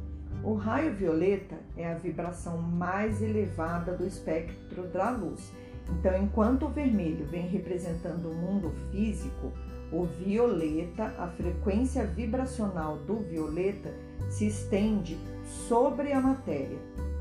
O 0.44 0.52
raio 0.54 0.94
violeta 0.94 1.56
é 1.74 1.90
a 1.90 1.94
vibração 1.94 2.60
mais 2.60 3.22
elevada 3.22 3.96
do 3.96 4.06
espectro 4.06 4.86
da 4.88 5.10
luz. 5.10 5.52
Então, 5.88 6.14
enquanto 6.22 6.66
o 6.66 6.70
vermelho 6.70 7.24
vem 7.24 7.48
representando 7.48 8.30
o 8.30 8.34
mundo 8.34 8.70
físico, 8.90 9.50
o 9.90 10.04
violeta, 10.04 11.14
a 11.18 11.28
frequência 11.28 12.04
vibracional 12.04 12.98
do 12.98 13.16
violeta 13.20 13.90
se 14.28 14.48
estende 14.48 15.18
sobre 15.66 16.12
a 16.12 16.20
matéria, 16.20 16.78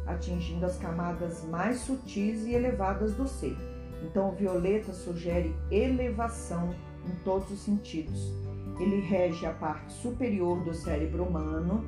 atingindo 0.07 0.65
as 0.65 0.77
camadas 0.77 1.43
mais 1.45 1.79
sutis 1.81 2.45
e 2.45 2.53
elevadas 2.53 3.13
do 3.13 3.27
ser. 3.27 3.55
Então, 4.03 4.29
o 4.29 4.31
violeta 4.31 4.93
sugere 4.93 5.55
elevação 5.69 6.73
em 7.05 7.15
todos 7.23 7.51
os 7.51 7.59
sentidos. 7.59 8.33
Ele 8.79 9.01
rege 9.01 9.45
a 9.45 9.53
parte 9.53 9.91
superior 9.93 10.63
do 10.63 10.73
cérebro 10.73 11.23
humano, 11.23 11.85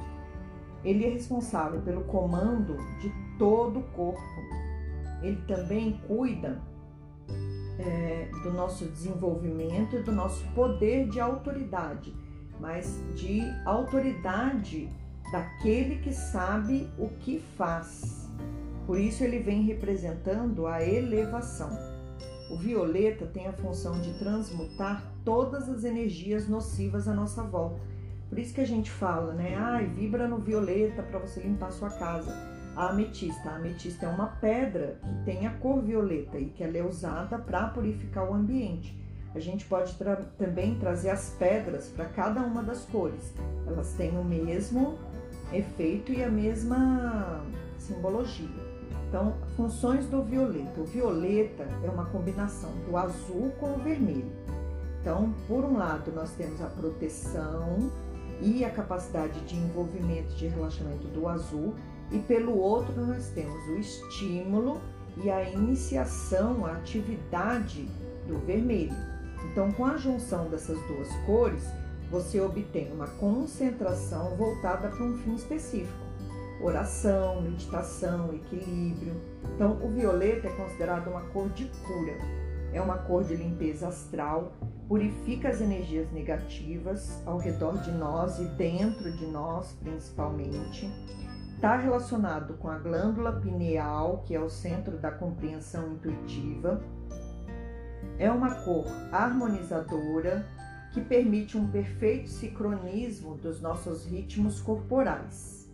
ele 0.83 1.05
é 1.05 1.09
responsável 1.09 1.81
pelo 1.81 2.03
comando 2.05 2.77
de 2.99 3.11
todo 3.37 3.79
o 3.79 3.83
corpo. 3.83 4.21
Ele 5.21 5.41
também 5.47 5.99
cuida 6.07 6.61
é, 7.77 8.29
do 8.43 8.51
nosso 8.51 8.85
desenvolvimento 8.85 9.95
e 9.97 10.03
do 10.03 10.11
nosso 10.11 10.45
poder 10.53 11.07
de 11.09 11.19
autoridade, 11.19 12.15
mas 12.59 13.01
de 13.15 13.41
autoridade 13.65 14.89
daquele 15.31 15.97
que 15.97 16.13
sabe 16.13 16.89
o 16.97 17.09
que 17.19 17.39
faz. 17.57 18.29
Por 18.85 18.99
isso 18.99 19.23
ele 19.23 19.39
vem 19.39 19.63
representando 19.63 20.65
a 20.65 20.83
elevação. 20.83 21.69
O 22.51 22.57
violeta 22.57 23.25
tem 23.27 23.47
a 23.47 23.53
função 23.53 24.01
de 24.01 24.17
transmutar 24.17 25.13
todas 25.23 25.69
as 25.69 25.83
energias 25.83 26.47
nocivas 26.47 27.07
à 27.07 27.13
nossa 27.13 27.43
volta 27.43 27.79
por 28.29 28.37
isso 28.37 28.53
que 28.53 28.61
a 28.61 28.67
gente 28.67 28.91
fala, 28.91 29.33
né? 29.33 29.55
Ai, 29.57 29.87
vibra 29.87 30.27
no 30.27 30.37
violeta 30.37 31.01
para 31.01 31.17
você 31.17 31.41
limpar 31.41 31.71
sua 31.71 31.89
casa. 31.89 32.31
A 32.75 32.89
ametista. 32.89 33.49
A 33.49 33.55
ametista 33.55 34.05
é 34.05 34.09
uma 34.09 34.27
pedra 34.27 34.99
que 35.01 35.25
tem 35.25 35.47
a 35.47 35.53
cor 35.55 35.81
violeta 35.81 36.37
e 36.37 36.45
que 36.45 36.63
ela 36.63 36.77
é 36.77 36.83
usada 36.83 37.39
para 37.39 37.67
purificar 37.69 38.29
o 38.29 38.33
ambiente. 38.33 38.97
A 39.33 39.39
gente 39.39 39.65
pode 39.65 39.95
tra 39.95 40.15
também 40.37 40.75
trazer 40.75 41.09
as 41.09 41.31
pedras 41.39 41.87
para 41.89 42.05
cada 42.05 42.41
uma 42.41 42.61
das 42.61 42.85
cores. 42.85 43.33
Elas 43.65 43.93
têm 43.93 44.15
o 44.17 44.23
mesmo 44.23 44.99
efeito 45.53 46.11
e 46.11 46.23
a 46.23 46.29
mesma 46.29 47.43
simbologia. 47.77 48.69
Então, 49.07 49.33
funções 49.55 50.05
do 50.05 50.23
violeta. 50.23 50.79
O 50.79 50.85
violeta 50.85 51.67
é 51.83 51.89
uma 51.89 52.05
combinação 52.05 52.71
do 52.87 52.95
azul 52.95 53.51
com 53.59 53.73
o 53.73 53.79
vermelho. 53.79 54.31
Então, 55.01 55.33
por 55.47 55.63
um 55.63 55.77
lado, 55.77 56.11
nós 56.11 56.31
temos 56.31 56.61
a 56.61 56.67
proteção, 56.67 57.89
e 58.41 58.63
a 58.63 58.69
capacidade 58.69 59.39
de 59.41 59.55
envolvimento 59.55 60.33
de 60.35 60.47
relaxamento 60.47 61.07
do 61.07 61.27
azul, 61.27 61.75
e 62.11 62.19
pelo 62.19 62.57
outro 62.57 63.05
nós 63.05 63.29
temos 63.29 63.61
o 63.67 63.77
estímulo 63.77 64.79
e 65.23 65.29
a 65.29 65.49
iniciação, 65.49 66.65
a 66.65 66.73
atividade 66.73 67.87
do 68.27 68.37
vermelho. 68.39 68.95
Então, 69.51 69.71
com 69.71 69.85
a 69.85 69.97
junção 69.97 70.49
dessas 70.49 70.79
duas 70.87 71.09
cores, 71.25 71.63
você 72.09 72.39
obtém 72.41 72.91
uma 72.91 73.07
concentração 73.07 74.35
voltada 74.35 74.89
para 74.89 75.03
um 75.03 75.17
fim 75.17 75.35
específico. 75.35 76.09
Oração, 76.61 77.41
meditação, 77.41 78.33
equilíbrio. 78.33 79.15
Então, 79.55 79.79
o 79.83 79.89
violeta 79.89 80.47
é 80.47 80.51
considerado 80.51 81.07
uma 81.07 81.21
cor 81.29 81.49
de 81.49 81.65
cura. 81.65 82.17
É 82.73 82.81
uma 82.81 82.97
cor 82.97 83.23
de 83.23 83.35
limpeza 83.35 83.87
astral 83.87 84.51
purifica 84.89 85.49
as 85.49 85.61
energias 85.61 86.11
negativas 86.11 87.21
ao 87.23 87.37
redor 87.37 87.77
de 87.77 87.91
nós 87.91 88.39
e 88.39 88.45
dentro 88.45 89.11
de 89.11 89.27
nós, 89.27 89.71
principalmente. 89.83 90.89
Está 91.53 91.77
relacionado 91.77 92.55
com 92.55 92.69
a 92.69 92.79
glândula 92.79 93.33
pineal, 93.33 94.23
que 94.25 94.33
é 94.33 94.39
o 94.39 94.49
centro 94.49 94.97
da 94.97 95.11
compreensão 95.11 95.93
intuitiva. 95.93 96.81
É 98.17 98.31
uma 98.31 98.55
cor 98.63 98.85
harmonizadora 99.11 100.43
que 100.91 101.01
permite 101.01 101.57
um 101.57 101.67
perfeito 101.67 102.29
sincronismo 102.29 103.35
dos 103.35 103.61
nossos 103.61 104.05
ritmos 104.05 104.59
corporais. 104.59 105.69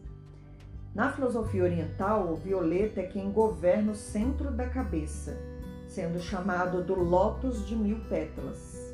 Na 0.94 1.12
filosofia 1.12 1.64
oriental, 1.64 2.32
o 2.32 2.36
violeta 2.36 3.02
é 3.02 3.06
quem 3.06 3.32
governa 3.32 3.92
o 3.92 3.96
centro 3.96 4.52
da 4.52 4.68
cabeça, 4.68 5.38
sendo 5.88 6.20
chamado 6.20 6.84
do 6.84 6.96
lótus 6.96 7.66
de 7.68 7.76
mil 7.76 8.00
pétalas. 8.10 8.94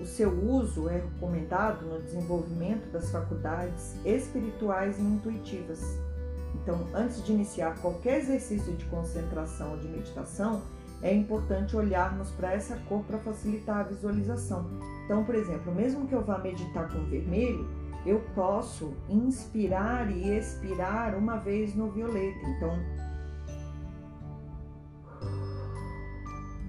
O 0.00 0.06
seu 0.06 0.30
uso 0.30 0.88
é 0.88 0.96
recomendado 0.96 1.86
no 1.86 2.02
desenvolvimento 2.02 2.90
das 2.90 3.10
faculdades 3.10 3.94
espirituais 4.04 4.98
e 4.98 5.02
intuitivas. 5.02 5.82
Então, 6.54 6.88
antes 6.94 7.22
de 7.24 7.32
iniciar 7.32 7.78
qualquer 7.80 8.20
exercício 8.20 8.72
de 8.72 8.84
concentração 8.86 9.72
ou 9.72 9.78
de 9.78 9.86
meditação, 9.86 10.62
é 11.04 11.14
importante 11.14 11.76
olharmos 11.76 12.30
para 12.30 12.54
essa 12.54 12.76
cor 12.88 13.04
para 13.04 13.18
facilitar 13.18 13.80
a 13.80 13.82
visualização. 13.82 14.66
Então, 15.04 15.22
por 15.22 15.34
exemplo, 15.34 15.72
mesmo 15.72 16.08
que 16.08 16.14
eu 16.14 16.24
vá 16.24 16.38
meditar 16.38 16.90
com 16.90 17.04
vermelho, 17.04 17.68
eu 18.06 18.20
posso 18.34 18.94
inspirar 19.08 20.10
e 20.10 20.30
expirar 20.30 21.14
uma 21.14 21.36
vez 21.36 21.74
no 21.74 21.90
violeta. 21.90 22.46
Então, 22.48 23.04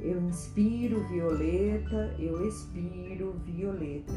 Eu 0.01 0.21
inspiro 0.21 1.03
violeta, 1.05 2.13
eu 2.19 2.47
expiro 2.47 3.33
violeta. 3.43 4.13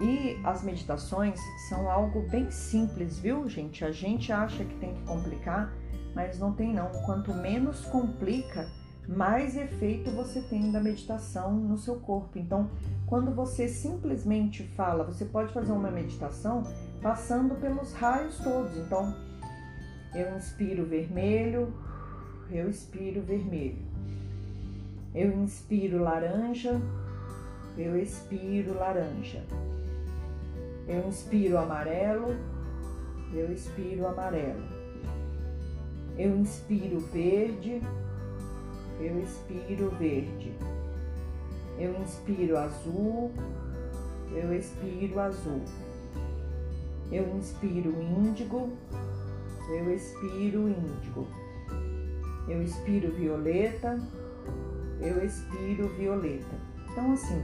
E 0.00 0.40
as 0.44 0.62
meditações 0.62 1.40
são 1.68 1.90
algo 1.90 2.22
bem 2.28 2.48
simples, 2.48 3.18
viu, 3.18 3.48
gente? 3.48 3.84
A 3.84 3.90
gente 3.90 4.30
acha 4.30 4.64
que 4.64 4.74
tem 4.76 4.94
que 4.94 5.02
complicar, 5.02 5.72
mas 6.14 6.38
não 6.38 6.52
tem 6.52 6.72
não. 6.72 6.92
Quanto 7.06 7.34
menos 7.34 7.84
complica, 7.86 8.68
mais 9.06 9.56
efeito 9.56 10.10
você 10.10 10.40
tem 10.40 10.72
da 10.72 10.80
meditação 10.80 11.52
no 11.52 11.76
seu 11.76 11.96
corpo. 11.96 12.38
Então, 12.38 12.70
quando 13.06 13.34
você 13.34 13.68
simplesmente 13.68 14.62
fala, 14.62 15.04
você 15.04 15.24
pode 15.24 15.52
fazer 15.52 15.72
uma 15.72 15.90
meditação 15.90 16.62
passando 17.02 17.54
pelos 17.56 17.92
raios 17.92 18.38
todos. 18.38 18.76
Então, 18.78 19.14
eu 20.14 20.36
inspiro 20.36 20.86
vermelho, 20.86 21.74
eu 22.50 22.70
expiro 22.70 23.20
vermelho. 23.20 23.82
Eu 25.14 25.32
inspiro 25.42 26.02
laranja, 26.02 26.80
eu 27.76 27.96
expiro 27.96 28.74
laranja. 28.74 29.44
Eu 30.86 31.08
inspiro 31.08 31.58
amarelo, 31.58 32.36
eu 33.32 33.52
expiro 33.52 34.06
amarelo. 34.06 34.62
Eu 36.16 36.36
inspiro 36.36 37.00
verde, 37.00 37.82
eu 39.00 39.20
expiro 39.20 39.90
verde. 39.90 40.52
Eu 41.78 42.00
inspiro 42.00 42.56
azul, 42.56 43.32
eu 44.32 44.54
expiro 44.54 45.18
azul. 45.20 45.62
Eu 47.10 47.36
inspiro 47.36 47.90
índigo, 48.00 48.70
eu 49.68 49.94
expiro 49.94 50.68
índigo. 50.68 51.26
Eu 52.48 52.62
expiro 52.62 53.10
violeta, 53.12 53.98
eu 55.00 55.24
expiro 55.24 55.88
violeta. 55.90 56.56
Então, 56.90 57.12
assim, 57.12 57.42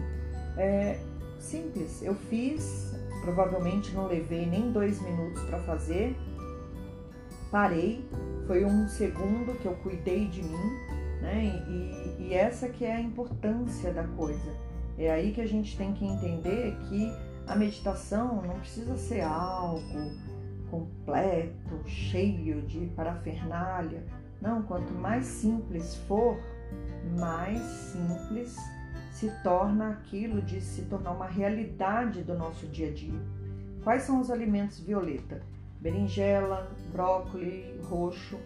é 0.57 1.01
simples. 1.38 2.03
Eu 2.03 2.14
fiz, 2.14 2.94
provavelmente 3.22 3.92
não 3.92 4.07
levei 4.07 4.46
nem 4.46 4.70
dois 4.70 5.01
minutos 5.01 5.42
para 5.44 5.59
fazer. 5.61 6.16
Parei, 7.51 8.05
foi 8.46 8.64
um 8.64 8.86
segundo 8.88 9.59
que 9.61 9.66
eu 9.66 9.74
cuidei 9.76 10.26
de 10.28 10.42
mim, 10.42 10.78
né? 11.20 11.62
E, 11.68 12.22
e 12.22 12.34
essa 12.34 12.68
que 12.68 12.84
é 12.84 12.94
a 12.94 13.00
importância 13.00 13.92
da 13.92 14.04
coisa. 14.04 14.54
É 14.98 15.10
aí 15.10 15.32
que 15.32 15.40
a 15.40 15.46
gente 15.46 15.76
tem 15.76 15.92
que 15.92 16.04
entender 16.04 16.76
que 16.88 17.12
a 17.46 17.56
meditação 17.56 18.42
não 18.42 18.58
precisa 18.60 18.96
ser 18.96 19.22
algo 19.22 19.80
completo, 20.70 21.80
cheio 21.86 22.62
de 22.62 22.86
parafernália. 22.94 24.04
Não, 24.40 24.62
quanto 24.62 24.92
mais 24.92 25.24
simples 25.26 25.96
for, 26.06 26.38
mais 27.18 27.60
simples 27.60 28.56
se 29.10 29.30
torna 29.42 29.90
aquilo 29.90 30.40
de 30.40 30.60
se 30.60 30.82
tornar 30.82 31.12
uma 31.12 31.26
realidade 31.26 32.22
do 32.22 32.34
nosso 32.34 32.66
dia 32.66 32.88
a 32.88 32.92
dia. 32.92 33.20
Quais 33.82 34.02
são 34.02 34.20
os 34.20 34.30
alimentos 34.30 34.78
violeta? 34.80 35.42
Berinjela, 35.80 36.70
brócolis 36.92 37.84
roxo, 37.86 38.38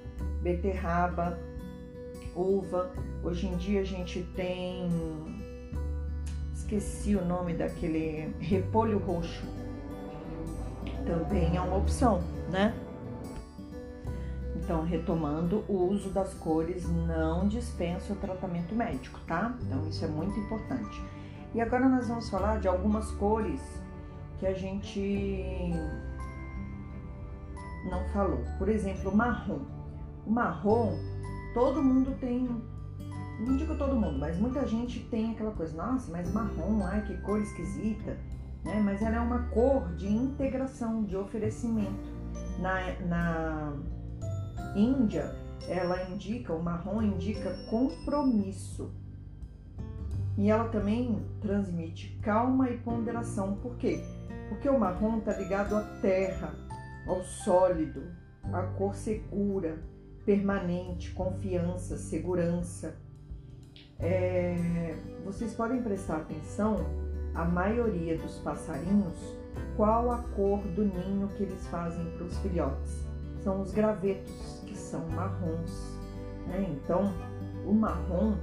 beterraba, 0.42 1.38
uva. 2.34 2.90
Hoje 3.22 3.46
em 3.46 3.56
dia 3.56 3.80
a 3.80 3.84
gente 3.84 4.22
tem 4.34 4.88
esqueci 6.54 7.14
o 7.14 7.24
nome 7.24 7.54
daquele 7.54 8.34
repolho 8.40 8.98
roxo. 8.98 9.44
Também 11.06 11.56
é 11.56 11.60
uma 11.60 11.76
opção, 11.76 12.22
né? 12.50 12.74
Então, 14.56 14.82
retomando, 14.82 15.62
o 15.68 15.90
uso 15.90 16.08
das 16.08 16.32
cores 16.34 16.88
não 16.88 17.46
dispensa 17.46 18.14
o 18.14 18.16
tratamento 18.16 18.74
médico, 18.74 19.20
tá? 19.26 19.54
Então, 19.62 19.86
isso 19.88 20.04
é 20.04 20.08
muito 20.08 20.38
importante. 20.40 21.02
E 21.54 21.60
agora 21.60 21.86
nós 21.86 22.08
vamos 22.08 22.30
falar 22.30 22.58
de 22.60 22.66
algumas 22.66 23.10
cores 23.12 23.60
que 24.38 24.46
a 24.46 24.54
gente 24.54 25.70
não 27.90 28.02
falou. 28.08 28.42
Por 28.58 28.70
exemplo, 28.70 29.10
o 29.10 29.16
marrom. 29.16 29.60
O 30.26 30.30
marrom, 30.30 30.98
todo 31.54 31.80
mundo 31.82 32.14
tem, 32.20 32.48
não 33.38 33.56
digo 33.56 33.78
todo 33.78 33.94
mundo, 33.94 34.18
mas 34.18 34.36
muita 34.36 34.66
gente 34.66 35.00
tem 35.08 35.30
aquela 35.30 35.52
coisa, 35.52 35.74
nossa, 35.76 36.10
mas 36.10 36.30
marrom, 36.32 36.84
ai 36.84 37.06
que 37.06 37.16
cor 37.18 37.40
esquisita, 37.40 38.18
né? 38.64 38.80
Mas 38.84 39.00
ela 39.00 39.16
é 39.16 39.20
uma 39.20 39.44
cor 39.50 39.94
de 39.94 40.12
integração, 40.12 41.04
de 41.04 41.16
oferecimento. 41.16 42.12
Na, 42.58 43.00
na 43.06 43.72
Índia, 44.74 45.36
ela 45.68 46.10
indica, 46.10 46.52
o 46.52 46.62
marrom 46.62 47.00
indica 47.00 47.54
compromisso. 47.70 48.92
E 50.36 50.50
ela 50.50 50.68
também 50.68 51.24
transmite 51.40 52.18
calma 52.22 52.68
e 52.68 52.78
ponderação. 52.78 53.54
Por 53.56 53.76
quê? 53.76 54.02
Porque 54.48 54.68
o 54.68 54.78
marrom 54.78 55.18
está 55.18 55.38
ligado 55.38 55.76
à 55.76 55.82
terra, 56.00 56.52
ao 57.06 57.22
sólido, 57.22 58.02
à 58.52 58.62
cor 58.62 58.94
segura, 58.94 59.78
permanente, 60.24 61.10
confiança, 61.12 61.96
segurança. 61.96 62.96
É, 63.98 64.94
vocês 65.24 65.54
podem 65.54 65.82
prestar 65.82 66.16
atenção, 66.16 66.84
a 67.34 67.44
maioria 67.44 68.16
dos 68.18 68.38
passarinhos, 68.38 69.16
qual 69.76 70.10
a 70.10 70.18
cor 70.36 70.60
do 70.68 70.84
ninho 70.84 71.28
que 71.36 71.42
eles 71.42 71.66
fazem 71.68 72.04
para 72.16 72.24
os 72.24 72.38
filhotes? 72.38 73.04
São 73.42 73.60
os 73.60 73.72
gravetos 73.72 74.64
são 74.94 75.08
marrons. 75.08 75.98
Né? 76.46 76.68
Então, 76.70 77.12
o 77.66 77.72
marrom 77.72 78.36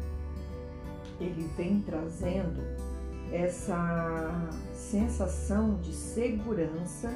ele 1.19 1.47
vem 1.55 1.81
trazendo 1.81 2.61
essa 3.31 4.49
sensação 4.73 5.75
de 5.75 5.93
segurança 5.93 7.13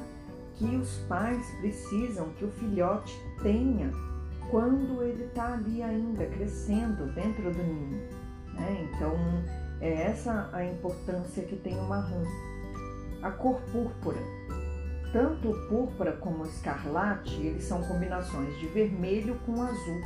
que 0.54 0.76
os 0.76 0.96
pais 1.00 1.44
precisam 1.60 2.30
que 2.38 2.44
o 2.44 2.50
filhote 2.52 3.14
tenha 3.42 3.90
quando 4.50 5.02
ele 5.02 5.24
está 5.24 5.54
ali 5.54 5.82
ainda 5.82 6.26
crescendo 6.26 7.12
dentro 7.14 7.52
do 7.52 7.62
ninho. 7.62 8.02
Né? 8.54 8.88
Então, 8.94 9.14
é 9.80 10.02
essa 10.02 10.48
a 10.52 10.64
importância 10.64 11.42
que 11.44 11.56
tem 11.56 11.78
o 11.78 11.84
marrom. 11.84 12.24
A 13.22 13.30
cor 13.30 13.60
púrpura 13.72 14.20
tanto 15.16 15.48
o 15.48 15.68
púrpura 15.68 16.12
como 16.12 16.44
o 16.44 16.46
escarlate, 16.46 17.40
eles 17.40 17.64
são 17.64 17.82
combinações 17.84 18.54
de 18.58 18.66
vermelho 18.66 19.38
com 19.46 19.62
azul. 19.62 20.02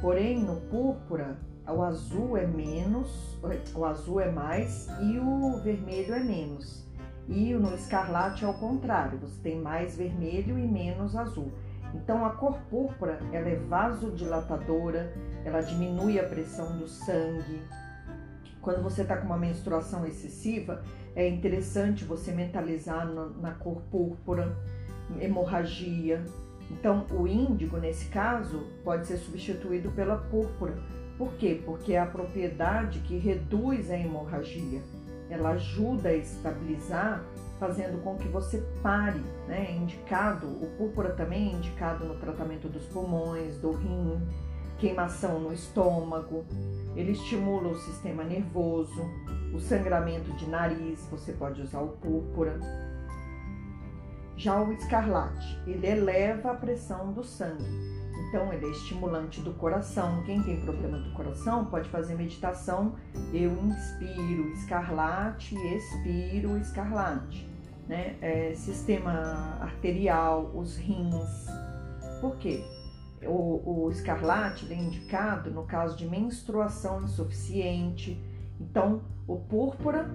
Porém, 0.00 0.38
no 0.38 0.60
púrpura, 0.70 1.36
o 1.66 1.82
azul 1.82 2.36
é 2.36 2.46
menos, 2.46 3.36
o 3.74 3.84
azul 3.84 4.20
é 4.20 4.30
mais 4.30 4.88
e 5.00 5.18
o 5.18 5.58
vermelho 5.62 6.14
é 6.14 6.20
menos. 6.20 6.86
E 7.28 7.54
no 7.54 7.74
escarlate 7.74 8.44
é 8.44 8.48
o 8.48 8.54
contrário, 8.54 9.18
você 9.18 9.40
tem 9.42 9.60
mais 9.60 9.96
vermelho 9.96 10.56
e 10.56 10.66
menos 10.68 11.16
azul. 11.16 11.50
Então 11.94 12.24
a 12.24 12.30
cor 12.30 12.58
púrpura, 12.70 13.18
ela 13.32 13.48
é 13.48 13.56
vasodilatadora, 13.56 15.12
ela 15.44 15.60
diminui 15.60 16.18
a 16.18 16.24
pressão 16.24 16.76
do 16.76 16.86
sangue. 16.86 17.62
Quando 18.60 18.82
você 18.82 19.02
está 19.02 19.16
com 19.16 19.26
uma 19.26 19.38
menstruação 19.38 20.04
excessiva, 20.06 20.82
é 21.14 21.28
interessante 21.28 22.04
você 22.04 22.32
mentalizar 22.32 23.06
na 23.06 23.52
cor 23.52 23.80
púrpura, 23.90 24.56
hemorragia. 25.20 26.24
Então, 26.70 27.06
o 27.12 27.28
índigo, 27.28 27.76
nesse 27.76 28.06
caso, 28.06 28.66
pode 28.82 29.06
ser 29.06 29.18
substituído 29.18 29.90
pela 29.92 30.16
púrpura. 30.16 30.76
Por 31.16 31.32
quê? 31.34 31.62
Porque 31.64 31.94
é 31.94 32.00
a 32.00 32.06
propriedade 32.06 32.98
que 33.00 33.16
reduz 33.16 33.90
a 33.90 33.96
hemorragia. 33.96 34.82
Ela 35.30 35.50
ajuda 35.50 36.08
a 36.10 36.14
estabilizar, 36.14 37.24
fazendo 37.58 38.02
com 38.02 38.16
que 38.16 38.28
você 38.28 38.58
pare. 38.82 39.20
Né? 39.46 39.66
É 39.70 39.76
indicado, 39.76 40.46
o 40.46 40.66
púrpura 40.76 41.10
também 41.10 41.50
é 41.50 41.52
indicado 41.52 42.04
no 42.04 42.16
tratamento 42.16 42.68
dos 42.68 42.84
pulmões, 42.86 43.58
do 43.58 43.72
rim, 43.72 44.20
queimação 44.78 45.40
no 45.40 45.52
estômago. 45.52 46.44
Ele 46.94 47.12
estimula 47.12 47.68
o 47.68 47.78
sistema 47.78 48.24
nervoso, 48.24 49.02
o 49.54 49.60
sangramento 49.60 50.32
de 50.32 50.48
nariz, 50.48 51.06
você 51.10 51.32
pode 51.32 51.62
usar 51.62 51.80
o 51.80 51.88
púrpura. 51.88 52.58
Já 54.36 54.60
o 54.60 54.72
escarlate, 54.72 55.58
ele 55.66 55.86
eleva 55.86 56.52
a 56.52 56.54
pressão 56.54 57.12
do 57.12 57.24
sangue. 57.24 57.95
Então, 58.28 58.52
ele 58.52 58.66
é 58.66 58.70
estimulante 58.70 59.40
do 59.40 59.52
coração. 59.54 60.22
Quem 60.24 60.42
tem 60.42 60.60
problema 60.60 60.98
do 60.98 61.12
coração 61.12 61.64
pode 61.64 61.88
fazer 61.88 62.14
meditação. 62.14 62.94
Eu 63.32 63.52
inspiro 63.64 64.50
escarlate, 64.52 65.54
expiro 65.54 66.56
escarlate. 66.58 67.48
Né? 67.88 68.16
É, 68.20 68.54
sistema 68.54 69.58
arterial, 69.60 70.50
os 70.54 70.76
rins. 70.76 71.46
Por 72.20 72.36
quê? 72.36 72.64
O, 73.22 73.84
o 73.86 73.90
escarlate 73.90 74.72
é 74.72 74.76
indicado 74.76 75.50
no 75.50 75.64
caso 75.64 75.96
de 75.96 76.06
menstruação 76.06 77.02
insuficiente, 77.02 78.20
então, 78.60 79.02
o 79.26 79.36
púrpura, 79.36 80.08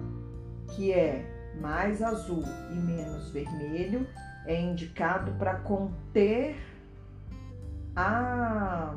que 0.74 0.92
é 0.92 1.54
mais 1.60 2.02
azul 2.02 2.42
e 2.70 2.74
menos 2.74 3.30
vermelho, 3.30 4.06
é 4.46 4.60
indicado 4.60 5.32
para 5.32 5.56
conter 5.56 6.56
a 7.94 8.94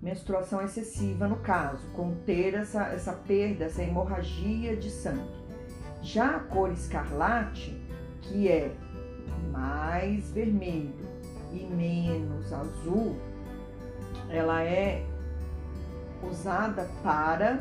menstruação 0.00 0.60
excessiva, 0.62 1.28
no 1.28 1.36
caso, 1.36 1.86
conter 1.94 2.54
essa, 2.54 2.84
essa 2.88 3.12
perda, 3.12 3.64
essa 3.64 3.82
hemorragia 3.82 4.76
de 4.76 4.90
sangue. 4.90 5.42
Já 6.02 6.36
a 6.36 6.40
cor 6.40 6.72
escarlate, 6.72 7.80
que 8.22 8.48
é 8.48 8.74
mais 9.52 10.30
vermelho 10.32 11.06
e 11.52 11.64
menos 11.64 12.52
azul, 12.52 13.16
ela 14.28 14.62
é 14.62 15.06
usada 16.22 16.88
para 17.02 17.60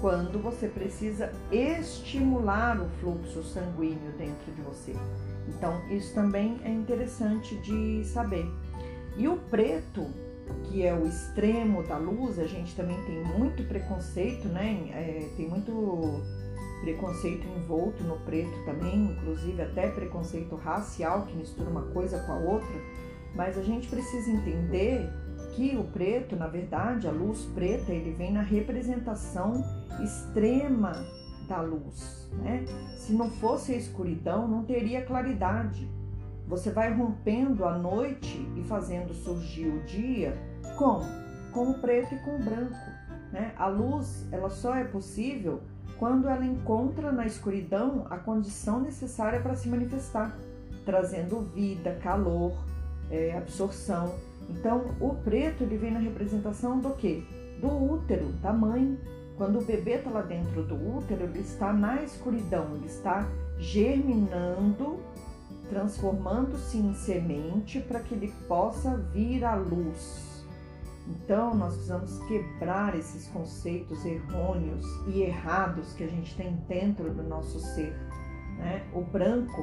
quando 0.00 0.38
você 0.38 0.66
precisa 0.66 1.32
estimular 1.52 2.80
o 2.80 2.88
fluxo 3.00 3.42
sanguíneo 3.42 4.12
dentro 4.18 4.52
de 4.52 4.62
você. 4.62 4.94
Então, 5.48 5.80
isso 5.90 6.14
também 6.14 6.60
é 6.64 6.70
interessante 6.70 7.56
de 7.58 8.04
saber. 8.04 8.46
E 9.16 9.28
o 9.28 9.36
preto, 9.36 10.06
que 10.64 10.84
é 10.84 10.94
o 10.94 11.06
extremo 11.06 11.82
da 11.82 11.98
luz, 11.98 12.38
a 12.38 12.46
gente 12.46 12.74
também 12.74 12.96
tem 13.04 13.22
muito 13.38 13.62
preconceito, 13.64 14.48
né? 14.48 14.88
É, 14.92 15.28
tem 15.36 15.48
muito 15.48 16.22
preconceito 16.80 17.46
envolto 17.46 18.02
no 18.04 18.16
preto 18.20 18.64
também, 18.64 19.12
inclusive 19.12 19.60
até 19.60 19.88
preconceito 19.88 20.56
racial 20.56 21.26
que 21.26 21.36
mistura 21.36 21.68
uma 21.68 21.82
coisa 21.92 22.18
com 22.20 22.32
a 22.32 22.38
outra. 22.38 22.80
Mas 23.34 23.56
a 23.58 23.62
gente 23.62 23.88
precisa 23.88 24.30
entender 24.30 25.08
que 25.52 25.76
o 25.76 25.84
preto, 25.84 26.36
na 26.36 26.46
verdade, 26.46 27.06
a 27.06 27.10
luz 27.10 27.44
preta, 27.54 27.92
ele 27.92 28.12
vem 28.12 28.32
na 28.32 28.42
representação 28.42 29.62
extrema 30.02 30.92
da 31.48 31.60
luz. 31.60 32.28
Né? 32.38 32.64
Se 32.96 33.12
não 33.12 33.30
fosse 33.30 33.72
a 33.72 33.76
escuridão, 33.76 34.48
não 34.48 34.64
teria 34.64 35.04
claridade. 35.04 35.88
Você 36.50 36.70
vai 36.70 36.92
rompendo 36.92 37.64
a 37.64 37.78
noite 37.78 38.46
e 38.56 38.62
fazendo 38.64 39.14
surgir 39.14 39.68
o 39.68 39.80
dia 39.84 40.36
com 40.76 41.00
com 41.52 41.70
o 41.70 41.74
preto 41.74 42.14
e 42.14 42.18
com 42.18 42.36
o 42.36 42.38
branco. 42.38 42.76
Né? 43.32 43.52
A 43.56 43.66
luz 43.66 44.26
ela 44.32 44.50
só 44.50 44.74
é 44.74 44.84
possível 44.84 45.60
quando 45.98 46.28
ela 46.28 46.44
encontra 46.44 47.12
na 47.12 47.26
escuridão 47.26 48.06
a 48.10 48.16
condição 48.16 48.80
necessária 48.80 49.40
para 49.40 49.54
se 49.54 49.68
manifestar, 49.68 50.36
trazendo 50.84 51.42
vida, 51.54 51.98
calor, 52.02 52.52
é, 53.10 53.36
absorção. 53.36 54.14
Então, 54.48 54.84
o 55.00 55.14
preto 55.14 55.62
ele 55.62 55.76
vem 55.76 55.92
na 55.92 56.00
representação 56.00 56.80
do 56.80 56.90
que? 56.90 57.24
Do 57.60 57.92
útero, 57.92 58.26
da 58.42 58.52
mãe, 58.52 58.98
quando 59.36 59.58
o 59.58 59.64
bebê 59.64 59.96
está 59.96 60.10
lá 60.10 60.22
dentro 60.22 60.62
do 60.62 60.74
útero, 60.74 61.24
ele 61.24 61.40
está 61.40 61.72
na 61.72 62.02
escuridão, 62.02 62.74
ele 62.74 62.86
está 62.86 63.28
germinando, 63.58 64.98
transformando-se 65.70 66.76
em 66.76 66.92
semente 66.92 67.80
para 67.80 68.00
que 68.00 68.14
ele 68.14 68.30
possa 68.46 68.98
vir 69.14 69.42
à 69.44 69.54
luz. 69.54 70.44
Então, 71.08 71.54
nós 71.54 71.72
precisamos 71.72 72.18
quebrar 72.26 72.94
esses 72.94 73.26
conceitos 73.28 74.04
errôneos 74.04 74.84
e 75.08 75.22
errados 75.22 75.94
que 75.94 76.04
a 76.04 76.06
gente 76.06 76.36
tem 76.36 76.54
dentro 76.68 77.14
do 77.14 77.22
nosso 77.22 77.58
ser. 77.58 77.94
Né? 78.58 78.86
O 78.92 79.00
branco, 79.00 79.62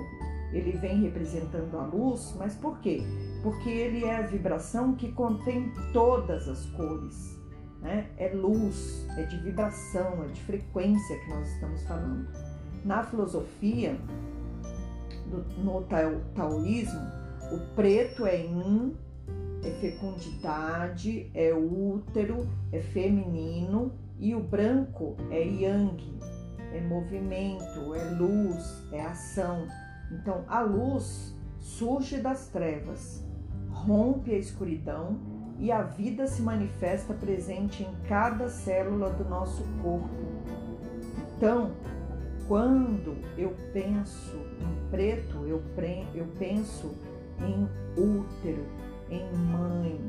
ele 0.51 0.72
vem 0.72 1.03
representando 1.03 1.78
a 1.78 1.86
luz, 1.86 2.36
mas 2.39 2.55
por 2.55 2.80
quê? 2.80 3.03
Porque 3.43 3.70
ele 3.70 4.03
é 4.03 4.18
a 4.18 4.24
vibração 4.24 4.95
que 4.95 5.12
contém 5.12 5.72
todas 5.93 6.49
as 6.49 6.66
cores 6.72 7.38
né? 7.82 8.08
É 8.18 8.30
luz, 8.30 9.05
é 9.18 9.24
de 9.24 9.38
vibração, 9.38 10.24
é 10.24 10.28
de 10.28 10.41
frequência 10.41 11.20
que 11.20 11.30
nós 11.30 11.47
estamos 11.53 11.84
falando. 11.84 12.28
Na 12.84 13.03
filosofia, 13.03 13.97
no 15.57 15.84
taoísmo, 16.36 17.01
o 17.51 17.75
preto 17.75 18.25
é 18.25 18.38
yin, 18.38 18.95
é 19.63 19.71
fecundidade, 19.71 21.30
é 21.34 21.53
útero, 21.53 22.47
é 22.71 22.80
feminino 22.80 23.93
e 24.19 24.36
o 24.36 24.41
branco 24.41 25.15
é 25.30 25.43
yang, 25.43 26.19
é 26.73 26.82
movimento, 26.82 27.93
é 27.93 28.03
luz, 28.11 28.84
é 28.91 29.01
ação. 29.01 29.67
Então 30.11 30.43
a 30.47 30.61
luz 30.61 31.36
surge 31.59 32.17
das 32.17 32.47
trevas, 32.47 33.23
rompe 33.69 34.34
a 34.34 34.38
escuridão 34.38 35.17
e 35.59 35.71
a 35.71 35.82
vida 35.82 36.28
se 36.28 36.41
manifesta 36.41 37.13
presente 37.13 37.84
em 37.84 38.07
cada 38.07 38.47
célula 38.47 39.09
do 39.11 39.28
nosso 39.28 39.63
corpo. 39.82 40.09
Então, 41.36 41.71
quando 42.47 43.17
eu 43.38 43.55
penso 43.73 44.38
preto, 44.90 45.46
eu, 45.46 45.62
eu 46.14 46.28
penso 46.38 46.96
em 47.40 47.68
útero, 48.00 48.66
em 49.10 49.32
mãe, 49.36 50.00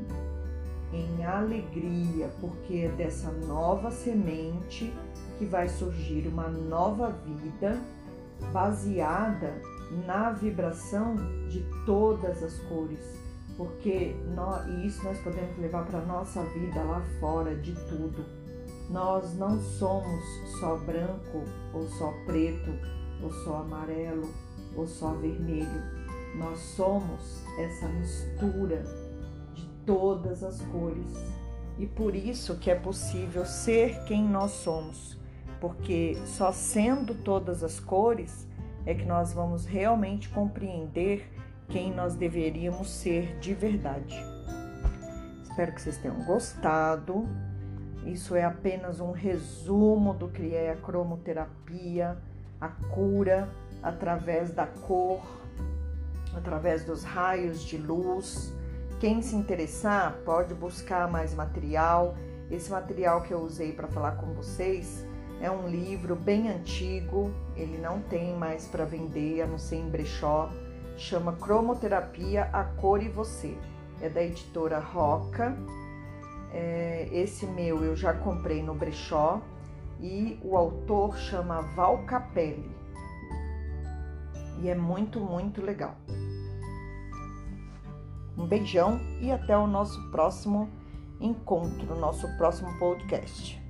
em 0.93 1.23
alegria, 1.23 2.29
porque 2.41 2.87
é 2.87 2.89
dessa 2.89 3.31
nova 3.31 3.91
semente 3.91 4.93
que 5.37 5.45
vai 5.45 5.69
surgir 5.69 6.27
uma 6.27 6.47
nova 6.47 7.09
vida 7.09 7.79
baseada 8.51 9.61
na 10.05 10.31
vibração 10.31 11.15
de 11.47 11.63
todas 11.85 12.43
as 12.43 12.57
cores 12.61 13.29
porque 13.59 14.15
nós, 14.33 14.65
e 14.67 14.87
isso 14.87 15.03
nós 15.03 15.19
podemos 15.19 15.57
levar 15.57 15.85
para 15.85 15.99
a 15.99 16.05
nossa 16.05 16.41
vida 16.43 16.81
lá 16.81 17.05
fora 17.19 17.53
de 17.57 17.73
tudo. 17.89 18.23
Nós 18.89 19.37
não 19.37 19.59
somos 19.59 20.23
só 20.61 20.77
branco 20.77 21.43
ou 21.73 21.85
só 21.89 22.09
preto 22.25 22.71
ou 23.21 23.29
só 23.43 23.57
amarelo 23.57 24.29
ou 24.79 24.87
só 24.87 25.13
vermelho. 25.13 25.83
Nós 26.35 26.59
somos 26.59 27.43
essa 27.57 27.87
mistura 27.87 28.83
de 29.53 29.67
todas 29.85 30.43
as 30.43 30.61
cores. 30.61 31.07
E 31.77 31.85
por 31.85 32.15
isso 32.15 32.57
que 32.57 32.71
é 32.71 32.75
possível 32.75 33.45
ser 33.45 34.03
quem 34.03 34.23
nós 34.23 34.51
somos, 34.51 35.17
porque 35.61 36.17
só 36.25 36.51
sendo 36.51 37.15
todas 37.15 37.63
as 37.63 37.79
cores 37.79 38.47
é 38.85 38.93
que 38.93 39.05
nós 39.05 39.33
vamos 39.33 39.65
realmente 39.65 40.29
compreender 40.29 41.29
quem 41.67 41.93
nós 41.93 42.15
deveríamos 42.15 42.89
ser 42.89 43.37
de 43.39 43.53
verdade. 43.53 44.15
Espero 45.43 45.73
que 45.73 45.81
vocês 45.81 45.97
tenham 45.97 46.23
gostado. 46.25 47.27
Isso 48.05 48.35
é 48.35 48.43
apenas 48.43 48.99
um 48.99 49.11
resumo 49.11 50.13
do 50.13 50.29
que 50.29 50.55
é 50.55 50.71
a 50.71 50.75
cromoterapia, 50.75 52.17
a 52.59 52.67
cura 52.67 53.49
através 53.81 54.51
da 54.51 54.65
cor, 54.65 55.21
através 56.35 56.83
dos 56.83 57.03
raios 57.03 57.61
de 57.61 57.77
luz. 57.77 58.53
Quem 58.99 59.21
se 59.21 59.35
interessar 59.35 60.17
pode 60.25 60.53
buscar 60.53 61.09
mais 61.09 61.33
material. 61.33 62.15
Esse 62.51 62.71
material 62.71 63.21
que 63.21 63.33
eu 63.33 63.39
usei 63.39 63.71
para 63.71 63.87
falar 63.87 64.13
com 64.13 64.33
vocês 64.33 65.05
é 65.41 65.49
um 65.49 65.67
livro 65.67 66.15
bem 66.15 66.49
antigo, 66.49 67.31
ele 67.55 67.77
não 67.77 68.01
tem 68.01 68.35
mais 68.35 68.67
para 68.67 68.83
vender, 68.83 69.41
a 69.41 69.47
não 69.47 69.57
ser 69.57 69.77
em 69.77 69.89
brechó 69.89 70.49
chama 70.99 71.31
Cromoterapia 71.33 72.49
A 72.51 72.63
Cor 72.63 73.01
e 73.01 73.07
Você. 73.07 73.57
É 74.01 74.09
da 74.09 74.21
editora 74.21 74.79
Roca. 74.79 75.57
É, 76.51 77.07
esse 77.11 77.45
meu 77.45 77.83
eu 77.83 77.95
já 77.95 78.13
comprei 78.13 78.61
no 78.61 78.73
brechó 78.73 79.41
e 79.99 80.39
o 80.43 80.57
autor 80.57 81.17
chama 81.17 81.61
Val 81.61 81.99
Capelli. 82.05 82.78
E 84.61 84.69
é 84.69 84.75
muito, 84.75 85.19
muito 85.19 85.61
legal. 85.61 85.95
Um 88.37 88.45
beijão 88.45 88.99
e 89.21 89.31
até 89.31 89.57
o 89.57 89.67
nosso 89.67 90.01
próximo 90.11 90.69
encontro, 91.19 91.95
nosso 91.95 92.27
próximo 92.37 92.77
podcast. 92.79 93.61